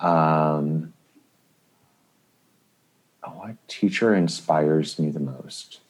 Um, 0.00 0.92
what 3.22 3.56
teacher 3.68 4.14
inspires 4.14 4.98
me 4.98 5.10
the 5.10 5.20
most? 5.20 5.80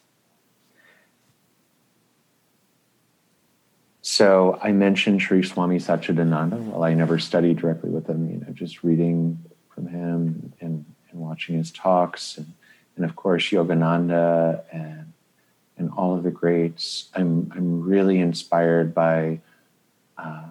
So 4.16 4.58
I 4.62 4.72
mentioned 4.72 5.20
Sri 5.20 5.42
Swami 5.42 5.76
Satchidananda. 5.76 6.58
Well, 6.58 6.84
I 6.84 6.94
never 6.94 7.18
studied 7.18 7.58
directly 7.58 7.90
with 7.90 8.08
him, 8.08 8.30
you 8.30 8.38
know, 8.38 8.50
just 8.54 8.82
reading 8.82 9.44
from 9.68 9.88
him 9.88 10.54
and, 10.58 10.86
and 11.10 11.20
watching 11.20 11.54
his 11.58 11.70
talks, 11.70 12.38
and, 12.38 12.50
and 12.96 13.04
of 13.04 13.14
course 13.14 13.50
Yogananda 13.50 14.62
and 14.72 15.12
and 15.76 15.90
all 15.98 16.16
of 16.16 16.22
the 16.22 16.30
greats. 16.30 17.10
I'm 17.14 17.52
I'm 17.54 17.82
really 17.82 18.18
inspired 18.18 18.94
by 18.94 19.40
uh, 20.16 20.46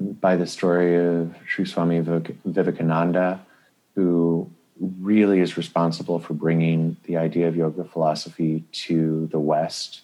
by 0.00 0.36
the 0.36 0.46
story 0.46 0.96
of 0.96 1.36
Sri 1.46 1.66
Swami 1.66 2.00
Vivekananda, 2.00 3.44
who 3.94 4.50
really 4.80 5.40
is 5.40 5.58
responsible 5.58 6.18
for 6.18 6.32
bringing 6.32 6.96
the 7.04 7.18
idea 7.18 7.46
of 7.46 7.56
yoga 7.56 7.84
philosophy 7.84 8.64
to 8.72 9.26
the 9.26 9.38
West. 9.38 10.00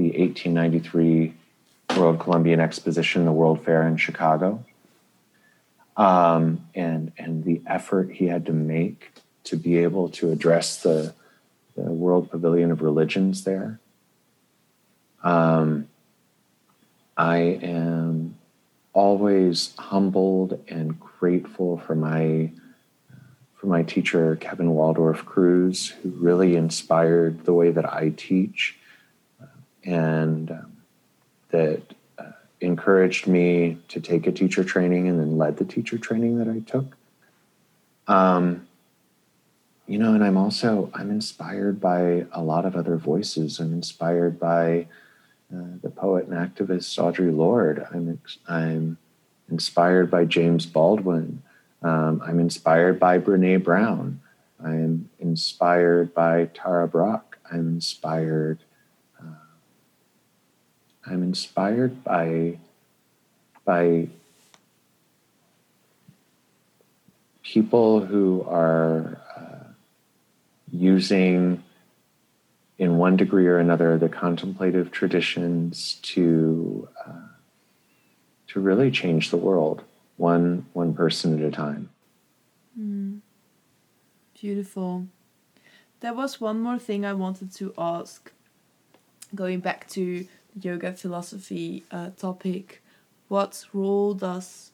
The 0.00 0.18
1893 0.18 1.34
World 1.94 2.20
Columbian 2.20 2.58
Exposition, 2.58 3.26
the 3.26 3.32
World 3.32 3.62
Fair 3.62 3.86
in 3.86 3.98
Chicago, 3.98 4.64
um, 5.94 6.66
and 6.74 7.12
and 7.18 7.44
the 7.44 7.60
effort 7.66 8.10
he 8.10 8.24
had 8.24 8.46
to 8.46 8.54
make 8.54 9.12
to 9.44 9.56
be 9.56 9.76
able 9.76 10.08
to 10.08 10.32
address 10.32 10.82
the, 10.82 11.12
the 11.76 11.82
World 11.82 12.30
Pavilion 12.30 12.70
of 12.70 12.80
Religions 12.80 13.44
there. 13.44 13.78
Um, 15.22 15.86
I 17.18 17.36
am 17.36 18.38
always 18.94 19.74
humbled 19.76 20.64
and 20.66 20.98
grateful 20.98 21.76
for 21.76 21.94
my 21.94 22.50
for 23.54 23.66
my 23.66 23.82
teacher 23.82 24.34
Kevin 24.36 24.70
Waldorf 24.70 25.26
Cruz, 25.26 25.88
who 25.88 26.08
really 26.08 26.56
inspired 26.56 27.44
the 27.44 27.52
way 27.52 27.70
that 27.70 27.84
I 27.84 28.14
teach, 28.16 28.78
and 29.90 30.50
um, 30.52 30.76
that 31.50 31.82
uh, 32.18 32.30
encouraged 32.60 33.26
me 33.26 33.76
to 33.88 34.00
take 34.00 34.26
a 34.26 34.32
teacher 34.32 34.62
training 34.62 35.08
and 35.08 35.18
then 35.18 35.36
led 35.36 35.56
the 35.56 35.64
teacher 35.64 35.98
training 35.98 36.38
that 36.38 36.48
I 36.48 36.60
took. 36.60 36.96
Um, 38.06 38.68
you 39.88 39.98
know, 39.98 40.14
and 40.14 40.24
I'm 40.24 40.36
also 40.36 40.90
I'm 40.94 41.10
inspired 41.10 41.80
by 41.80 42.26
a 42.32 42.40
lot 42.40 42.64
of 42.64 42.76
other 42.76 42.96
voices. 42.96 43.58
I'm 43.58 43.72
inspired 43.72 44.38
by 44.38 44.86
uh, 45.52 45.78
the 45.82 45.90
poet 45.90 46.28
and 46.28 46.34
activist 46.34 46.96
Audre 46.96 47.36
Lorde. 47.36 47.84
I'm 47.92 48.20
I'm 48.46 48.98
inspired 49.50 50.08
by 50.08 50.24
James 50.24 50.66
Baldwin. 50.66 51.42
Um, 51.82 52.22
I'm 52.24 52.38
inspired 52.38 53.00
by 53.00 53.18
Brene 53.18 53.64
Brown. 53.64 54.20
I'm 54.62 55.08
inspired 55.18 56.14
by 56.14 56.50
Tara 56.54 56.86
Brach. 56.86 57.38
I'm 57.50 57.66
inspired. 57.66 58.60
I'm 61.06 61.22
inspired 61.22 62.04
by 62.04 62.58
by 63.64 64.08
people 67.42 68.04
who 68.04 68.44
are 68.48 69.20
uh, 69.36 69.72
using 70.72 71.62
in 72.78 72.96
one 72.96 73.16
degree 73.16 73.46
or 73.46 73.58
another 73.58 73.98
the 73.98 74.08
contemplative 74.08 74.90
traditions 74.90 75.98
to 76.02 76.88
uh, 77.06 77.28
to 78.48 78.60
really 78.60 78.90
change 78.90 79.30
the 79.30 79.36
world 79.36 79.82
one 80.16 80.66
one 80.72 80.94
person 80.94 81.38
at 81.38 81.44
a 81.44 81.50
time 81.50 81.90
mm. 82.78 83.20
beautiful 84.40 85.06
there 86.00 86.14
was 86.14 86.40
one 86.40 86.60
more 86.60 86.78
thing 86.78 87.04
i 87.04 87.12
wanted 87.12 87.52
to 87.52 87.74
ask 87.76 88.32
going 89.34 89.60
back 89.60 89.88
to 89.88 90.26
yoga 90.60 90.92
philosophy 90.92 91.84
uh, 91.90 92.10
topic 92.16 92.82
what 93.28 93.64
role 93.72 94.14
does 94.14 94.72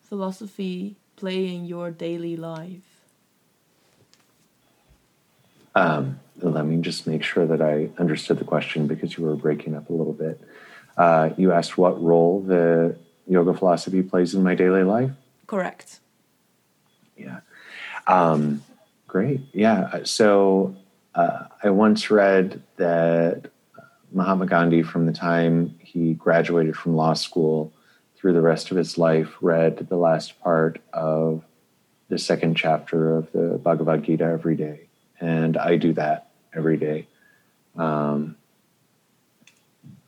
philosophy 0.00 0.96
play 1.16 1.54
in 1.54 1.64
your 1.64 1.90
daily 1.90 2.36
life 2.36 2.98
um, 5.74 6.18
let 6.40 6.66
me 6.66 6.80
just 6.80 7.06
make 7.06 7.22
sure 7.22 7.46
that 7.46 7.62
I 7.62 7.90
understood 7.98 8.38
the 8.38 8.44
question 8.44 8.86
because 8.86 9.16
you 9.16 9.24
were 9.24 9.36
breaking 9.36 9.74
up 9.76 9.90
a 9.90 9.92
little 9.92 10.12
bit. 10.12 10.40
Uh, 10.96 11.30
you 11.36 11.52
asked 11.52 11.78
what 11.78 12.02
role 12.02 12.40
the 12.40 12.96
yoga 13.28 13.54
philosophy 13.54 14.02
plays 14.02 14.34
in 14.34 14.42
my 14.42 14.54
daily 14.54 14.82
life? 14.82 15.10
Correct. 15.46 16.00
Yeah. 17.16 17.40
Um, 18.06 18.64
great. 19.06 19.40
Yeah. 19.52 20.02
So 20.04 20.74
uh, 21.14 21.44
I 21.62 21.70
once 21.70 22.10
read 22.10 22.62
that 22.76 23.50
Mahatma 24.12 24.46
Gandhi, 24.46 24.82
from 24.82 25.06
the 25.06 25.12
time 25.12 25.78
he 25.80 26.14
graduated 26.14 26.76
from 26.76 26.96
law 26.96 27.14
school 27.14 27.72
through 28.16 28.32
the 28.32 28.40
rest 28.40 28.70
of 28.70 28.76
his 28.76 28.98
life, 28.98 29.34
read 29.40 29.76
the 29.88 29.96
last 29.96 30.40
part 30.40 30.80
of 30.92 31.44
the 32.08 32.18
second 32.18 32.56
chapter 32.56 33.16
of 33.16 33.30
the 33.32 33.58
Bhagavad 33.62 34.04
Gita 34.04 34.24
every 34.24 34.56
day 34.56 34.88
and 35.20 35.56
I 35.56 35.76
do 35.76 35.92
that 35.94 36.28
every 36.54 36.76
day. 36.76 37.06
Um, 37.76 38.36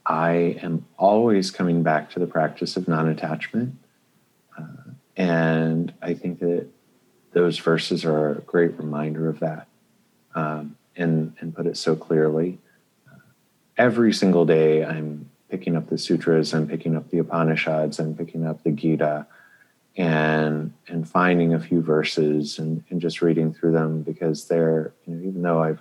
I 0.07 0.59
am 0.63 0.87
always 0.99 1.51
coming 1.51 1.83
back 1.83 2.11
to 2.11 2.19
the 2.19 2.27
practice 2.27 2.77
of 2.77 2.89
non 2.89 3.09
attachment. 3.09 3.77
Uh, 4.59 4.93
and 5.17 5.93
I 6.03 6.15
think 6.15 6.41
that 6.41 6.67
those 7.33 7.59
verses 7.59 8.05
are 8.05 8.33
a 8.33 8.41
great 8.41 8.77
reminder 8.79 9.29
of 9.29 9.41
that 9.41 9.67
um, 10.35 10.77
and, 10.97 11.35
and 11.41 11.55
put 11.55 11.67
it 11.67 11.77
so 11.77 11.95
clearly. 11.95 12.59
Every 13.81 14.13
single 14.13 14.45
day, 14.45 14.85
I'm 14.85 15.31
picking 15.49 15.75
up 15.75 15.89
the 15.89 15.97
sutras, 15.97 16.53
I'm 16.53 16.69
picking 16.69 16.95
up 16.95 17.09
the 17.09 17.17
Upanishads, 17.17 17.99
I'm 17.99 18.15
picking 18.15 18.47
up 18.47 18.63
the 18.63 18.73
Gita 18.73 19.27
and 19.97 20.75
and 20.87 21.09
finding 21.09 21.55
a 21.55 21.59
few 21.59 21.81
verses 21.81 22.59
and, 22.59 22.85
and 22.91 23.01
just 23.01 23.23
reading 23.23 23.55
through 23.55 23.73
them 23.73 24.03
because 24.03 24.49
they're 24.49 24.93
you 25.07 25.15
know 25.15 25.23
even 25.27 25.41
though 25.41 25.63
I've 25.63 25.81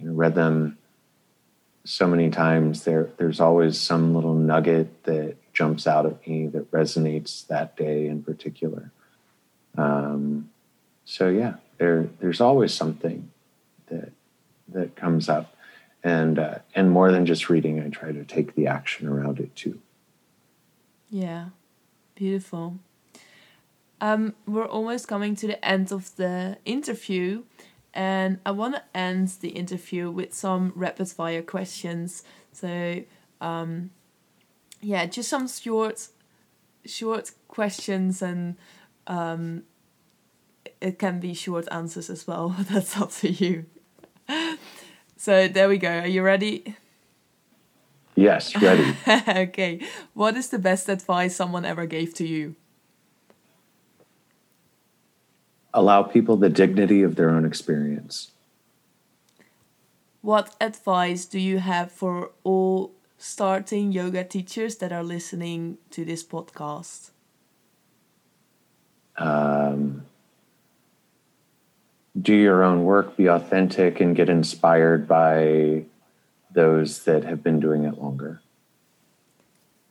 you 0.00 0.06
know 0.06 0.14
read 0.14 0.34
them 0.34 0.78
so 1.84 2.06
many 2.06 2.30
times 2.30 2.84
there 2.84 3.10
there's 3.18 3.40
always 3.40 3.78
some 3.78 4.14
little 4.14 4.34
nugget 4.34 5.04
that 5.04 5.36
jumps 5.52 5.86
out 5.86 6.06
at 6.06 6.26
me 6.26 6.46
that 6.46 6.70
resonates 6.70 7.46
that 7.48 7.76
day 7.76 8.06
in 8.06 8.22
particular. 8.22 8.90
Um, 9.76 10.48
so 11.04 11.28
yeah 11.28 11.56
there 11.76 12.08
there's 12.20 12.40
always 12.40 12.72
something 12.72 13.30
that 13.88 14.12
that 14.68 14.96
comes 14.96 15.28
up 15.28 15.51
and 16.04 16.38
uh, 16.38 16.58
and 16.74 16.90
more 16.90 17.12
than 17.12 17.26
just 17.26 17.48
reading 17.48 17.80
I 17.80 17.88
try 17.88 18.12
to 18.12 18.24
take 18.24 18.54
the 18.54 18.66
action 18.66 19.08
around 19.08 19.38
it 19.40 19.54
too 19.56 19.80
yeah 21.10 21.46
beautiful 22.14 22.78
um, 24.02 24.34
we're 24.48 24.66
almost 24.66 25.06
coming 25.06 25.36
to 25.36 25.46
the 25.46 25.64
end 25.64 25.92
of 25.92 26.16
the 26.16 26.58
interview, 26.64 27.44
and 27.94 28.40
I 28.44 28.50
want 28.50 28.74
to 28.74 28.82
end 28.92 29.28
the 29.40 29.50
interview 29.50 30.10
with 30.10 30.34
some 30.34 30.72
rapid 30.74 31.08
fire 31.08 31.40
questions. 31.40 32.24
So, 32.50 33.04
um, 33.40 33.90
yeah, 34.80 35.06
just 35.06 35.28
some 35.28 35.46
short, 35.46 36.08
short 36.84 37.30
questions, 37.46 38.22
and 38.22 38.56
um, 39.06 39.62
it 40.80 40.98
can 40.98 41.20
be 41.20 41.32
short 41.32 41.68
answers 41.70 42.10
as 42.10 42.26
well. 42.26 42.48
That's 42.58 43.00
up 43.00 43.12
to 43.12 43.30
you. 43.30 43.66
So 45.22 45.46
there 45.46 45.68
we 45.68 45.78
go. 45.78 46.00
Are 46.00 46.08
you 46.08 46.20
ready? 46.20 46.74
Yes, 48.16 48.60
ready. 48.60 48.96
okay. 49.46 49.78
What 50.14 50.36
is 50.36 50.48
the 50.48 50.58
best 50.58 50.88
advice 50.88 51.36
someone 51.36 51.64
ever 51.64 51.86
gave 51.86 52.12
to 52.14 52.26
you? 52.26 52.56
Allow 55.72 56.02
people 56.02 56.36
the 56.36 56.48
dignity 56.48 57.04
of 57.04 57.14
their 57.14 57.30
own 57.30 57.44
experience. 57.44 58.32
What 60.22 60.56
advice 60.60 61.24
do 61.24 61.38
you 61.38 61.60
have 61.60 61.92
for 61.92 62.32
all 62.42 62.90
starting 63.16 63.92
yoga 63.92 64.24
teachers 64.24 64.74
that 64.78 64.90
are 64.90 65.04
listening 65.04 65.78
to 65.90 66.04
this 66.04 66.24
podcast? 66.24 67.12
Um, 69.16 70.02
do 72.20 72.34
your 72.34 72.62
own 72.62 72.84
work, 72.84 73.16
be 73.16 73.26
authentic, 73.26 74.00
and 74.00 74.14
get 74.14 74.28
inspired 74.28 75.08
by 75.08 75.84
those 76.50 77.04
that 77.04 77.24
have 77.24 77.42
been 77.42 77.60
doing 77.60 77.84
it 77.84 77.98
longer. 77.98 78.40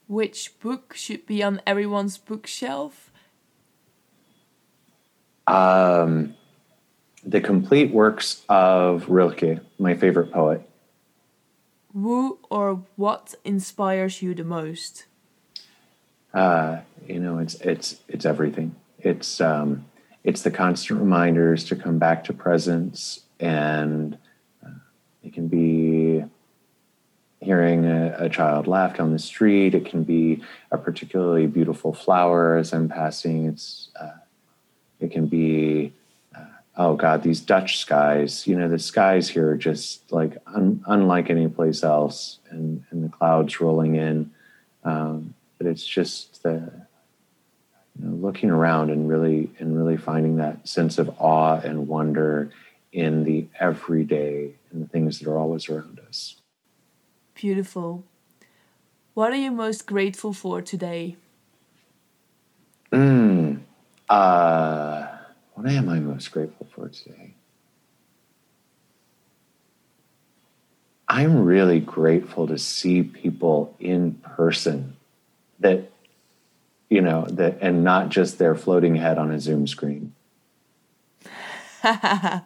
Which 0.08 0.60
book 0.60 0.94
should 0.96 1.26
be 1.26 1.42
on 1.42 1.62
everyone's 1.66 2.18
bookshelf? 2.18 3.12
Um, 5.48 6.36
the 7.26 7.42
complete 7.42 7.92
works 7.92 8.44
of 8.48 9.10
Rilke, 9.10 9.60
my 9.80 9.96
favorite 9.96 10.32
poet. 10.32 10.68
Who 11.94 12.40
or 12.50 12.84
what 12.96 13.36
inspires 13.44 14.22
you 14.22 14.34
the 14.34 14.44
most? 14.44 15.06
Uh, 16.34 16.80
you 17.06 17.20
know, 17.20 17.40
it's 17.40 17.56
it's 17.56 18.00
it's 18.08 18.26
everything. 18.26 18.76
It's 19.00 19.42
um, 19.42 19.86
it's 20.24 20.44
the 20.44 20.52
constant 20.52 21.00
reminders 21.00 21.64
to 21.66 21.76
come 21.76 21.98
back 21.98 22.24
to 22.26 22.34
presence, 22.34 23.22
and 23.40 24.18
uh, 24.66 24.70
it 25.24 25.34
can 25.34 25.48
be 25.48 26.24
hearing 27.40 27.86
a, 27.86 28.16
a, 28.20 28.30
child 28.30 28.68
laugh 28.68 28.98
down 28.98 29.12
the 29.12 29.20
street. 29.20 29.74
It 29.74 29.86
can 29.86 30.04
be 30.04 30.44
a 30.70 30.78
particularly 30.78 31.48
beautiful 31.48 31.92
flower 31.92 32.56
as 32.56 32.72
I'm 32.72 32.88
passing. 32.88 33.48
It's 33.48 33.90
uh, 34.00 34.20
it 35.00 35.12
can 35.12 35.26
be 35.26 35.92
uh, 36.36 36.46
oh 36.78 36.96
god, 36.96 37.24
these 37.24 37.42
Dutch 37.42 37.80
skies. 37.80 38.46
You 38.46 38.58
know, 38.58 38.70
the 38.70 38.78
skies 38.78 39.28
here 39.28 39.50
are 39.50 39.58
just 39.58 40.12
like 40.12 40.38
un, 40.46 40.84
unlike 40.86 41.32
any 41.32 41.48
place 41.48 41.84
else, 41.84 42.38
and 42.52 42.84
and 42.92 43.04
the 43.04 43.10
clouds 43.10 43.60
rolling 43.60 43.96
in. 43.96 44.32
Um, 44.84 45.34
but 45.58 45.66
it's 45.66 45.86
just 45.86 46.44
the 46.44 46.72
you 48.02 48.08
know, 48.08 48.16
looking 48.16 48.50
around 48.50 48.90
and 48.90 49.08
really 49.08 49.52
and 49.60 49.78
really 49.78 49.98
finding 49.98 50.38
that 50.38 50.68
sense 50.68 50.98
of 50.98 51.10
awe 51.20 51.60
and 51.60 51.88
wonder 51.88 52.52
in 52.92 53.24
the 53.24 53.46
everyday 53.60 54.54
and 54.72 54.84
the 54.84 54.90
things 54.90 55.20
that 55.20 55.30
are 55.30 55.38
always 55.38 55.70
around 55.70 56.00
us. 56.08 56.36
Beautiful. 57.36 58.04
What 59.14 59.32
are 59.32 59.38
you 59.38 59.52
most 59.52 59.86
grateful 59.86 60.34
for 60.34 60.62
today? 60.62 61.18
Mm, 62.92 63.62
uh, 64.10 65.08
what 65.54 65.70
am 65.70 65.90
I 65.90 66.00
most 66.00 66.32
grateful 66.32 66.68
for 66.74 66.90
today? 66.90 67.36
I'm 71.08 71.44
really 71.44 71.82
grateful 71.82 72.48
to 72.48 72.58
see 72.58 73.04
people 73.04 73.76
in 73.80 74.14
person 74.14 74.96
that 75.60 75.92
you 76.92 77.02
know, 77.02 77.26
that 77.30 77.58
and 77.62 77.86
not 77.86 78.10
just 78.10 78.38
their 78.38 78.54
floating 78.54 78.96
head 78.96 79.18
on 79.18 79.32
a 79.32 79.40
Zoom 79.40 79.66
screen. 79.66 80.14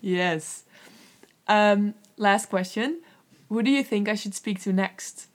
yes. 0.00 0.64
Um, 1.46 1.94
last 2.16 2.48
question. 2.48 3.02
Who 3.50 3.62
do 3.62 3.70
you 3.70 3.84
think 3.84 4.08
I 4.08 4.14
should 4.14 4.34
speak 4.34 4.62
to 4.62 4.72
next? 4.72 5.26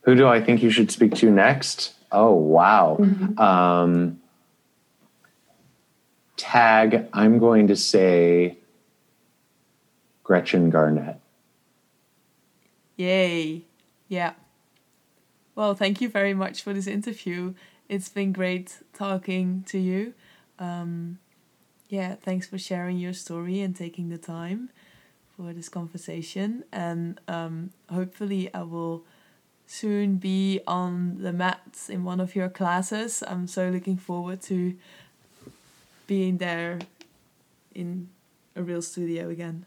Who 0.00 0.16
do 0.16 0.26
I 0.26 0.42
think 0.42 0.64
you 0.64 0.70
should 0.70 0.90
speak 0.90 1.14
to 1.14 1.30
next? 1.30 1.94
Oh, 2.10 2.34
wow. 2.34 2.96
Mm-hmm. 2.98 3.38
Um, 3.38 4.20
tag, 6.36 7.06
I'm 7.12 7.38
going 7.38 7.68
to 7.68 7.76
say 7.76 8.58
Gretchen 10.24 10.70
Garnett. 10.70 11.20
Yay. 12.96 13.62
Yeah. 14.08 14.32
Well, 15.54 15.74
thank 15.74 16.00
you 16.00 16.08
very 16.08 16.34
much 16.34 16.62
for 16.62 16.72
this 16.72 16.86
interview. 16.86 17.54
It's 17.88 18.08
been 18.08 18.32
great 18.32 18.78
talking 18.92 19.64
to 19.68 19.78
you. 19.78 20.14
Um, 20.58 21.18
yeah, 21.88 22.16
thanks 22.16 22.46
for 22.46 22.58
sharing 22.58 22.98
your 22.98 23.12
story 23.12 23.60
and 23.60 23.76
taking 23.76 24.08
the 24.08 24.18
time 24.18 24.70
for 25.36 25.52
this 25.52 25.68
conversation. 25.68 26.64
And 26.72 27.20
um, 27.28 27.70
hopefully, 27.88 28.52
I 28.52 28.62
will 28.62 29.04
soon 29.66 30.16
be 30.16 30.60
on 30.66 31.18
the 31.18 31.32
mats 31.32 31.88
in 31.88 32.02
one 32.02 32.20
of 32.20 32.34
your 32.34 32.48
classes. 32.48 33.22
I'm 33.26 33.46
so 33.46 33.68
looking 33.68 33.96
forward 33.96 34.42
to 34.42 34.74
being 36.06 36.38
there 36.38 36.80
in 37.74 38.08
a 38.56 38.62
real 38.62 38.82
studio 38.82 39.28
again. 39.28 39.66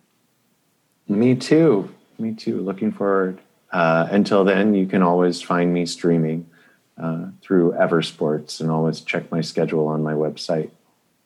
Me 1.08 1.36
too. 1.36 1.90
Me 2.20 2.34
too. 2.34 2.60
Looking 2.60 2.92
forward. 2.92 3.40
Uh, 3.72 4.08
until 4.12 4.44
then, 4.44 4.74
you 4.74 4.86
can 4.86 5.02
always 5.02 5.42
find 5.42 5.74
me 5.74 5.86
streaming 5.86 6.50
uh, 6.98 7.26
through 7.42 7.74
Eversports 7.74 8.62
and 8.62 8.72
always 8.72 9.02
check 9.02 9.32
my 9.32 9.42
schedule 9.42 9.88
on 9.88 10.02
my 10.02 10.14
website, 10.14 10.72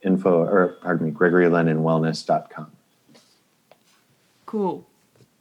info, 0.01 0.43
or 0.43 0.77
pardon 0.81 1.07
me, 1.07 1.11
gregorylennonwellness.com. 1.11 2.71
Cool. 4.45 4.85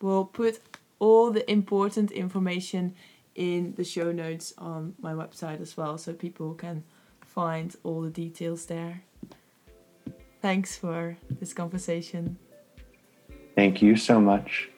We'll 0.01 0.27
put 0.27 0.61
all 0.99 1.31
the 1.31 1.51
important 1.51 2.11
information 2.13 2.95
in 3.35 3.75
the 3.77 3.85
show 3.85 4.13
notes 4.13 4.53
on 4.59 4.95
my 5.01 5.13
website 5.13 5.61
as 5.61 5.77
well 5.77 5.99
so 5.99 6.13
people 6.13 6.55
can 6.55 6.85
find 7.25 7.75
all 7.83 8.03
the 8.03 8.11
details 8.11 8.67
there. 8.67 9.03
Thanks 10.43 10.77
for 10.77 11.17
this 11.39 11.53
conversation. 11.53 12.39
Thank 13.55 13.83
you 13.83 13.97
so 13.97 14.21
much. 14.21 14.71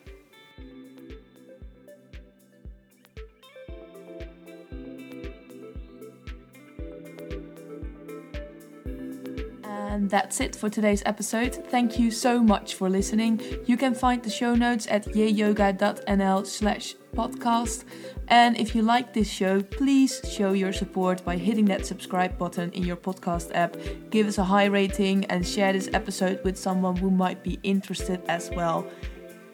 And 9.93 10.09
that's 10.09 10.41
it 10.41 10.57
for 10.57 10.71
today's 10.71 11.03
episode. 11.05 11.55
Thank 11.69 11.99
you 11.99 12.11
so 12.11 12.43
much 12.43 12.77
for 12.77 12.89
listening. 12.89 13.43
You 13.67 13.77
can 13.77 13.95
find 13.95 14.23
the 14.23 14.31
show 14.31 14.55
notes 14.55 14.87
at 14.89 15.05
yayyoga.nl 15.05 16.47
slash 16.47 16.95
podcast. 17.15 17.85
And 18.29 18.57
if 18.57 18.75
you 18.75 18.81
like 18.81 19.13
this 19.13 19.31
show, 19.31 19.61
please 19.61 20.23
show 20.27 20.55
your 20.55 20.73
support 20.73 21.23
by 21.27 21.37
hitting 21.37 21.67
that 21.67 21.85
subscribe 21.85 22.39
button 22.39 22.73
in 22.73 22.85
your 22.85 22.97
podcast 22.97 23.51
app. 23.55 23.77
Give 24.09 24.27
us 24.27 24.39
a 24.39 24.45
high 24.45 24.65
rating 24.65 25.27
and 25.27 25.47
share 25.47 25.75
this 25.75 25.91
episode 25.93 26.43
with 26.43 26.57
someone 26.57 26.97
who 26.97 27.11
might 27.11 27.45
be 27.45 27.61
interested 27.63 28.23
as 28.29 28.49
well. 28.49 28.91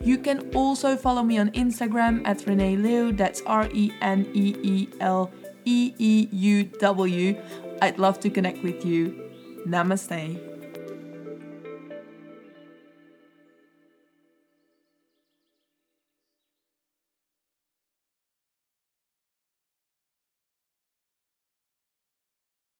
You 0.01 0.19
can 0.19 0.55
also 0.55 0.97
follow 0.97 1.25
me 1.25 1.39
on 1.39 1.51
Instagram 1.51 2.23
at 2.25 2.47
Renee 2.47 2.77
Leeuw, 2.77 3.17
that's 3.17 3.43
R 3.45 3.69
E 3.73 3.91
N 4.01 4.25
E 4.35 4.55
E 4.63 4.89
L 5.01 5.33
E 5.65 5.93
E 5.99 6.29
U 6.31 6.63
W. 6.63 7.43
I'd 7.83 7.99
love 7.99 8.21
to 8.21 8.31
connect 8.31 8.63
with 8.63 8.87
you. 8.87 9.28
Namaste. 9.67 10.48